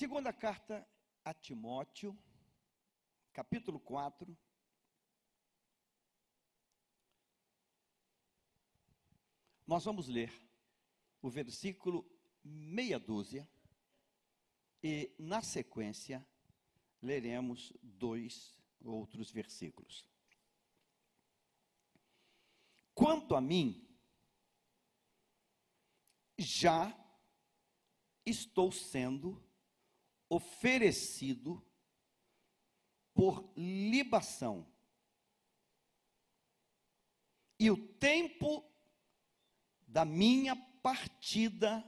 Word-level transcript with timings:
Segunda 0.00 0.32
carta 0.32 0.88
a 1.22 1.34
Timóteo, 1.34 2.18
capítulo 3.34 3.78
4. 3.78 4.34
Nós 9.66 9.84
vamos 9.84 10.08
ler 10.08 10.32
o 11.20 11.28
versículo 11.28 12.10
meia 12.42 12.98
dúzia 12.98 13.46
e, 14.82 15.14
na 15.18 15.42
sequência, 15.42 16.26
leremos 17.02 17.70
dois 17.82 18.58
outros 18.82 19.30
versículos. 19.30 20.08
Quanto 22.94 23.36
a 23.36 23.40
mim, 23.42 23.86
já 26.38 26.90
estou 28.24 28.72
sendo 28.72 29.49
oferecido 30.30 31.62
por 33.12 33.52
libação. 33.54 34.66
E 37.58 37.70
o 37.70 37.76
tempo 37.76 38.64
da 39.86 40.06
minha 40.06 40.56
partida 40.82 41.84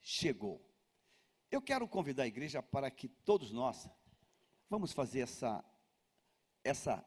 chegou. 0.00 0.68
Eu 1.50 1.62
quero 1.62 1.86
convidar 1.86 2.24
a 2.24 2.26
igreja 2.26 2.60
para 2.60 2.90
que 2.90 3.06
todos 3.06 3.52
nós 3.52 3.88
vamos 4.68 4.92
fazer 4.92 5.20
essa 5.20 5.64
essa 6.64 7.04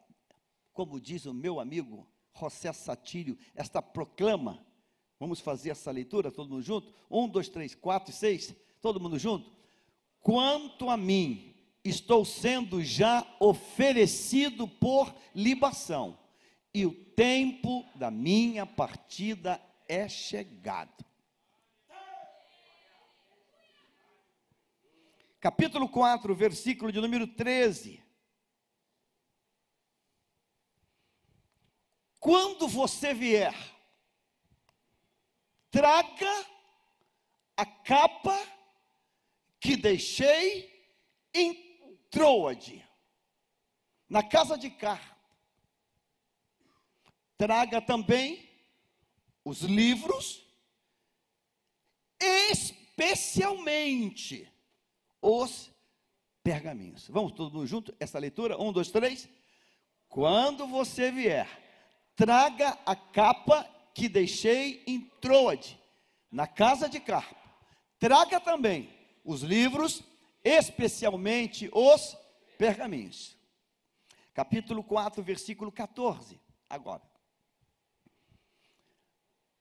como 0.72 1.02
diz 1.02 1.26
o 1.26 1.34
meu 1.34 1.60
amigo 1.60 2.08
José 2.40 2.72
Satírio, 2.72 3.38
esta 3.56 3.82
proclama. 3.82 4.64
Vamos 5.20 5.40
fazer 5.40 5.72
essa 5.72 5.90
leitura 5.90 6.32
todo 6.32 6.52
mundo 6.52 6.62
junto? 6.62 6.94
Um, 7.10 7.28
dois, 7.28 7.50
três, 7.50 7.74
quatro 7.74 8.12
e 8.12 8.16
seis. 8.16 8.56
Todo 8.80 9.00
mundo 9.00 9.18
junto? 9.18 9.57
Quanto 10.28 10.90
a 10.90 10.98
mim, 10.98 11.56
estou 11.86 12.26
sendo 12.26 12.84
já 12.84 13.26
oferecido 13.40 14.68
por 14.68 15.16
libação, 15.34 16.20
e 16.74 16.86
o 16.86 16.92
tempo 16.92 17.90
da 17.96 18.12
minha 18.12 18.66
partida 18.66 19.58
é 19.88 20.10
chegado. 20.10 21.06
Capítulo 25.40 25.88
4, 25.88 26.36
versículo 26.36 26.92
de 26.92 27.00
número 27.00 27.26
13. 27.26 28.04
Quando 32.20 32.68
você 32.68 33.14
vier, 33.14 33.56
traga 35.72 36.46
a 37.56 37.66
capa 37.66 38.57
que 39.60 39.76
deixei 39.76 40.72
em 41.34 41.68
Troade, 42.10 42.82
na 44.10 44.24
casa 44.24 44.58
de 44.58 44.70
Carpo. 44.70 45.18
Traga 47.38 47.82
também 47.82 48.50
os 49.44 49.60
livros, 49.62 50.48
especialmente 52.20 54.50
os 55.22 55.70
pergaminhos. 56.44 57.10
Vamos 57.10 57.34
todo 57.34 57.54
mundo 57.54 57.68
junto? 57.68 57.94
Essa 58.00 58.18
leitura? 58.18 58.60
Um, 58.60 58.72
dois, 58.72 58.90
três. 58.90 59.30
Quando 60.08 60.66
você 60.66 61.12
vier, 61.12 61.48
traga 62.16 62.76
a 62.86 62.96
capa 62.96 63.70
que 63.94 64.10
deixei 64.10 64.84
em 64.88 65.02
Troade, 65.02 65.80
na 66.32 66.48
casa 66.48 66.90
de 66.90 67.00
Carpo. 67.00 67.36
Traga 68.00 68.40
também 68.40 68.97
os 69.28 69.42
livros, 69.42 70.02
especialmente 70.42 71.70
os 71.74 72.18
pergaminhos. 72.58 73.38
Capítulo 74.34 74.82
4, 74.82 75.22
versículo 75.22 75.70
14. 75.70 76.40
Agora. 76.70 77.04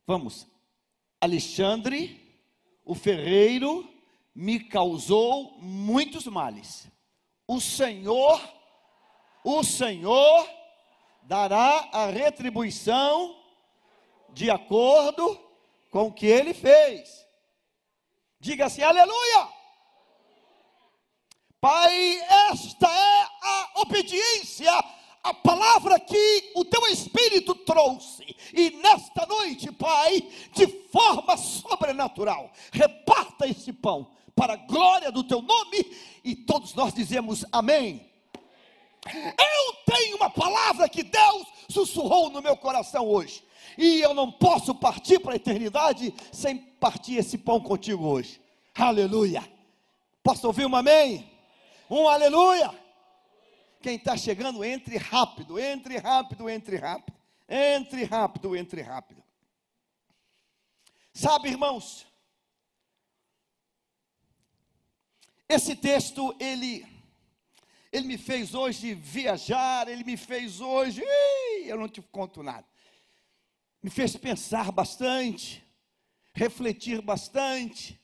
Vamos. 0.07 0.47
Alexandre, 1.21 2.41
o 2.85 2.95
ferreiro, 2.95 3.93
me 4.33 4.61
causou 4.61 5.59
muitos 5.59 6.27
males. 6.27 6.87
O 7.49 7.61
Senhor, 7.61 8.41
o 9.43 9.65
Senhor 9.65 10.49
dará 11.25 11.89
a 11.93 12.07
retribuição 12.07 13.37
de 14.33 14.49
acordo 14.49 15.41
com 15.91 16.07
o 16.07 16.13
que 16.13 16.27
ele 16.27 16.55
fez. 16.55 17.27
Diga 18.39 18.67
assim, 18.67 18.83
aleluia! 18.83 19.56
Pai, 21.61 22.21
esta 22.51 22.87
é 22.87 23.23
a 23.43 23.71
obediência 23.77 24.73
a 25.27 25.35
palavra 25.35 25.99
que 25.99 26.53
o 26.55 26.65
teu 26.65 26.87
Espírito 26.87 27.53
trouxe. 27.55 28.25
E 28.55 28.71
nesta 28.71 29.27
noite, 29.27 29.73
Pai, 29.73 30.23
de 30.53 30.69
forma 30.93 31.37
sobrenatural, 31.37 32.53
reparta 32.71 33.49
esse 33.49 33.73
pão 33.73 34.09
para 34.37 34.53
a 34.53 34.57
glória 34.57 35.11
do 35.11 35.25
teu 35.25 35.43
nome. 35.43 35.85
E 36.23 36.37
todos 36.37 36.75
nós 36.75 36.95
dizemos 36.95 37.45
amém. 37.51 38.09
Eu 39.13 39.75
tenho 39.93 40.17
uma 40.17 40.31
palavra 40.31 40.89
que 40.89 41.03
Deus 41.03 41.47
sussurrou 41.69 42.31
no 42.31 42.41
meu 42.41 42.57
coração 42.57 43.09
hoje. 43.09 43.43
E 43.77 44.01
eu 44.01 44.15
não 44.15 44.31
posso 44.31 44.77
partir 44.77 45.19
para 45.19 45.33
a 45.33 45.37
eternidade 45.37 46.15
sem 46.31 46.57
partir 46.57 47.17
esse 47.17 47.37
pão 47.37 47.61
contigo 47.61 48.07
hoje. 48.07 48.41
Aleluia. 48.77 49.43
Posso 50.23 50.47
ouvir 50.47 50.67
um 50.67 50.77
amém? 50.77 51.36
Um 51.89 52.09
aleluia. 52.09 52.71
Quem 53.81 53.97
está 53.97 54.17
chegando, 54.17 54.65
entre 54.65 54.97
rápido, 54.97 55.59
entre 55.59 55.99
rápido, 55.99 56.51
entre 56.51 56.77
rápido. 56.77 57.17
Entre 57.49 58.05
rápido, 58.05 58.57
entre 58.57 58.83
rápido. 58.83 59.23
Sabe, 61.13 61.49
irmãos, 61.49 62.07
esse 65.49 65.77
texto, 65.77 66.35
ele 66.41 66.85
ele 67.93 68.09
me 68.09 68.19
fez 68.19 68.53
hoje 68.53 68.93
viajar, 68.93 69.89
ele 69.89 70.05
me 70.05 70.17
fez 70.17 70.61
hoje, 70.61 71.03
eu 71.65 71.79
não 71.79 71.89
te 71.89 72.03
conto 72.03 72.43
nada. 72.43 72.67
Me 73.83 73.89
fez 73.89 74.17
pensar 74.17 74.71
bastante, 74.71 75.65
refletir 76.35 77.01
bastante, 77.01 77.99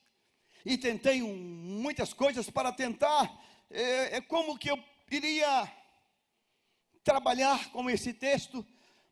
e 0.65 0.79
tentei 0.79 1.23
um, 1.23 1.37
muitas 1.37 2.15
coisas 2.15 2.49
para 2.49 2.73
tentar, 2.73 3.39
é, 3.73 4.17
é 4.17 4.21
como 4.21 4.59
que 4.59 4.71
eu 4.71 4.79
iria 5.11 5.71
trabalhar 7.03 7.71
com 7.73 7.89
esse 7.89 8.13
texto 8.13 8.67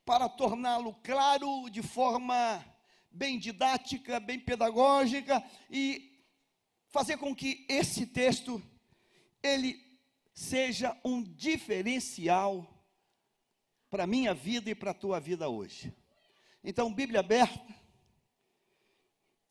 para 0.05 0.29
torná-lo 0.29 0.95
claro 1.03 1.69
de 1.71 1.83
forma 1.83 2.65
bem 3.11 3.39
didática, 3.39 4.21
bem 4.21 4.39
pedagógica 4.39 5.43
e 5.71 6.23
fazer 6.89 7.17
com 7.17 7.35
que 7.35 7.65
esse 7.69 8.07
texto 8.07 8.63
ele 9.43 9.81
seja 10.35 10.99
um 11.05 11.23
diferencial 11.23 12.67
para 13.89 14.07
minha 14.07 14.33
vida 14.35 14.71
e 14.71 14.75
para 14.75 14.93
a 14.93 14.95
tua 14.95 15.19
vida 15.19 15.49
hoje. 15.49 15.93
Então, 16.63 16.93
Bíblia 16.93 17.21
aberta, 17.21 17.75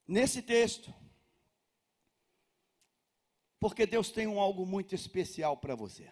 nesse 0.08 0.42
texto, 0.42 0.94
porque 3.59 3.86
Deus 3.86 4.12
tem 4.12 4.28
um 4.28 4.40
algo 4.40 4.66
muito 4.66 4.96
especial 4.96 5.58
para 5.58 5.75
você. 5.75 6.12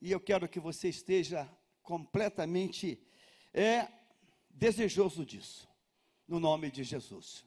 E 0.00 0.10
eu 0.10 0.20
quero 0.20 0.48
que 0.48 0.60
você 0.60 0.88
esteja 0.88 1.50
completamente 1.82 3.02
é, 3.52 3.88
desejoso 4.50 5.24
disso, 5.24 5.68
no 6.28 6.38
nome 6.38 6.70
de 6.70 6.84
Jesus. 6.84 7.44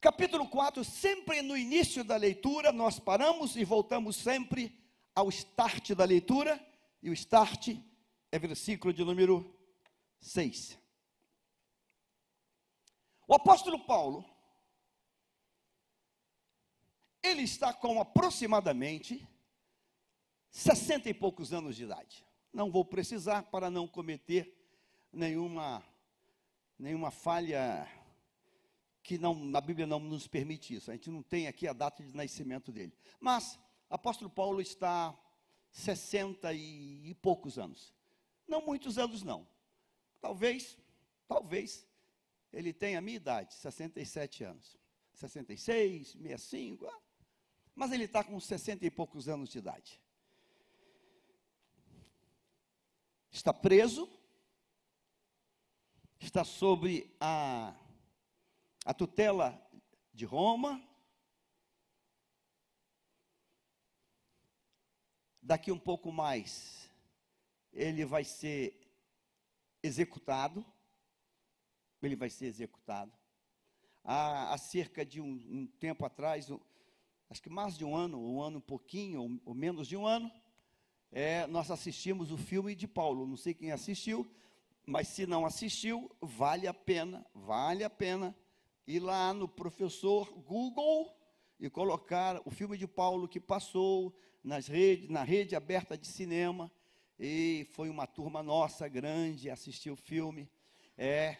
Capítulo 0.00 0.48
4, 0.48 0.82
sempre 0.82 1.42
no 1.42 1.56
início 1.56 2.02
da 2.02 2.16
leitura, 2.16 2.72
nós 2.72 2.98
paramos 2.98 3.56
e 3.56 3.64
voltamos 3.64 4.16
sempre 4.16 4.78
ao 5.14 5.28
start 5.28 5.92
da 5.92 6.04
leitura, 6.04 6.58
e 7.02 7.10
o 7.10 7.12
start 7.12 7.76
é 8.32 8.38
versículo 8.38 8.92
de 8.92 9.04
número 9.04 9.54
6. 10.20 10.78
O 13.28 13.34
apóstolo 13.34 13.78
Paulo, 13.86 14.24
ele 17.22 17.42
está 17.42 17.72
com 17.72 18.00
aproximadamente 18.00 19.26
60 20.50 21.08
e 21.08 21.14
poucos 21.14 21.52
anos 21.52 21.76
de 21.76 21.84
idade. 21.84 22.24
Não 22.52 22.70
vou 22.70 22.84
precisar 22.84 23.44
para 23.44 23.70
não 23.70 23.86
cometer 23.86 24.56
nenhuma, 25.12 25.82
nenhuma 26.78 27.10
falha 27.10 27.86
que 29.02 29.18
não, 29.18 29.34
na 29.34 29.60
Bíblia 29.60 29.86
não 29.86 30.00
nos 30.00 30.26
permite 30.26 30.74
isso. 30.74 30.90
A 30.90 30.94
gente 30.94 31.10
não 31.10 31.22
tem 31.22 31.46
aqui 31.46 31.66
a 31.68 31.72
data 31.72 32.02
de 32.02 32.14
nascimento 32.14 32.72
dele. 32.72 32.92
Mas, 33.20 33.58
apóstolo 33.88 34.30
Paulo 34.30 34.60
está 34.60 35.16
60 35.70 36.52
e, 36.52 37.10
e 37.10 37.14
poucos 37.14 37.58
anos. 37.58 37.94
Não 38.46 38.64
muitos 38.64 38.98
anos, 38.98 39.22
não. 39.22 39.46
Talvez, 40.20 40.76
talvez, 41.28 41.86
ele 42.52 42.72
tenha 42.72 42.98
a 42.98 43.02
minha 43.02 43.16
idade, 43.16 43.54
67 43.54 44.44
anos. 44.44 44.76
66, 45.14 46.12
65, 46.12 46.86
ah, 46.86 47.00
mas 47.74 47.92
ele 47.92 48.04
está 48.04 48.22
com 48.22 48.38
60 48.38 48.84
e 48.84 48.90
poucos 48.90 49.28
anos 49.28 49.50
de 49.50 49.58
idade. 49.58 50.00
Está 53.30 53.54
preso, 53.54 54.10
está 56.18 56.44
sob 56.44 57.08
a, 57.20 57.74
a 58.84 58.92
tutela 58.92 59.60
de 60.12 60.24
Roma. 60.24 60.82
Daqui 65.40 65.72
um 65.72 65.78
pouco 65.78 66.12
mais, 66.12 66.90
ele 67.72 68.04
vai 68.04 68.24
ser 68.24 68.78
executado. 69.82 70.64
Ele 72.02 72.16
vai 72.16 72.30
ser 72.30 72.46
executado. 72.46 73.12
Há, 74.02 74.54
há 74.54 74.58
cerca 74.58 75.04
de 75.04 75.20
um, 75.20 75.32
um 75.48 75.66
tempo 75.66 76.04
atrás, 76.04 76.50
um, 76.50 76.58
acho 77.30 77.40
que 77.40 77.48
mais 77.48 77.78
de 77.78 77.84
um 77.84 77.94
ano, 77.94 78.20
um 78.20 78.42
ano 78.42 78.60
pouquinho, 78.60 79.22
ou, 79.22 79.30
ou 79.46 79.54
menos 79.54 79.86
de 79.86 79.96
um 79.96 80.04
ano, 80.04 80.28
é, 81.12 81.46
nós 81.46 81.70
assistimos 81.70 82.32
o 82.32 82.36
filme 82.36 82.74
de 82.74 82.88
Paulo. 82.88 83.24
Não 83.24 83.36
sei 83.36 83.54
quem 83.54 83.70
assistiu, 83.70 84.28
mas 84.84 85.06
se 85.06 85.26
não 85.28 85.46
assistiu, 85.46 86.10
vale 86.20 86.66
a 86.66 86.74
pena, 86.74 87.24
vale 87.32 87.84
a 87.84 87.90
pena 87.90 88.36
ir 88.84 88.98
lá 88.98 89.32
no 89.32 89.46
professor 89.46 90.28
Google 90.42 91.16
e 91.60 91.70
colocar 91.70 92.42
o 92.44 92.50
filme 92.50 92.76
de 92.76 92.88
Paulo 92.88 93.28
que 93.28 93.38
passou 93.38 94.12
nas 94.42 94.66
redes, 94.66 95.08
na 95.08 95.22
rede 95.22 95.54
aberta 95.54 95.96
de 95.96 96.08
cinema. 96.08 96.70
E 97.16 97.68
foi 97.72 97.88
uma 97.88 98.08
turma 98.08 98.42
nossa 98.42 98.88
grande 98.88 99.50
assistir 99.50 99.90
o 99.90 99.96
filme, 99.96 100.50
é, 100.98 101.36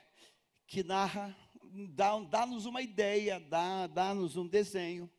que 0.68 0.84
narra, 0.84 1.36
dá-nos 2.28 2.62
dá 2.64 2.70
uma 2.70 2.82
ideia, 2.82 3.40
dá-nos 3.40 4.34
dá 4.34 4.40
um 4.40 4.46
desenho 4.46 5.10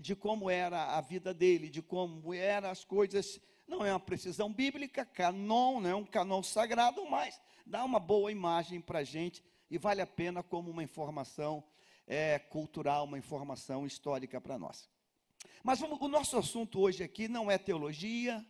de 0.00 0.14
como 0.14 0.48
era 0.48 0.96
a 0.96 1.00
vida 1.00 1.34
dele, 1.34 1.68
de 1.68 1.82
como 1.82 2.32
eram 2.32 2.70
as 2.70 2.84
coisas 2.84 3.40
não 3.66 3.84
é 3.84 3.92
uma 3.92 4.00
precisão 4.00 4.52
bíblica, 4.52 5.04
canon, 5.04 5.80
não 5.80 5.90
é 5.90 5.94
um 5.94 6.04
canon 6.04 6.42
sagrado, 6.42 7.08
mas 7.08 7.40
dá 7.66 7.84
uma 7.84 7.98
boa 7.98 8.30
imagem 8.30 8.80
para 8.80 9.00
a 9.00 9.04
gente 9.04 9.42
e 9.70 9.78
vale 9.78 10.02
a 10.02 10.06
pena 10.06 10.42
como 10.42 10.70
uma 10.70 10.82
informação 10.82 11.64
é, 12.06 12.38
cultural, 12.38 13.04
uma 13.04 13.18
informação 13.18 13.86
histórica 13.86 14.40
para 14.40 14.58
nós. 14.58 14.90
Mas 15.62 15.80
vamos, 15.80 16.00
o 16.00 16.08
nosso 16.08 16.36
assunto 16.36 16.80
hoje 16.80 17.02
aqui 17.02 17.28
não 17.28 17.50
é 17.50 17.56
teologia, 17.56 18.44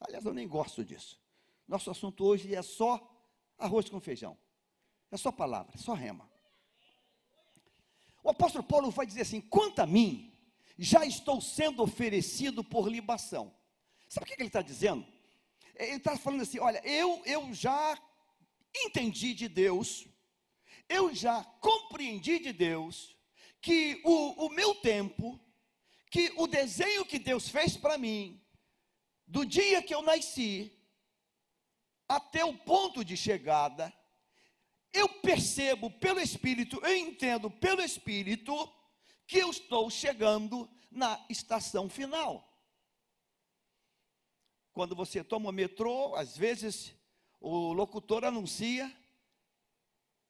aliás, 0.00 0.24
eu 0.24 0.32
nem 0.32 0.48
gosto 0.48 0.84
disso. 0.84 1.20
Nosso 1.66 1.90
assunto 1.90 2.24
hoje 2.24 2.54
é 2.54 2.62
só 2.62 3.14
arroz 3.58 3.90
com 3.90 4.00
feijão, 4.00 4.38
é 5.10 5.16
só 5.16 5.30
palavra, 5.30 5.72
é 5.74 5.78
só 5.78 5.92
rema. 5.92 6.28
O 8.22 8.30
apóstolo 8.30 8.64
Paulo 8.64 8.90
vai 8.90 9.06
dizer 9.06 9.22
assim: 9.22 9.40
quanto 9.40 9.80
a 9.80 9.86
mim, 9.86 10.32
já 10.78 11.04
estou 11.04 11.40
sendo 11.40 11.82
oferecido 11.82 12.62
por 12.62 12.88
libação 12.88 13.52
Sabe 14.08 14.24
o 14.24 14.26
que 14.26 14.40
ele 14.40 14.48
está 14.48 14.62
dizendo? 14.62 15.06
Ele 15.74 15.96
está 15.96 16.16
falando 16.16 16.40
assim: 16.40 16.58
olha, 16.58 16.80
eu, 16.84 17.22
eu 17.26 17.52
já 17.52 18.00
entendi 18.74 19.34
de 19.34 19.48
Deus, 19.48 20.06
eu 20.88 21.14
já 21.14 21.44
compreendi 21.60 22.38
de 22.38 22.52
Deus, 22.52 23.16
que 23.60 24.00
o, 24.04 24.46
o 24.46 24.48
meu 24.48 24.74
tempo, 24.76 25.38
que 26.10 26.32
o 26.36 26.46
desenho 26.46 27.04
que 27.04 27.18
Deus 27.18 27.48
fez 27.48 27.76
para 27.76 27.98
mim, 27.98 28.42
do 29.26 29.44
dia 29.44 29.82
que 29.82 29.94
eu 29.94 30.00
nasci, 30.00 30.72
até 32.08 32.42
o 32.44 32.56
ponto 32.56 33.04
de 33.04 33.16
chegada, 33.16 33.92
eu 34.92 35.08
percebo 35.08 35.90
pelo 35.90 36.20
Espírito, 36.20 36.80
eu 36.82 36.96
entendo 36.96 37.50
pelo 37.50 37.82
Espírito, 37.82 38.52
que 39.26 39.38
eu 39.38 39.50
estou 39.50 39.90
chegando 39.90 40.68
na 40.90 41.24
estação 41.28 41.88
final. 41.88 42.44
Quando 44.72 44.94
você 44.94 45.22
toma 45.22 45.50
o 45.50 45.52
metrô, 45.52 46.14
às 46.14 46.36
vezes 46.36 46.94
o 47.40 47.72
locutor 47.72 48.24
anuncia 48.24 48.90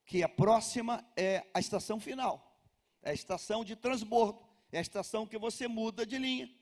que 0.05 0.23
a 0.23 0.29
próxima 0.29 1.07
é 1.17 1.47
a 1.53 1.61
estação 1.61 2.01
final, 2.01 2.61
é 3.03 3.11
a 3.11 3.15
estação 3.15 3.65
de 3.65 3.77
transbordo, 3.77 4.43
é 4.73 4.79
a 4.79 4.83
estação 4.83 5.27
que 5.27 5.39
você 5.39 5.69
muda 5.69 6.05
de 6.05 6.19
linha. 6.19 6.58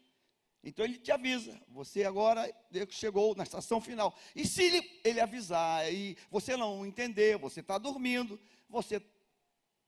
Então 0.68 0.84
ele 0.84 0.98
te 0.98 1.12
avisa, 1.12 1.62
você 1.68 2.02
agora 2.02 2.52
chegou 2.90 3.36
na 3.36 3.44
estação 3.44 3.80
final. 3.80 4.12
E 4.34 4.44
se 4.44 4.64
ele, 4.64 5.00
ele 5.04 5.20
avisar 5.20 5.92
e 5.92 6.16
você 6.28 6.56
não 6.56 6.84
entender, 6.84 7.38
você 7.38 7.60
está 7.60 7.78
dormindo, 7.78 8.36
você 8.68 9.00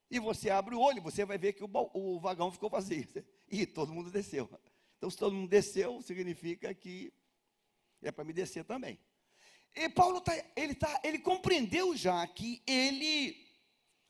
e 0.08 0.20
você 0.20 0.50
abre 0.50 0.76
o 0.76 0.80
olho, 0.80 1.02
você 1.02 1.24
vai 1.24 1.36
ver 1.36 1.54
que 1.54 1.64
o, 1.64 1.70
o 1.92 2.20
vagão 2.20 2.52
ficou 2.52 2.70
vazio. 2.70 3.08
E 3.50 3.64
todo 3.66 3.92
mundo 3.92 4.10
desceu. 4.10 4.48
Então, 4.98 5.10
se 5.10 5.16
todo 5.16 5.34
mundo 5.34 5.48
desceu, 5.48 6.02
significa 6.02 6.72
que 6.74 7.12
é 8.02 8.12
para 8.12 8.22
me 8.22 8.32
descer 8.32 8.62
também. 8.62 8.98
E 9.74 9.88
Paulo 9.88 10.20
tá, 10.20 10.32
ele 10.54 10.74
tá, 10.74 11.00
ele 11.02 11.18
compreendeu 11.18 11.96
já 11.96 12.26
que 12.26 12.62
ele 12.66 13.48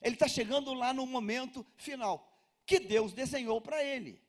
ele 0.02 0.14
está 0.14 0.28
chegando 0.28 0.74
lá 0.74 0.92
no 0.92 1.06
momento 1.06 1.64
final 1.76 2.28
que 2.66 2.78
Deus 2.78 3.12
desenhou 3.12 3.60
para 3.60 3.82
ele. 3.82 4.20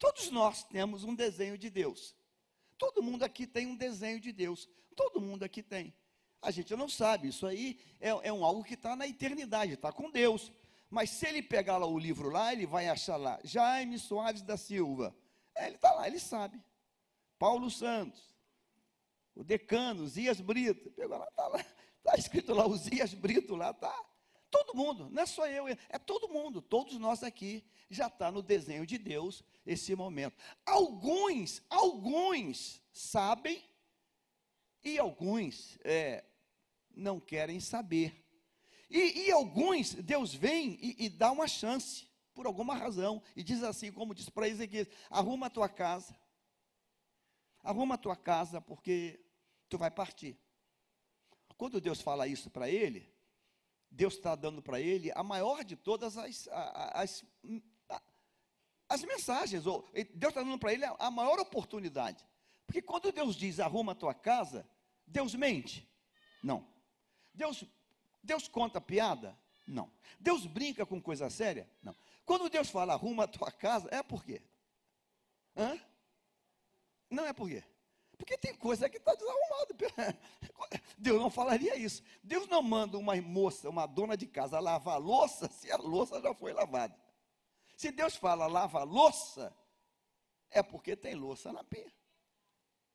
Todos 0.00 0.30
nós 0.30 0.64
temos 0.64 1.04
um 1.04 1.14
desenho 1.14 1.58
de 1.58 1.68
Deus. 1.68 2.16
Todo 2.78 3.02
mundo 3.02 3.22
aqui 3.22 3.46
tem 3.46 3.66
um 3.66 3.76
desenho 3.76 4.18
de 4.18 4.32
Deus. 4.32 4.66
Todo 4.96 5.20
mundo 5.20 5.44
aqui 5.44 5.62
tem. 5.62 5.94
A 6.40 6.50
gente 6.50 6.74
não 6.74 6.88
sabe, 6.88 7.28
isso 7.28 7.46
aí 7.46 7.78
é, 8.00 8.08
é 8.08 8.32
um 8.32 8.42
algo 8.42 8.64
que 8.64 8.72
está 8.72 8.96
na 8.96 9.06
eternidade, 9.06 9.74
está 9.74 9.92
com 9.92 10.10
Deus. 10.10 10.50
Mas 10.88 11.10
se 11.10 11.28
ele 11.28 11.42
pegar 11.42 11.76
lá 11.76 11.86
o 11.86 11.98
livro 11.98 12.30
lá, 12.30 12.50
ele 12.50 12.66
vai 12.66 12.88
achar 12.88 13.16
lá, 13.16 13.38
Jaime 13.44 13.98
Soares 13.98 14.40
da 14.40 14.56
Silva. 14.56 15.14
É, 15.54 15.66
ele 15.66 15.76
está 15.76 15.92
lá, 15.92 16.08
ele 16.08 16.18
sabe. 16.18 16.58
Paulo 17.38 17.70
Santos, 17.70 18.34
o 19.34 19.44
decano, 19.44 20.08
Zias 20.08 20.40
Brito, 20.40 20.90
pegou 20.92 21.18
lá, 21.18 21.26
está 21.28 21.46
lá, 21.46 21.60
está 21.98 22.16
escrito 22.16 22.54
lá, 22.54 22.66
o 22.66 22.74
Zias 22.74 23.12
Brito 23.12 23.54
lá, 23.54 23.70
está. 23.70 23.94
Todo 24.50 24.74
mundo, 24.74 25.08
não 25.10 25.22
é 25.22 25.26
só 25.26 25.46
eu, 25.46 25.68
é 25.68 25.98
todo 25.98 26.28
mundo, 26.28 26.60
todos 26.60 26.98
nós 26.98 27.22
aqui, 27.22 27.64
já 27.88 28.06
está 28.06 28.30
no 28.30 28.42
desenho 28.42 28.86
de 28.86 28.98
Deus 28.98 29.44
esse 29.64 29.94
momento. 29.94 30.36
Alguns, 30.66 31.62
alguns 31.68 32.82
sabem 32.92 33.62
e 34.82 34.98
alguns 34.98 35.78
é, 35.84 36.24
não 36.94 37.20
querem 37.20 37.60
saber. 37.60 38.26
E, 38.88 39.26
e, 39.26 39.30
alguns, 39.30 39.94
Deus 39.94 40.34
vem 40.34 40.78
e, 40.80 41.06
e 41.06 41.08
dá 41.08 41.30
uma 41.30 41.46
chance, 41.46 42.08
por 42.34 42.46
alguma 42.46 42.74
razão, 42.74 43.22
e 43.36 43.44
diz 43.44 43.62
assim, 43.62 43.92
como 43.92 44.14
diz 44.14 44.28
para 44.28 44.48
Ezequiel: 44.48 44.86
arruma 45.08 45.46
a 45.46 45.50
tua 45.50 45.68
casa, 45.68 46.18
Arruma 47.62 47.94
a 47.94 47.98
tua 47.98 48.16
casa 48.16 48.60
porque 48.60 49.20
tu 49.68 49.76
vai 49.76 49.90
partir. 49.90 50.38
Quando 51.56 51.80
Deus 51.80 52.00
fala 52.00 52.26
isso 52.26 52.50
para 52.50 52.70
ele, 52.70 53.12
Deus 53.90 54.14
está 54.14 54.34
dando 54.34 54.62
para 54.62 54.80
ele 54.80 55.10
a 55.14 55.22
maior 55.22 55.64
de 55.64 55.76
todas 55.76 56.16
as, 56.16 56.48
as, 56.48 57.24
as, 58.88 59.02
mensagens, 59.02 59.66
ou 59.66 59.88
Deus 60.14 60.30
está 60.30 60.42
dando 60.42 60.58
para 60.58 60.72
ele 60.72 60.84
a 60.84 61.10
maior 61.10 61.38
oportunidade. 61.40 62.24
Porque 62.66 62.80
quando 62.80 63.10
Deus 63.10 63.34
diz 63.34 63.58
arruma 63.58 63.92
a 63.92 63.96
tua 63.96 64.14
casa, 64.14 64.68
Deus 65.06 65.34
mente? 65.34 65.88
Não. 66.42 66.66
Deus, 67.34 67.64
Deus 68.22 68.46
conta 68.46 68.80
piada? 68.80 69.36
Não. 69.66 69.90
Deus 70.18 70.46
brinca 70.46 70.86
com 70.86 71.00
coisa 71.02 71.28
séria? 71.28 71.68
Não. 71.82 71.96
Quando 72.24 72.48
Deus 72.48 72.70
fala 72.70 72.94
arruma 72.94 73.24
a 73.24 73.28
tua 73.28 73.50
casa, 73.50 73.88
é 73.90 74.02
por 74.02 74.24
quê? 74.24 74.40
Hã? 75.56 75.78
Não 77.10 77.26
é 77.26 77.32
por 77.32 77.48
quê? 77.48 77.64
Porque 78.20 78.36
tem 78.36 78.54
coisa 78.54 78.86
que 78.86 78.98
está 78.98 79.14
desarrumada. 79.14 80.18
Deus 80.98 81.18
não 81.18 81.30
falaria 81.30 81.74
isso. 81.74 82.02
Deus 82.22 82.46
não 82.48 82.62
manda 82.62 82.98
uma 82.98 83.16
moça, 83.16 83.70
uma 83.70 83.86
dona 83.86 84.14
de 84.14 84.26
casa, 84.26 84.60
lavar 84.60 84.96
a 84.96 84.98
louça 84.98 85.48
se 85.48 85.72
a 85.72 85.76
louça 85.78 86.20
já 86.20 86.34
foi 86.34 86.52
lavada. 86.52 86.94
Se 87.78 87.90
Deus 87.90 88.14
fala 88.14 88.46
lava 88.46 88.80
a 88.80 88.84
louça, 88.84 89.56
é 90.50 90.62
porque 90.62 90.94
tem 90.94 91.14
louça 91.14 91.50
na 91.50 91.64
pia. 91.64 91.90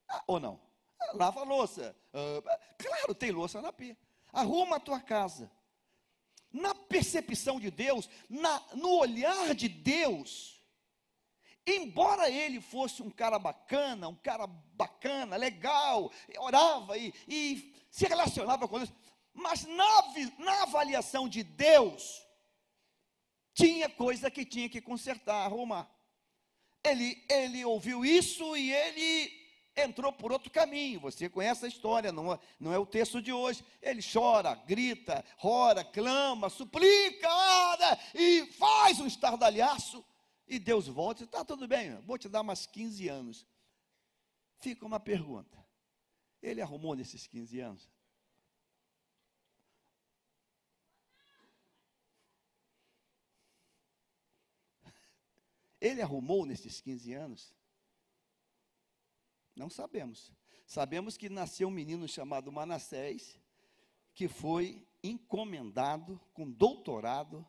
Ah, 0.07 0.23
ou 0.27 0.39
não? 0.39 0.61
Ah, 0.99 1.11
lava 1.15 1.39
a 1.39 1.43
louça. 1.43 1.95
Ah, 2.13 2.59
claro, 2.77 3.15
tem 3.15 3.31
louça 3.31 3.59
na 3.63 3.73
pia. 3.73 3.97
Arruma 4.31 4.75
a 4.75 4.79
tua 4.79 5.01
casa. 5.01 5.51
Na 6.51 6.75
percepção 6.75 7.59
de 7.59 7.71
Deus, 7.71 8.07
na, 8.29 8.61
no 8.75 8.91
olhar 8.99 9.55
de 9.55 9.67
Deus, 9.67 10.54
Embora 11.67 12.29
ele 12.29 12.61
fosse 12.61 13.01
um 13.01 13.09
cara 13.09 13.39
bacana, 13.39 14.07
um 14.07 14.15
cara 14.15 14.45
bacana, 14.45 15.35
legal, 15.35 16.11
orava 16.37 16.95
e, 16.97 17.11
e 17.27 17.73
se 17.89 18.05
relacionava 18.07 18.67
com 18.67 18.77
Deus, 18.77 18.93
mas 19.33 19.65
na, 19.65 20.13
na 20.37 20.63
avaliação 20.63 21.27
de 21.27 21.41
Deus, 21.41 22.21
tinha 23.53 23.89
coisa 23.89 24.29
que 24.29 24.45
tinha 24.45 24.69
que 24.69 24.79
consertar, 24.79 25.45
arrumar. 25.45 25.89
Ele, 26.83 27.25
ele 27.27 27.65
ouviu 27.65 28.05
isso 28.05 28.55
e 28.55 28.71
ele 28.71 29.45
entrou 29.75 30.13
por 30.13 30.31
outro 30.31 30.51
caminho. 30.51 30.99
Você 30.99 31.27
conhece 31.27 31.65
a 31.65 31.67
história, 31.67 32.11
não 32.11 32.33
é, 32.33 32.39
não 32.59 32.71
é 32.71 32.77
o 32.77 32.85
texto 32.85 33.19
de 33.19 33.33
hoje. 33.33 33.65
Ele 33.81 34.01
chora, 34.01 34.53
grita, 34.53 35.25
rora, 35.37 35.83
clama, 35.83 36.49
suplica 36.49 37.27
e 38.13 38.45
faz 38.53 38.99
um 38.99 39.07
estardalhaço 39.07 40.05
E 40.47 40.59
Deus 40.59 40.87
volta 40.87 41.23
e 41.23 41.25
está 41.25 41.43
tudo 41.43 41.67
bem, 41.67 41.99
vou 42.01 42.17
te 42.17 42.29
dar 42.29 42.43
mais 42.43 42.65
15 42.65 43.07
anos. 43.07 43.45
Fica 44.57 44.85
uma 44.85 44.99
pergunta. 44.99 45.65
Ele 46.41 46.61
arrumou 46.61 46.95
nesses 46.95 47.25
15 47.25 47.59
anos? 47.59 47.89
Ele 55.81 56.01
arrumou 56.01 56.45
nesses 56.45 56.81
15 56.81 57.13
anos? 57.13 57.53
Não 59.55 59.69
sabemos. 59.69 60.31
Sabemos 60.65 61.15
que 61.15 61.29
nasceu 61.29 61.67
um 61.67 61.71
menino 61.71 62.07
chamado 62.07 62.51
Manassés, 62.51 63.39
que 64.13 64.27
foi 64.27 64.87
encomendado 65.03 66.19
com 66.33 66.49
doutorado 66.49 67.45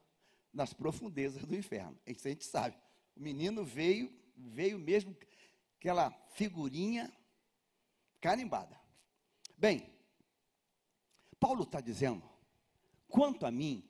nas 0.52 0.74
profundezas 0.74 1.44
do 1.44 1.54
inferno. 1.54 1.98
Isso 2.06 2.26
a 2.26 2.30
gente 2.30 2.44
sabe. 2.44 2.76
O 3.16 3.20
menino 3.20 3.64
veio, 3.64 4.12
veio 4.36 4.78
mesmo 4.78 5.16
aquela 5.78 6.10
figurinha 6.34 7.10
carimbada. 8.20 8.78
Bem, 9.56 9.90
Paulo 11.40 11.62
está 11.62 11.80
dizendo, 11.80 12.22
quanto 13.08 13.46
a 13.46 13.50
mim, 13.50 13.88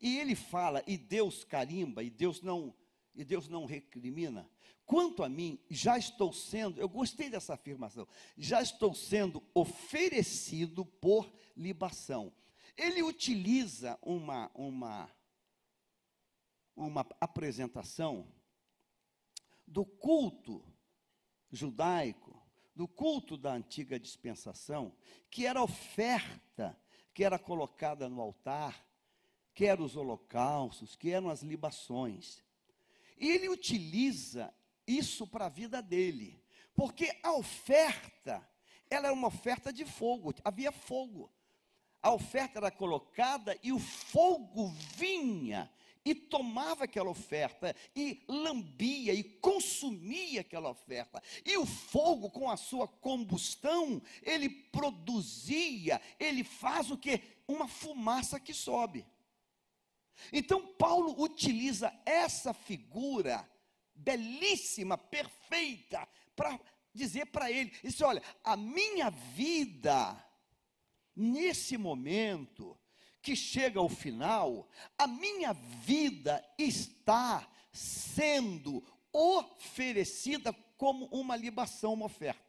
e 0.00 0.18
ele 0.18 0.34
fala, 0.34 0.82
e 0.86 0.96
Deus 0.96 1.44
carimba, 1.44 2.02
e 2.02 2.08
Deus 2.08 2.40
não, 2.40 2.74
e 3.14 3.24
Deus 3.24 3.46
não 3.48 3.66
recrimina. 3.66 4.50
Quanto 4.86 5.22
a 5.22 5.28
mim, 5.28 5.60
já 5.68 5.98
estou 5.98 6.32
sendo, 6.32 6.80
eu 6.80 6.88
gostei 6.88 7.28
dessa 7.28 7.54
afirmação, 7.54 8.08
já 8.36 8.62
estou 8.62 8.94
sendo 8.94 9.42
oferecido 9.54 10.84
por 10.84 11.30
libação. 11.56 12.32
Ele 12.76 13.02
utiliza 13.02 13.98
uma, 14.02 14.50
uma, 14.54 15.10
uma 16.74 17.06
apresentação 17.20 18.26
do 19.72 19.86
culto 19.86 20.62
judaico, 21.50 22.40
do 22.76 22.86
culto 22.86 23.38
da 23.38 23.54
antiga 23.54 23.98
dispensação, 23.98 24.94
que 25.30 25.46
era 25.46 25.62
oferta 25.62 26.78
que 27.14 27.24
era 27.24 27.38
colocada 27.38 28.08
no 28.08 28.20
altar, 28.20 28.86
que 29.54 29.66
eram 29.66 29.84
os 29.84 29.96
holocaustos, 29.96 30.96
que 30.96 31.10
eram 31.10 31.28
as 31.28 31.42
libações. 31.42 32.42
E 33.18 33.30
ele 33.30 33.48
utiliza 33.48 34.52
isso 34.86 35.26
para 35.26 35.46
a 35.46 35.50
vida 35.50 35.82
dele, 35.82 36.42
porque 36.74 37.18
a 37.22 37.32
oferta, 37.32 38.46
ela 38.90 39.06
era 39.06 39.14
uma 39.14 39.28
oferta 39.28 39.72
de 39.72 39.84
fogo, 39.84 40.34
havia 40.44 40.72
fogo. 40.72 41.30
A 42.02 42.12
oferta 42.12 42.58
era 42.58 42.70
colocada 42.70 43.58
e 43.62 43.72
o 43.72 43.78
fogo 43.78 44.70
vinha 44.96 45.70
e 46.04 46.14
tomava 46.14 46.84
aquela 46.84 47.10
oferta, 47.10 47.74
e 47.94 48.24
lambia 48.28 49.14
e 49.14 49.22
consumia 49.22 50.40
aquela 50.40 50.70
oferta. 50.70 51.22
E 51.44 51.56
o 51.56 51.66
fogo, 51.66 52.30
com 52.30 52.50
a 52.50 52.56
sua 52.56 52.88
combustão, 52.88 54.02
ele 54.22 54.48
produzia, 54.48 56.00
ele 56.18 56.42
faz 56.42 56.90
o 56.90 56.98
que? 56.98 57.20
Uma 57.46 57.68
fumaça 57.68 58.40
que 58.40 58.52
sobe. 58.52 59.06
Então, 60.32 60.66
Paulo 60.74 61.20
utiliza 61.20 61.92
essa 62.04 62.52
figura 62.52 63.48
belíssima, 63.94 64.96
perfeita, 64.98 66.08
para 66.34 66.58
dizer 66.94 67.26
para 67.26 67.50
ele: 67.50 67.72
disse, 67.82 68.04
olha, 68.04 68.22
a 68.42 68.56
minha 68.56 69.10
vida, 69.10 70.16
nesse 71.14 71.76
momento, 71.76 72.78
que 73.22 73.36
chega 73.36 73.78
ao 73.78 73.88
final, 73.88 74.68
a 74.98 75.06
minha 75.06 75.52
vida 75.52 76.44
está 76.58 77.48
sendo 77.72 78.84
oferecida 79.12 80.52
como 80.76 81.06
uma 81.06 81.36
libação, 81.36 81.94
uma 81.94 82.06
oferta. 82.06 82.42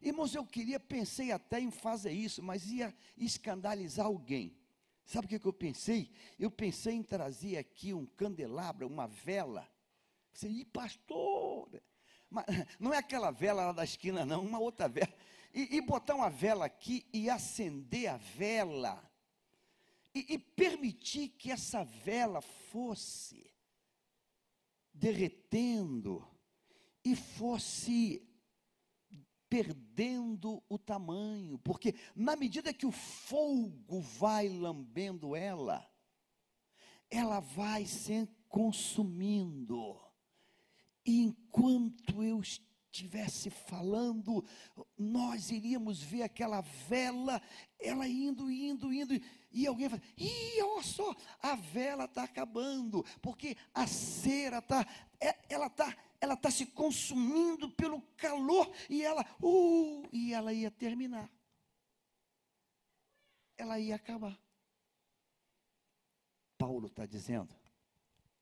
Irmãos, 0.00 0.34
eu 0.34 0.46
queria, 0.46 0.78
pensei 0.78 1.32
até 1.32 1.60
em 1.60 1.70
fazer 1.70 2.12
isso, 2.12 2.42
mas 2.42 2.70
ia 2.70 2.94
escandalizar 3.16 4.06
alguém. 4.06 4.56
Sabe 5.04 5.26
o 5.26 5.40
que, 5.40 5.46
eu 5.46 5.52
pensei? 5.52 6.12
Eu 6.38 6.50
pensei 6.50 6.94
em 6.94 7.02
trazer 7.02 7.56
aqui 7.56 7.92
um 7.92 8.06
candelabro, 8.06 8.86
uma 8.86 9.08
vela. 9.08 9.68
Você, 10.32 10.48
e 10.48 10.64
pastor, 10.64 11.82
mas, 12.30 12.46
não 12.78 12.92
é 12.92 12.98
aquela 12.98 13.30
vela 13.30 13.66
lá 13.66 13.72
da 13.72 13.84
esquina, 13.84 14.24
não, 14.24 14.44
uma 14.44 14.58
outra 14.58 14.88
vela. 14.88 15.12
E, 15.52 15.76
e 15.76 15.80
botar 15.80 16.14
uma 16.14 16.30
vela 16.30 16.64
aqui 16.64 17.06
e 17.12 17.28
acender 17.28 18.08
a 18.08 18.16
vela 18.16 19.11
e, 20.14 20.34
e 20.34 20.38
permitir 20.38 21.30
que 21.30 21.50
essa 21.50 21.84
vela 21.84 22.40
fosse 22.40 23.52
derretendo 24.92 26.26
e 27.04 27.16
fosse 27.16 28.28
perdendo 29.48 30.62
o 30.66 30.78
tamanho, 30.78 31.58
porque 31.58 31.94
na 32.16 32.34
medida 32.34 32.72
que 32.72 32.86
o 32.86 32.90
fogo 32.90 34.00
vai 34.00 34.48
lambendo 34.48 35.36
ela, 35.36 35.86
ela 37.10 37.40
vai 37.40 37.84
se 37.84 38.26
consumindo. 38.48 40.00
E 41.04 41.20
enquanto 41.20 42.22
eu 42.22 42.40
estivesse 42.40 43.50
falando, 43.50 44.42
nós 44.96 45.50
iríamos 45.50 46.02
ver 46.02 46.22
aquela 46.22 46.62
vela, 46.62 47.42
ela 47.78 48.08
indo, 48.08 48.50
indo, 48.50 48.90
indo, 48.90 49.14
e 49.52 49.66
alguém 49.66 49.88
fala: 49.88 50.02
ih, 50.16 50.62
olha 50.62 50.82
só, 50.82 51.14
a 51.40 51.54
vela 51.54 52.04
está 52.04 52.24
acabando, 52.24 53.04
porque 53.20 53.56
a 53.74 53.86
cera 53.86 54.58
está, 54.58 54.86
é, 55.20 55.36
ela 55.48 55.66
está, 55.66 55.96
ela 56.20 56.34
está 56.34 56.50
se 56.50 56.66
consumindo 56.66 57.70
pelo 57.70 58.00
calor, 58.16 58.72
e 58.88 59.02
ela, 59.02 59.24
uh, 59.42 60.08
e 60.12 60.32
ela 60.32 60.52
ia 60.52 60.70
terminar, 60.70 61.30
ela 63.56 63.78
ia 63.78 63.96
acabar. 63.96 64.38
Paulo 66.58 66.86
está 66.86 67.06
dizendo, 67.06 67.54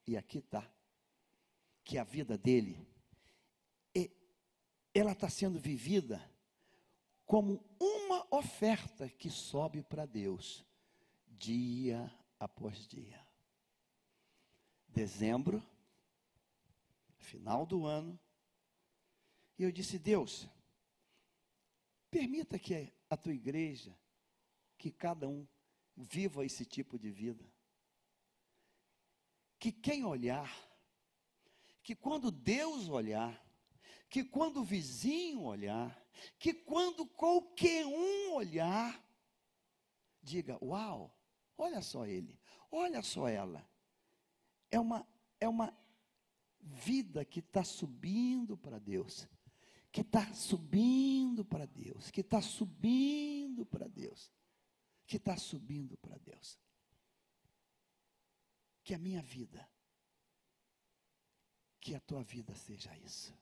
e 0.07 0.17
aqui 0.17 0.39
está, 0.39 0.71
que 1.85 1.97
a 1.97 2.05
vida 2.05 2.37
dele 2.37 2.91
ela 4.95 5.13
está 5.13 5.29
sendo 5.29 5.59
vivida 5.59 6.21
como 7.25 7.65
uma 7.79 8.27
oferta 8.31 9.09
que 9.09 9.31
sobe 9.31 9.83
para 9.83 10.05
Deus, 10.05 10.65
dia 11.41 12.15
após 12.39 12.87
dia. 12.87 13.19
Dezembro, 14.87 15.63
final 17.17 17.65
do 17.65 17.87
ano, 17.87 18.21
e 19.59 19.63
eu 19.63 19.73
disse: 19.73 19.99
Deus, 19.99 20.47
permita 22.11 22.59
que 22.59 22.93
a 23.09 23.17
tua 23.17 23.33
igreja, 23.33 23.99
que 24.77 24.91
cada 24.91 25.27
um 25.27 25.47
viva 25.97 26.45
esse 26.45 26.65
tipo 26.67 26.99
de 26.99 27.11
vida. 27.11 27.51
Que 29.59 29.73
quem 29.73 30.05
olhar, 30.05 30.51
que 31.83 31.95
quando 31.95 32.31
Deus 32.31 32.89
olhar, 32.89 33.43
que 34.11 34.25
quando 34.25 34.61
o 34.61 34.65
vizinho 34.65 35.43
olhar, 35.43 35.99
que 36.39 36.53
quando 36.53 37.07
qualquer 37.07 37.87
um 37.87 38.35
olhar, 38.35 39.03
diga: 40.23 40.59
Uau, 40.63 41.15
olha 41.61 41.83
só 41.83 42.07
ele, 42.07 42.39
olha 42.71 43.03
só 43.03 43.29
ela. 43.29 43.69
É 44.71 44.81
uma, 44.81 45.07
é 45.39 45.49
uma 45.49 45.77
vida 46.59 47.25
que 47.25 47.41
está 47.41 47.63
subindo 47.63 48.57
para 48.57 48.79
Deus, 48.79 49.29
que 49.93 50.01
está 50.01 50.33
subindo 50.33 51.45
para 51.45 51.67
Deus, 51.67 52.11
que 52.11 52.23
está 52.23 52.41
subindo 52.41 53.67
para 53.67 53.87
Deus, 53.89 54.33
que 55.07 55.17
está 55.17 55.37
subindo 55.37 55.97
para 55.99 56.17
Deus. 56.19 56.59
Que 58.83 58.95
a 58.95 58.99
minha 58.99 59.23
vida, 59.23 59.69
que 61.79 61.95
a 61.95 62.01
tua 62.01 62.23
vida 62.23 62.55
seja 62.55 62.97
isso. 62.99 63.35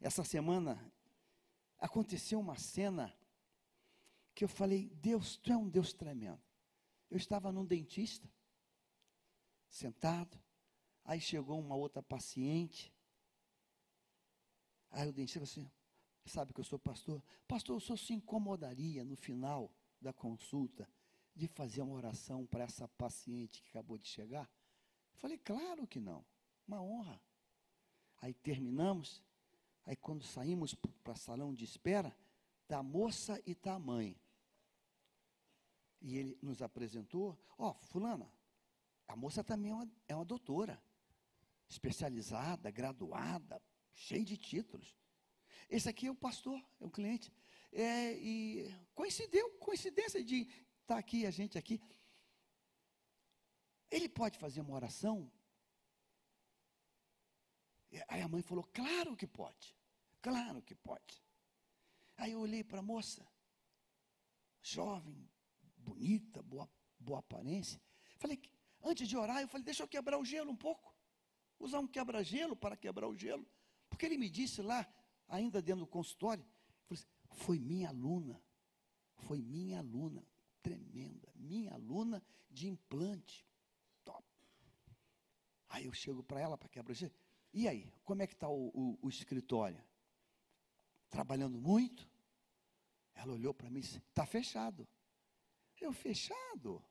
Essa 0.00 0.22
semana 0.24 0.92
aconteceu 1.78 2.38
uma 2.38 2.58
cena 2.58 3.16
que 4.34 4.44
eu 4.44 4.48
falei: 4.48 4.88
Deus, 4.96 5.36
tu 5.36 5.52
é 5.52 5.56
um 5.56 5.68
Deus 5.68 5.92
tremendo. 5.92 6.42
Eu 7.10 7.16
estava 7.16 7.52
num 7.52 7.64
dentista, 7.64 8.28
sentado, 9.68 10.38
aí 11.04 11.20
chegou 11.20 11.58
uma 11.58 11.74
outra 11.74 12.02
paciente. 12.02 12.92
Aí 14.90 15.08
o 15.08 15.12
dentista 15.12 15.40
falou 15.40 15.50
assim: 15.50 15.70
sabe 16.26 16.52
que 16.52 16.60
eu 16.60 16.64
sou 16.64 16.78
pastor? 16.78 17.22
Pastor, 17.46 17.76
o 17.76 17.80
senhor 17.80 17.98
se 17.98 18.12
incomodaria 18.12 19.04
no 19.04 19.16
final 19.16 19.70
da 20.00 20.12
consulta 20.12 20.88
de 21.34 21.48
fazer 21.48 21.82
uma 21.82 21.94
oração 21.94 22.46
para 22.46 22.64
essa 22.64 22.88
paciente 22.88 23.62
que 23.62 23.70
acabou 23.70 23.98
de 23.98 24.06
chegar? 24.06 24.50
Eu 25.12 25.18
falei, 25.18 25.38
claro 25.38 25.86
que 25.86 26.00
não, 26.00 26.24
uma 26.66 26.80
honra. 26.80 27.20
Aí 28.20 28.32
terminamos, 28.32 29.22
Aí 29.86 29.96
quando 29.96 30.24
saímos 30.24 30.74
para 30.74 31.14
salão 31.14 31.52
de 31.52 31.64
espera, 31.64 32.14
está 32.62 32.78
a 32.78 32.82
moça 32.82 33.40
e 33.46 33.52
está 33.52 33.74
a 33.74 33.78
mãe. 33.78 34.16
E 36.04 36.18
ele 36.18 36.38
nos 36.42 36.60
apresentou, 36.60 37.42
ó, 37.56 37.70
oh, 37.70 37.74
fulana, 37.86 38.30
A 39.08 39.16
moça 39.16 39.42
também 39.42 39.70
é 39.70 39.74
uma, 39.74 39.90
é 40.08 40.14
uma 40.14 40.24
doutora, 40.24 40.78
especializada, 41.66 42.70
graduada, 42.70 43.62
cheia 43.94 44.22
de 44.22 44.36
títulos. 44.36 44.94
Esse 45.66 45.88
aqui 45.88 46.06
é 46.06 46.10
o 46.10 46.14
pastor, 46.14 46.62
é 46.78 46.84
o 46.84 46.90
cliente. 46.90 47.32
É, 47.72 48.12
e 48.18 48.70
coincidiu, 48.94 49.50
coincidência 49.52 50.22
de 50.22 50.46
estar 50.82 50.98
aqui, 50.98 51.24
a 51.24 51.30
gente 51.30 51.56
aqui. 51.56 51.80
Ele 53.90 54.08
pode 54.08 54.38
fazer 54.38 54.60
uma 54.60 54.74
oração? 54.74 55.32
Aí 58.08 58.20
a 58.20 58.28
mãe 58.28 58.42
falou: 58.42 58.64
Claro 58.74 59.16
que 59.16 59.26
pode, 59.26 59.74
claro 60.20 60.60
que 60.60 60.74
pode. 60.74 61.24
Aí 62.18 62.32
eu 62.32 62.40
olhei 62.40 62.62
para 62.62 62.80
a 62.80 62.82
moça, 62.82 63.26
jovem, 64.60 65.26
bonita, 65.84 66.42
boa, 66.42 66.68
boa 66.98 67.18
aparência. 67.20 67.80
Falei: 68.16 68.40
Antes 68.82 69.08
de 69.08 69.16
orar, 69.16 69.40
eu 69.40 69.48
falei: 69.48 69.64
Deixa 69.64 69.82
eu 69.82 69.88
quebrar 69.88 70.18
o 70.18 70.24
gelo 70.24 70.50
um 70.50 70.56
pouco. 70.56 70.94
Usar 71.58 71.78
um 71.78 71.86
quebra-gelo 71.86 72.56
para 72.56 72.76
quebrar 72.76 73.08
o 73.08 73.16
gelo. 73.16 73.46
Porque 73.88 74.06
ele 74.06 74.18
me 74.18 74.28
disse 74.28 74.60
lá, 74.60 74.86
ainda 75.28 75.62
dentro 75.62 75.84
do 75.84 75.86
consultório, 75.86 76.44
assim, 76.90 77.06
foi 77.30 77.58
minha 77.58 77.88
aluna, 77.88 78.42
foi 79.18 79.40
minha 79.40 79.78
aluna, 79.78 80.26
tremenda, 80.62 81.30
minha 81.36 81.72
aluna 81.72 82.22
de 82.50 82.68
implante, 82.68 83.46
top. 84.04 84.26
Aí 85.68 85.84
eu 85.86 85.92
chego 85.92 86.22
para 86.22 86.40
ela 86.40 86.58
para 86.58 86.68
quebrar 86.68 86.94
gelo, 86.94 87.14
e 87.52 87.68
aí, 87.68 87.88
como 88.04 88.20
é 88.20 88.26
que 88.26 88.34
está 88.34 88.48
o, 88.48 88.68
o, 88.74 88.98
o 89.00 89.08
escritório? 89.08 89.80
Trabalhando 91.08 91.56
muito? 91.56 92.10
Ela 93.14 93.32
olhou 93.32 93.54
para 93.54 93.70
mim 93.70 93.78
e 93.78 93.82
disse, 93.82 93.98
está 93.98 94.26
fechado. 94.26 94.88
Eu, 95.80 95.92
fechado? 95.92 96.84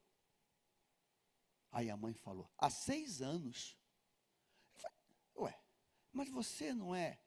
Aí 1.71 1.89
a 1.89 1.97
mãe 1.97 2.13
falou, 2.13 2.49
há 2.57 2.69
seis 2.69 3.21
anos. 3.21 3.77
Eu 4.75 4.79
falei, 4.81 4.97
ué, 5.37 5.63
mas 6.11 6.29
você 6.29 6.73
não 6.73 6.93
é 6.93 7.19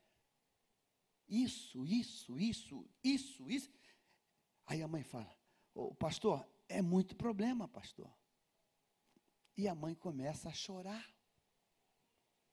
isso, 1.29 1.85
isso, 1.85 2.39
isso, 2.39 2.89
isso, 3.03 3.51
isso. 3.51 3.73
Aí 4.67 4.83
a 4.83 4.89
mãe 4.89 5.03
fala: 5.03 5.37
Ô, 5.75 5.95
pastor, 5.95 6.47
é 6.69 6.81
muito 6.81 7.17
problema, 7.17 7.69
pastor. 7.69 8.13
E 9.57 9.67
a 9.67 9.75
mãe 9.75 9.95
começa 9.95 10.49
a 10.49 10.53
chorar. 10.53 11.05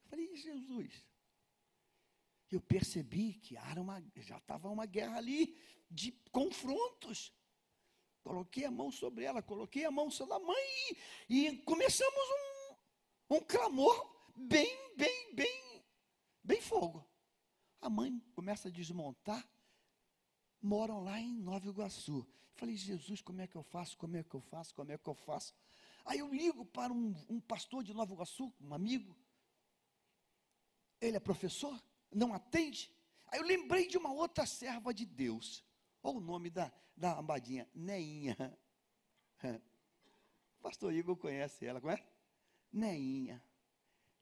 Eu 0.03 0.09
falei, 0.09 0.35
Jesus. 0.35 1.05
Eu 2.49 2.61
percebi 2.61 3.33
que 3.35 3.57
era 3.57 3.81
uma, 3.81 4.03
já 4.17 4.37
estava 4.37 4.69
uma 4.69 4.85
guerra 4.85 5.17
ali 5.17 5.57
de 5.89 6.11
confrontos. 6.31 7.33
Coloquei 8.23 8.63
a 8.63 8.71
mão 8.71 8.89
sobre 8.89 9.25
ela, 9.25 9.41
coloquei 9.41 9.83
a 9.83 9.91
mão 9.91 10.09
sobre 10.09 10.33
a 10.33 10.39
mãe 10.39 10.63
e, 11.29 11.47
e 11.47 11.57
começamos 11.63 12.23
um, 13.29 13.35
um 13.35 13.39
clamor 13.41 14.09
bem, 14.33 14.95
bem, 14.95 15.35
bem, 15.35 15.83
bem 16.41 16.61
fogo. 16.61 17.05
A 17.81 17.89
mãe 17.89 18.17
começa 18.33 18.69
a 18.69 18.71
desmontar. 18.71 19.45
Moram 20.61 21.03
lá 21.03 21.19
em 21.19 21.33
Nova 21.33 21.67
Iguaçu. 21.67 22.25
Falei, 22.55 22.77
Jesus, 22.77 23.21
como 23.21 23.41
é 23.41 23.47
que 23.47 23.57
eu 23.57 23.63
faço? 23.63 23.97
Como 23.97 24.15
é 24.15 24.23
que 24.23 24.33
eu 24.33 24.39
faço? 24.39 24.73
Como 24.73 24.89
é 24.93 24.97
que 24.97 25.09
eu 25.09 25.15
faço? 25.15 25.53
Aí 26.05 26.19
eu 26.19 26.33
ligo 26.33 26.65
para 26.65 26.93
um, 26.93 27.13
um 27.29 27.41
pastor 27.41 27.83
de 27.83 27.93
Nova 27.93 28.13
Iguaçu, 28.13 28.53
um 28.61 28.73
amigo. 28.73 29.13
Ele 31.01 31.17
é 31.17 31.19
professor, 31.19 31.77
não 32.09 32.33
atende. 32.33 32.89
Aí 33.27 33.39
eu 33.39 33.45
lembrei 33.45 33.85
de 33.85 33.97
uma 33.97 34.13
outra 34.13 34.45
serva 34.45 34.93
de 34.93 35.05
Deus. 35.05 35.61
Olha 36.03 36.17
o 36.17 36.21
nome 36.21 36.49
da, 36.49 36.71
da 36.95 37.17
abadinha, 37.17 37.67
Neinha. 37.73 38.35
Pastor 40.61 40.93
Igor 40.93 41.15
conhece 41.15 41.65
ela, 41.65 41.79
conhece? 41.79 42.03
Neinha. 42.71 43.41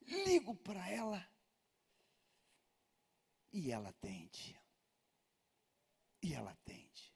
Ligo 0.01 0.55
para 0.55 0.87
ela. 0.89 1.27
E 3.51 3.71
ela 3.71 3.89
atende. 3.89 4.59
E 6.21 6.33
ela 6.33 6.51
atende. 6.51 7.11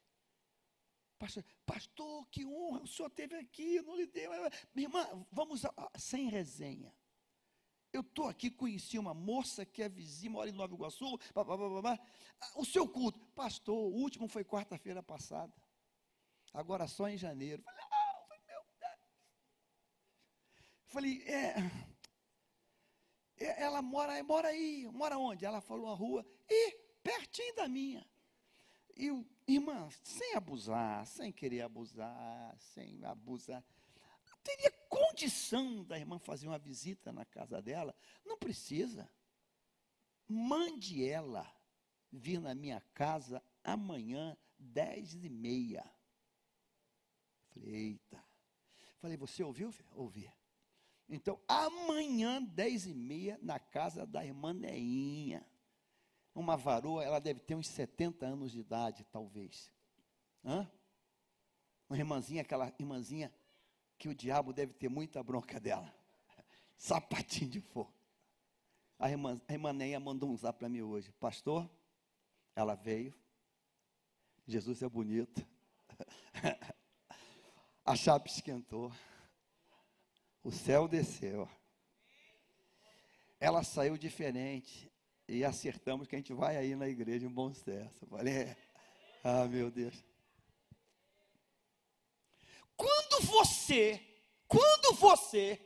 Pastor, 1.18 1.44
pastor, 1.64 2.26
que 2.28 2.44
honra, 2.44 2.82
o 2.82 2.86
senhor 2.86 3.08
teve 3.10 3.36
aqui, 3.36 3.80
não 3.80 3.96
lhe 3.96 4.06
dei. 4.06 4.28
Minha 4.74 4.88
irmã, 4.88 5.26
vamos 5.32 5.64
a, 5.64 5.72
a, 5.76 5.98
sem 5.98 6.28
resenha. 6.28 6.92
Eu 7.96 8.02
estou 8.02 8.28
aqui, 8.28 8.50
conheci 8.50 8.98
uma 8.98 9.14
moça 9.14 9.64
que 9.64 9.82
é 9.82 9.88
vizinha, 9.88 10.30
mora 10.30 10.50
em 10.50 10.52
Nova 10.52 10.74
Iguaçu. 10.74 11.18
Blá, 11.32 11.42
blá, 11.42 11.56
blá, 11.56 11.98
o 12.54 12.62
seu 12.62 12.86
culto, 12.86 13.18
pastor, 13.34 13.74
o 13.74 13.94
último 13.94 14.28
foi 14.28 14.44
quarta-feira 14.44 15.02
passada. 15.02 15.50
Agora 16.52 16.86
só 16.86 17.08
em 17.08 17.16
janeiro. 17.16 17.62
Falei, 17.64 17.80
ah, 17.90 18.26
meu 18.46 18.62
Deus. 18.78 19.00
Falei, 20.84 21.22
é, 21.22 21.54
ela 23.62 23.80
mora, 23.80 24.22
mora 24.22 24.48
aí, 24.48 24.86
mora 24.92 25.16
onde? 25.16 25.46
Ela 25.46 25.62
falou 25.62 25.88
a 25.90 25.94
rua, 25.94 26.26
e 26.50 26.72
pertinho 27.02 27.54
da 27.54 27.66
minha. 27.66 28.06
E 28.94 29.10
irmã, 29.48 29.88
sem 30.02 30.34
abusar, 30.34 31.06
sem 31.06 31.32
querer 31.32 31.62
abusar, 31.62 32.54
sem 32.58 33.02
abusar, 33.04 33.64
teria 34.42 34.70
condição 34.96 35.84
da 35.84 35.98
irmã 35.98 36.18
fazer 36.18 36.48
uma 36.48 36.58
visita 36.58 37.12
na 37.12 37.24
casa 37.24 37.60
dela? 37.60 37.94
Não 38.24 38.38
precisa. 38.38 39.10
Mande 40.26 41.06
ela 41.06 41.46
vir 42.10 42.40
na 42.40 42.54
minha 42.54 42.80
casa 42.94 43.42
amanhã, 43.62 44.36
dez 44.58 45.14
e 45.14 45.28
meia. 45.28 45.84
Falei, 47.48 47.74
eita. 47.74 48.24
Falei, 48.98 49.16
você 49.16 49.42
ouviu? 49.44 49.72
Ouvi. 49.92 50.32
Então, 51.08 51.38
amanhã, 51.46 52.42
dez 52.42 52.86
e 52.86 52.94
meia, 52.94 53.38
na 53.42 53.58
casa 53.58 54.06
da 54.06 54.24
irmã 54.24 54.52
Neinha. 54.52 55.46
Uma 56.34 56.56
varoa, 56.56 57.04
ela 57.04 57.20
deve 57.20 57.40
ter 57.40 57.54
uns 57.54 57.68
70 57.68 58.26
anos 58.26 58.52
de 58.52 58.60
idade, 58.60 59.04
talvez. 59.04 59.70
Hã? 60.44 60.70
Uma 61.88 61.98
irmãzinha, 61.98 62.42
aquela 62.42 62.74
irmãzinha 62.78 63.32
que 63.98 64.08
o 64.08 64.14
diabo 64.14 64.52
deve 64.52 64.72
ter 64.72 64.88
muita 64.88 65.22
bronca 65.22 65.58
dela. 65.58 65.92
Sapatinho 66.76 67.50
de 67.50 67.60
fogo. 67.60 67.92
A 68.98 69.10
irmã, 69.10 69.40
a 69.46 69.52
irmã 69.52 69.72
Neia 69.72 70.00
mandou 70.00 70.30
um 70.30 70.36
zap 70.36 70.58
para 70.58 70.68
mim 70.68 70.82
hoje. 70.82 71.12
Pastor, 71.20 71.68
ela 72.54 72.74
veio. 72.74 73.14
Jesus 74.46 74.82
é 74.82 74.88
bonito. 74.88 75.46
a 77.84 77.96
chapa 77.96 78.28
esquentou. 78.28 78.92
O 80.42 80.50
céu 80.50 80.86
desceu. 80.86 81.48
Ela 83.38 83.62
saiu 83.62 83.98
diferente. 83.98 84.90
E 85.28 85.44
acertamos 85.44 86.06
que 86.06 86.14
a 86.14 86.18
gente 86.18 86.32
vai 86.32 86.56
aí 86.56 86.76
na 86.76 86.88
igreja 86.88 87.26
em 87.26 87.30
Bom 87.30 87.52
Sucesso. 87.52 88.06
Falei, 88.06 88.34
é. 88.34 88.56
ah, 89.24 89.44
meu 89.46 89.70
Deus. 89.70 90.05
Quando 92.76 93.24
você, 93.26 94.00
quando 94.46 94.94
você 94.94 95.60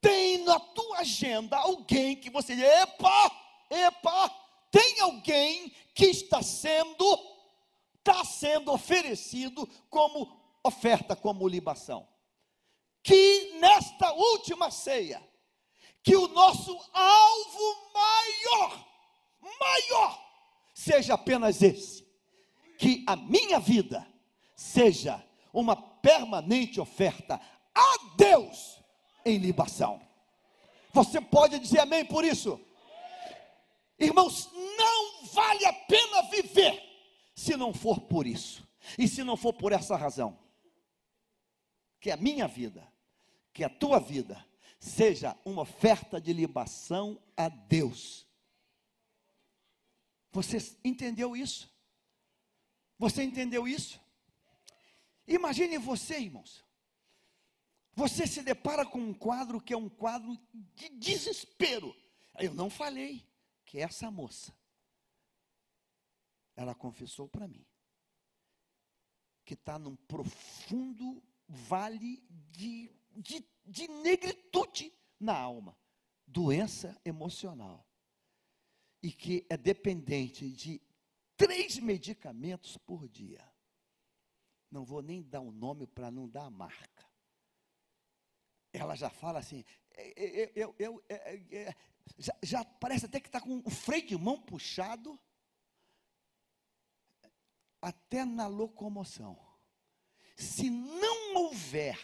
tem 0.00 0.38
na 0.44 0.58
tua 0.58 0.98
agenda 0.98 1.56
alguém 1.56 2.16
que 2.16 2.30
você, 2.30 2.52
epa, 2.52 3.30
epa, 3.70 4.28
tem 4.70 5.00
alguém 5.00 5.72
que 5.94 6.06
está 6.06 6.42
sendo, 6.42 7.04
está 7.98 8.24
sendo 8.24 8.72
oferecido 8.72 9.68
como 9.90 10.40
oferta, 10.62 11.14
como 11.14 11.48
libação. 11.48 12.06
Que 13.02 13.52
nesta 13.60 14.12
última 14.12 14.70
ceia, 14.70 15.22
que 16.02 16.16
o 16.16 16.28
nosso 16.28 16.72
alvo 16.92 17.92
maior, 17.92 18.86
maior, 19.58 20.26
seja 20.74 21.14
apenas 21.14 21.62
esse: 21.62 22.06
que 22.78 23.04
a 23.06 23.16
minha 23.16 23.58
vida 23.58 24.06
seja 24.54 25.24
uma 25.52 25.74
permanente 26.06 26.80
oferta 26.80 27.40
a 27.74 28.14
Deus 28.16 28.80
em 29.24 29.38
libação. 29.38 30.00
Você 30.92 31.20
pode 31.20 31.58
dizer 31.58 31.80
amém 31.80 32.04
por 32.04 32.24
isso? 32.24 32.60
Irmãos, 33.98 34.48
não 34.78 35.26
vale 35.32 35.64
a 35.64 35.72
pena 35.72 36.22
viver 36.30 36.80
se 37.34 37.56
não 37.56 37.74
for 37.74 38.02
por 38.02 38.24
isso, 38.24 38.64
e 38.96 39.08
se 39.08 39.24
não 39.24 39.36
for 39.36 39.52
por 39.52 39.72
essa 39.72 39.96
razão, 39.96 40.38
que 42.00 42.12
a 42.12 42.16
minha 42.16 42.46
vida 42.46 42.86
que 43.52 43.64
a 43.64 43.70
tua 43.70 43.98
vida 43.98 44.46
seja 44.78 45.34
uma 45.42 45.62
oferta 45.62 46.20
de 46.20 46.30
libação 46.30 47.18
a 47.34 47.48
Deus. 47.48 48.26
Você 50.30 50.58
entendeu 50.84 51.34
isso? 51.34 51.74
Você 52.98 53.22
entendeu 53.22 53.66
isso? 53.66 53.98
Imagine 55.26 55.78
você, 55.78 56.18
irmãos. 56.18 56.64
Você 57.94 58.26
se 58.26 58.42
depara 58.42 58.84
com 58.84 58.98
um 58.98 59.14
quadro 59.14 59.60
que 59.60 59.72
é 59.72 59.76
um 59.76 59.88
quadro 59.88 60.36
de 60.74 60.88
desespero. 60.90 61.94
Eu 62.38 62.54
não 62.54 62.68
falei 62.68 63.26
que 63.64 63.78
essa 63.78 64.10
moça, 64.10 64.54
ela 66.54 66.74
confessou 66.74 67.28
para 67.28 67.48
mim 67.48 67.66
que 69.44 69.54
está 69.54 69.78
num 69.78 69.94
profundo 69.94 71.22
vale 71.48 72.20
de 72.50 72.90
de, 73.16 73.44
de 73.64 73.88
negritude 73.88 74.92
na 75.18 75.36
alma, 75.36 75.76
doença 76.26 77.00
emocional, 77.04 77.86
e 79.02 79.10
que 79.10 79.46
é 79.48 79.56
dependente 79.56 80.50
de 80.50 80.80
três 81.36 81.78
medicamentos 81.78 82.76
por 82.76 83.08
dia. 83.08 83.46
Não 84.70 84.84
vou 84.84 85.02
nem 85.02 85.22
dar 85.22 85.40
o 85.40 85.48
um 85.48 85.52
nome 85.52 85.86
para 85.86 86.10
não 86.10 86.28
dar 86.28 86.44
a 86.44 86.50
marca. 86.50 87.06
Ela 88.72 88.94
já 88.94 89.08
fala 89.08 89.38
assim, 89.38 89.64
eu, 90.16 90.50
eu, 90.54 90.74
eu, 90.78 91.04
eu 91.08 91.74
já, 92.18 92.36
já, 92.42 92.64
parece 92.64 93.06
até 93.06 93.20
que 93.20 93.28
está 93.28 93.40
com 93.40 93.62
o 93.64 93.70
freio 93.70 94.06
de 94.06 94.16
mão 94.16 94.40
puxado, 94.40 95.18
até 97.80 98.24
na 98.24 98.46
locomoção. 98.46 99.38
Se 100.36 100.68
não 100.68 101.36
houver, 101.36 101.98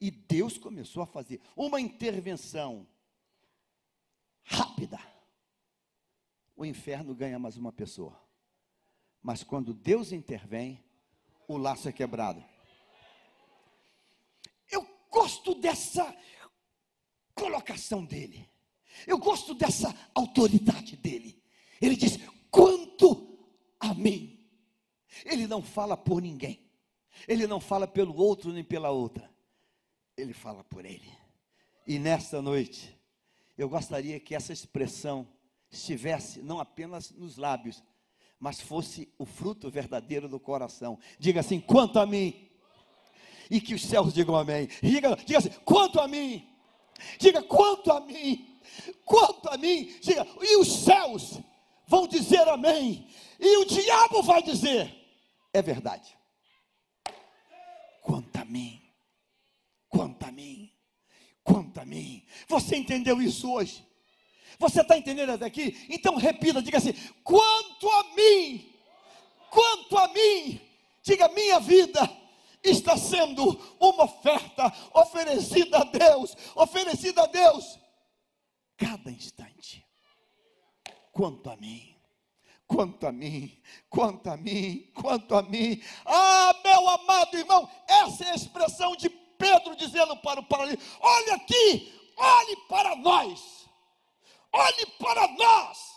e 0.00 0.10
Deus 0.10 0.58
começou 0.58 1.02
a 1.02 1.06
fazer 1.06 1.40
uma 1.56 1.80
intervenção 1.80 2.86
rápida, 4.42 4.98
o 6.56 6.64
inferno 6.64 7.14
ganha 7.14 7.38
mais 7.38 7.56
uma 7.56 7.72
pessoa. 7.72 8.20
Mas 9.22 9.42
quando 9.42 9.72
Deus 9.72 10.12
intervém, 10.12 10.84
o 11.48 11.56
laço 11.56 11.88
é 11.88 11.92
quebrado. 11.92 12.44
Eu 14.70 14.86
gosto 15.10 15.54
dessa 15.54 16.14
colocação 17.34 18.04
dele. 18.04 18.50
Eu 19.06 19.18
gosto 19.18 19.54
dessa 19.54 19.94
autoridade 20.14 20.96
dele. 20.96 21.42
Ele 21.80 21.96
diz: 21.96 22.18
quanto 22.50 23.38
a 23.80 23.92
mim. 23.94 24.30
Ele 25.24 25.46
não 25.46 25.62
fala 25.62 25.96
por 25.96 26.20
ninguém. 26.20 26.60
Ele 27.28 27.46
não 27.46 27.60
fala 27.60 27.86
pelo 27.86 28.16
outro 28.16 28.52
nem 28.52 28.64
pela 28.64 28.90
outra. 28.90 29.30
Ele 30.16 30.32
fala 30.32 30.64
por 30.64 30.84
ele. 30.84 31.10
E 31.86 31.98
nesta 31.98 32.40
noite, 32.40 32.98
eu 33.56 33.68
gostaria 33.68 34.18
que 34.18 34.34
essa 34.34 34.52
expressão 34.52 35.28
estivesse 35.70 36.40
não 36.40 36.58
apenas 36.58 37.10
nos 37.10 37.36
lábios, 37.36 37.82
mas 38.38 38.60
fosse 38.60 39.12
o 39.18 39.24
fruto 39.24 39.70
verdadeiro 39.70 40.28
do 40.28 40.38
coração. 40.38 40.98
Diga 41.18 41.40
assim: 41.40 41.60
quanto 41.60 41.98
a 41.98 42.06
mim. 42.06 42.50
E 43.50 43.60
que 43.60 43.74
os 43.74 43.82
céus 43.82 44.12
digam 44.12 44.36
amém. 44.36 44.68
Diga, 44.82 45.16
diga 45.16 45.38
assim: 45.38 45.50
quanto 45.64 46.00
a 46.00 46.08
mim. 46.08 46.46
Diga 47.18 47.42
quanto 47.42 47.92
a 47.92 48.00
mim. 48.00 48.60
Quanto 49.04 49.48
a 49.48 49.56
mim. 49.56 49.94
Diga, 50.00 50.26
e 50.40 50.56
os 50.56 50.84
céus 50.84 51.38
vão 51.86 52.06
dizer 52.06 52.48
amém. 52.48 53.06
E 53.38 53.56
o 53.58 53.64
diabo 53.64 54.22
vai 54.22 54.42
dizer: 54.42 54.94
é 55.52 55.62
verdade. 55.62 56.16
Quanto 58.02 58.36
a 58.36 58.44
mim. 58.44 58.82
Quanto 59.88 60.24
a 60.24 60.32
mim. 60.32 60.70
Quanto 61.42 61.80
a 61.80 61.84
mim. 61.84 62.24
Você 62.48 62.76
entendeu 62.76 63.20
isso 63.22 63.50
hoje? 63.50 63.86
Você 64.58 64.80
está 64.80 64.96
entendendo 64.96 65.30
até 65.30 65.46
aqui? 65.46 65.86
Então 65.88 66.16
repita, 66.16 66.62
diga 66.62 66.78
assim: 66.78 66.94
quanto 67.22 67.88
a 67.88 68.04
mim, 68.14 68.72
quanto 69.50 69.96
a 69.98 70.08
mim, 70.08 70.60
diga 71.02 71.28
minha 71.28 71.60
vida 71.60 72.24
está 72.64 72.96
sendo 72.96 73.44
uma 73.78 74.04
oferta 74.04 74.72
oferecida 74.94 75.78
a 75.78 75.84
Deus, 75.84 76.34
oferecida 76.54 77.22
a 77.22 77.26
Deus, 77.26 77.78
cada 78.76 79.10
instante. 79.10 79.84
Quanto 81.12 81.48
a 81.50 81.56
mim, 81.56 81.94
quanto 82.66 83.06
a 83.06 83.12
mim, 83.12 83.62
quanto 83.88 84.30
a 84.30 84.36
mim, 84.36 84.90
quanto 84.94 85.34
a 85.36 85.42
mim. 85.42 85.80
Ah, 86.04 86.58
meu 86.64 86.88
amado 86.88 87.36
irmão, 87.36 87.70
essa 87.86 88.24
é 88.24 88.30
a 88.30 88.34
expressão 88.34 88.96
de 88.96 89.08
Pedro 89.08 89.76
dizendo 89.76 90.16
para 90.16 90.40
o 90.40 90.44
paralítico: 90.44 90.82
olha 91.00 91.34
aqui, 91.34 91.92
olhe 92.16 92.56
para 92.68 92.96
nós 92.96 93.63
olhe 94.54 94.86
para 94.98 95.28
nós. 95.28 95.94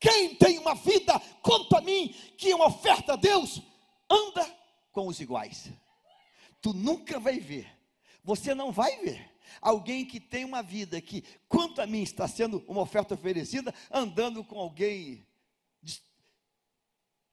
Quem 0.00 0.34
tem 0.34 0.58
uma 0.58 0.74
vida, 0.74 1.18
quanto 1.42 1.76
a 1.76 1.80
mim, 1.80 2.08
que 2.36 2.50
é 2.50 2.54
uma 2.54 2.66
oferta 2.66 3.14
a 3.14 3.16
Deus, 3.16 3.62
anda 4.10 4.44
com 4.92 5.06
os 5.06 5.20
iguais. 5.20 5.70
Tu 6.60 6.72
nunca 6.72 7.20
vai 7.20 7.38
ver, 7.38 7.70
você 8.22 8.54
não 8.54 8.72
vai 8.72 8.96
ver 9.00 9.34
alguém 9.60 10.04
que 10.04 10.20
tem 10.20 10.44
uma 10.44 10.62
vida 10.62 11.00
que, 11.00 11.22
quanto 11.48 11.80
a 11.80 11.86
mim, 11.86 12.02
está 12.02 12.26
sendo 12.28 12.64
uma 12.66 12.82
oferta 12.82 13.14
oferecida, 13.14 13.74
andando 13.90 14.44
com 14.44 14.58
alguém 14.58 15.26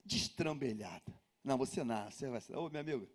destrambelhado. 0.06 1.14
Não, 1.44 1.58
você 1.58 1.84
não, 1.84 2.10
você 2.10 2.30
vai 2.30 2.42
ser, 2.42 2.56
ô 2.56 2.70
meu 2.70 2.82
amigo, 2.82 3.10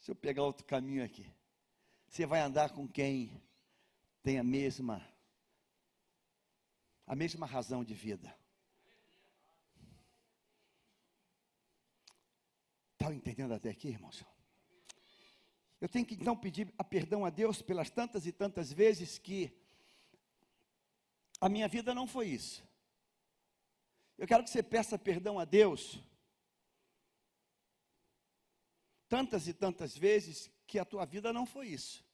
se 0.00 0.10
eu 0.10 0.14
pegar 0.14 0.42
outro 0.42 0.64
caminho 0.64 1.04
aqui, 1.04 1.26
você 2.08 2.26
vai 2.26 2.40
andar 2.40 2.70
com 2.70 2.86
quem 2.86 3.42
tem 4.22 4.38
a 4.38 4.44
mesma 4.44 5.06
a 7.06 7.16
mesma 7.16 7.46
razão 7.46 7.82
de 7.82 7.94
vida. 7.94 8.36
Está 12.92 13.14
entendendo 13.14 13.54
até 13.54 13.70
aqui, 13.70 13.88
irmãos? 13.88 14.22
Eu 15.80 15.88
tenho 15.88 16.04
que 16.04 16.14
então 16.14 16.36
pedir 16.36 16.72
a 16.76 16.84
perdão 16.84 17.24
a 17.24 17.30
Deus 17.30 17.62
pelas 17.62 17.88
tantas 17.88 18.26
e 18.26 18.32
tantas 18.32 18.70
vezes 18.70 19.18
que 19.18 19.56
a 21.40 21.48
minha 21.48 21.66
vida 21.66 21.94
não 21.94 22.06
foi 22.06 22.28
isso. 22.28 22.62
Eu 24.18 24.26
quero 24.26 24.44
que 24.44 24.50
você 24.50 24.62
peça 24.62 24.98
perdão 24.98 25.38
a 25.38 25.46
Deus 25.46 25.98
tantas 29.08 29.48
e 29.48 29.54
tantas 29.54 29.96
vezes 29.96 30.50
que 30.66 30.78
a 30.78 30.84
tua 30.84 31.06
vida 31.06 31.32
não 31.32 31.46
foi 31.46 31.68
isso 31.68 32.07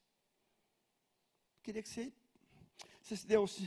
queria 1.65 1.81
que 1.81 1.89
você, 1.89 2.13
Deus, 3.25 3.59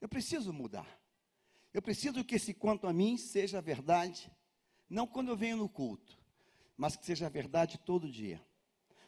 eu 0.00 0.08
preciso 0.08 0.52
mudar. 0.52 1.00
Eu 1.72 1.80
preciso 1.80 2.24
que 2.24 2.34
esse 2.34 2.52
quanto 2.52 2.88
a 2.88 2.92
mim 2.92 3.16
seja 3.16 3.62
verdade, 3.62 4.28
não 4.90 5.06
quando 5.06 5.28
eu 5.28 5.36
venho 5.36 5.56
no 5.56 5.68
culto, 5.68 6.18
mas 6.76 6.96
que 6.96 7.06
seja 7.06 7.30
verdade 7.30 7.78
todo 7.78 8.10
dia. 8.10 8.44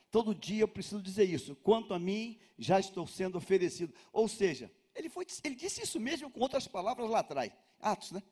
Todo 0.08 0.36
dia 0.36 0.62
eu 0.62 0.68
preciso 0.68 1.02
dizer 1.02 1.24
isso. 1.24 1.56
Quanto 1.56 1.92
a 1.92 1.98
mim, 1.98 2.38
já 2.56 2.78
estou 2.78 3.08
sendo 3.08 3.38
oferecido. 3.38 3.92
Ou 4.12 4.28
seja, 4.28 4.70
ele, 4.94 5.08
foi, 5.08 5.26
ele 5.42 5.56
disse 5.56 5.82
isso 5.82 5.98
mesmo 5.98 6.30
com 6.30 6.38
outras 6.38 6.68
palavras 6.68 7.10
lá 7.10 7.18
atrás. 7.18 7.52
Atos, 7.80 8.12
né? 8.12 8.22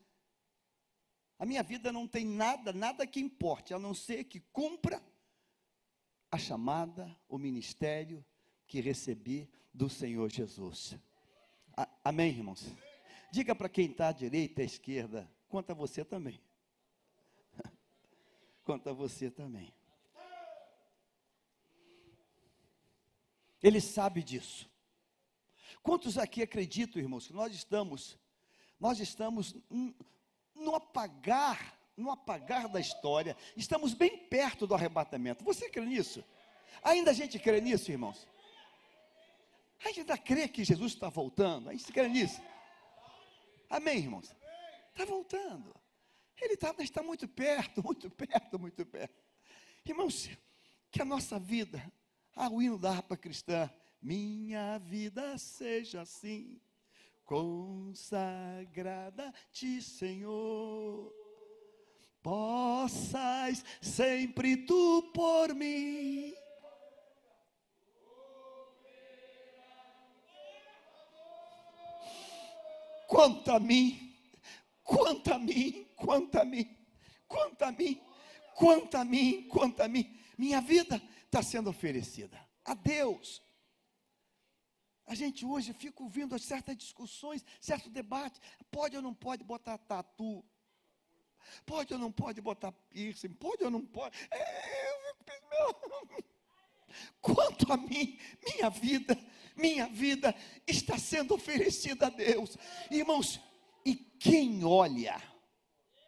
A 1.36 1.44
minha 1.44 1.64
vida 1.64 1.92
não 1.92 2.06
tem 2.06 2.24
nada, 2.24 2.72
nada 2.72 3.04
que 3.08 3.18
importe, 3.18 3.74
a 3.74 3.78
não 3.78 3.92
ser 3.92 4.22
que 4.22 4.38
cumpra 4.38 5.02
a 6.30 6.38
chamada, 6.38 7.14
o 7.28 7.36
ministério 7.36 8.24
que 8.66 8.80
recebi 8.80 9.48
do 9.72 9.88
Senhor 9.88 10.30
Jesus. 10.30 10.96
A, 11.76 11.88
amém, 12.04 12.30
irmãos? 12.30 12.66
Diga 13.32 13.54
para 13.54 13.68
quem 13.68 13.86
está 13.86 14.08
à 14.08 14.12
direita 14.12 14.60
e 14.60 14.62
à 14.62 14.66
esquerda, 14.66 15.30
quanto 15.48 15.70
a 15.70 15.74
você 15.74 16.04
também. 16.04 16.40
quanto 18.64 18.88
a 18.88 18.92
você 18.92 19.30
também. 19.30 19.72
Ele 23.62 23.80
sabe 23.80 24.22
disso. 24.22 24.70
Quantos 25.82 26.16
aqui 26.16 26.42
acreditam, 26.42 27.00
irmãos, 27.00 27.26
que 27.26 27.32
nós 27.32 27.54
estamos, 27.54 28.18
nós 28.78 29.00
estamos 29.00 29.56
no 30.54 30.74
apagar, 30.74 31.78
no 31.96 32.10
apagar 32.10 32.68
da 32.68 32.78
história, 32.78 33.36
estamos 33.56 33.94
bem 33.94 34.16
perto 34.16 34.66
do 34.66 34.74
arrebatamento. 34.74 35.42
Você 35.44 35.68
crê 35.68 35.84
nisso? 35.84 36.22
Ainda 36.82 37.10
a 37.10 37.14
gente 37.14 37.38
crê 37.38 37.60
nisso, 37.60 37.90
irmãos? 37.90 38.26
A 39.84 39.88
gente 39.88 40.00
ainda 40.00 40.16
crê 40.16 40.48
que 40.48 40.64
Jesus 40.64 40.94
está 40.94 41.10
voltando. 41.10 41.68
A 41.68 41.72
gente 41.72 41.92
crê 41.92 42.08
nisso. 42.08 42.40
Amém, 43.68 43.98
irmãos? 43.98 44.34
Está 44.90 45.04
voltando. 45.04 45.74
Ele 46.40 46.56
tá, 46.56 46.74
está 46.78 47.02
muito 47.02 47.28
perto, 47.28 47.82
muito 47.84 48.08
perto, 48.10 48.58
muito 48.58 48.86
perto. 48.86 49.22
Irmãos, 49.84 50.30
que 50.90 51.02
a 51.02 51.04
nossa 51.04 51.38
vida, 51.38 51.86
a 52.34 52.48
o 52.48 52.62
hino 52.62 52.78
da 52.78 52.92
harpa 52.92 53.14
cristã, 53.16 53.70
minha 54.00 54.78
vida 54.78 55.36
seja 55.36 56.00
assim, 56.00 56.58
consagrada-te, 57.24 59.82
Senhor. 59.82 61.12
Possas 62.22 63.62
sempre 63.82 64.56
tu 64.56 65.02
por 65.12 65.54
mim 65.54 66.34
quanto 73.06 73.50
a 73.50 73.60
mim, 73.60 74.14
quanto 74.82 75.32
a 75.32 75.38
mim, 75.38 75.86
quanto 75.96 76.38
a 76.38 76.44
mim, 76.44 76.76
quanto 77.26 77.62
a 77.62 77.72
mim, 77.72 78.00
quanto 78.54 78.96
a 78.96 79.04
mim, 79.04 79.48
quanto 79.48 79.82
a 79.82 79.88
mim, 79.88 80.20
minha 80.38 80.60
vida 80.60 81.00
está 81.24 81.42
sendo 81.42 81.70
oferecida 81.70 82.38
a 82.64 82.74
Deus. 82.74 83.42
A 85.06 85.14
gente 85.14 85.44
hoje 85.44 85.72
fica 85.74 86.02
ouvindo 86.02 86.38
certas 86.38 86.76
discussões, 86.76 87.44
certo 87.60 87.90
debate, 87.90 88.40
pode 88.70 88.96
ou 88.96 89.02
não 89.02 89.12
pode 89.12 89.44
botar 89.44 89.76
tatu, 89.76 90.42
pode 91.66 91.92
ou 91.92 91.98
não 91.98 92.10
pode 92.10 92.40
botar 92.40 92.72
piercing, 92.72 93.34
pode 93.34 93.62
ou 93.64 93.70
não 93.70 93.84
pode, 93.84 94.16
é, 94.30 94.90
eu 94.90 95.04
fico, 96.06 96.33
quanto 97.20 97.72
a 97.72 97.76
mim, 97.76 98.18
minha 98.44 98.70
vida, 98.70 99.18
minha 99.56 99.86
vida 99.86 100.34
está 100.66 100.98
sendo 100.98 101.34
oferecida 101.34 102.06
a 102.06 102.10
Deus. 102.10 102.56
Irmãos, 102.90 103.40
e 103.84 103.94
quem 103.94 104.64
olha, 104.64 105.20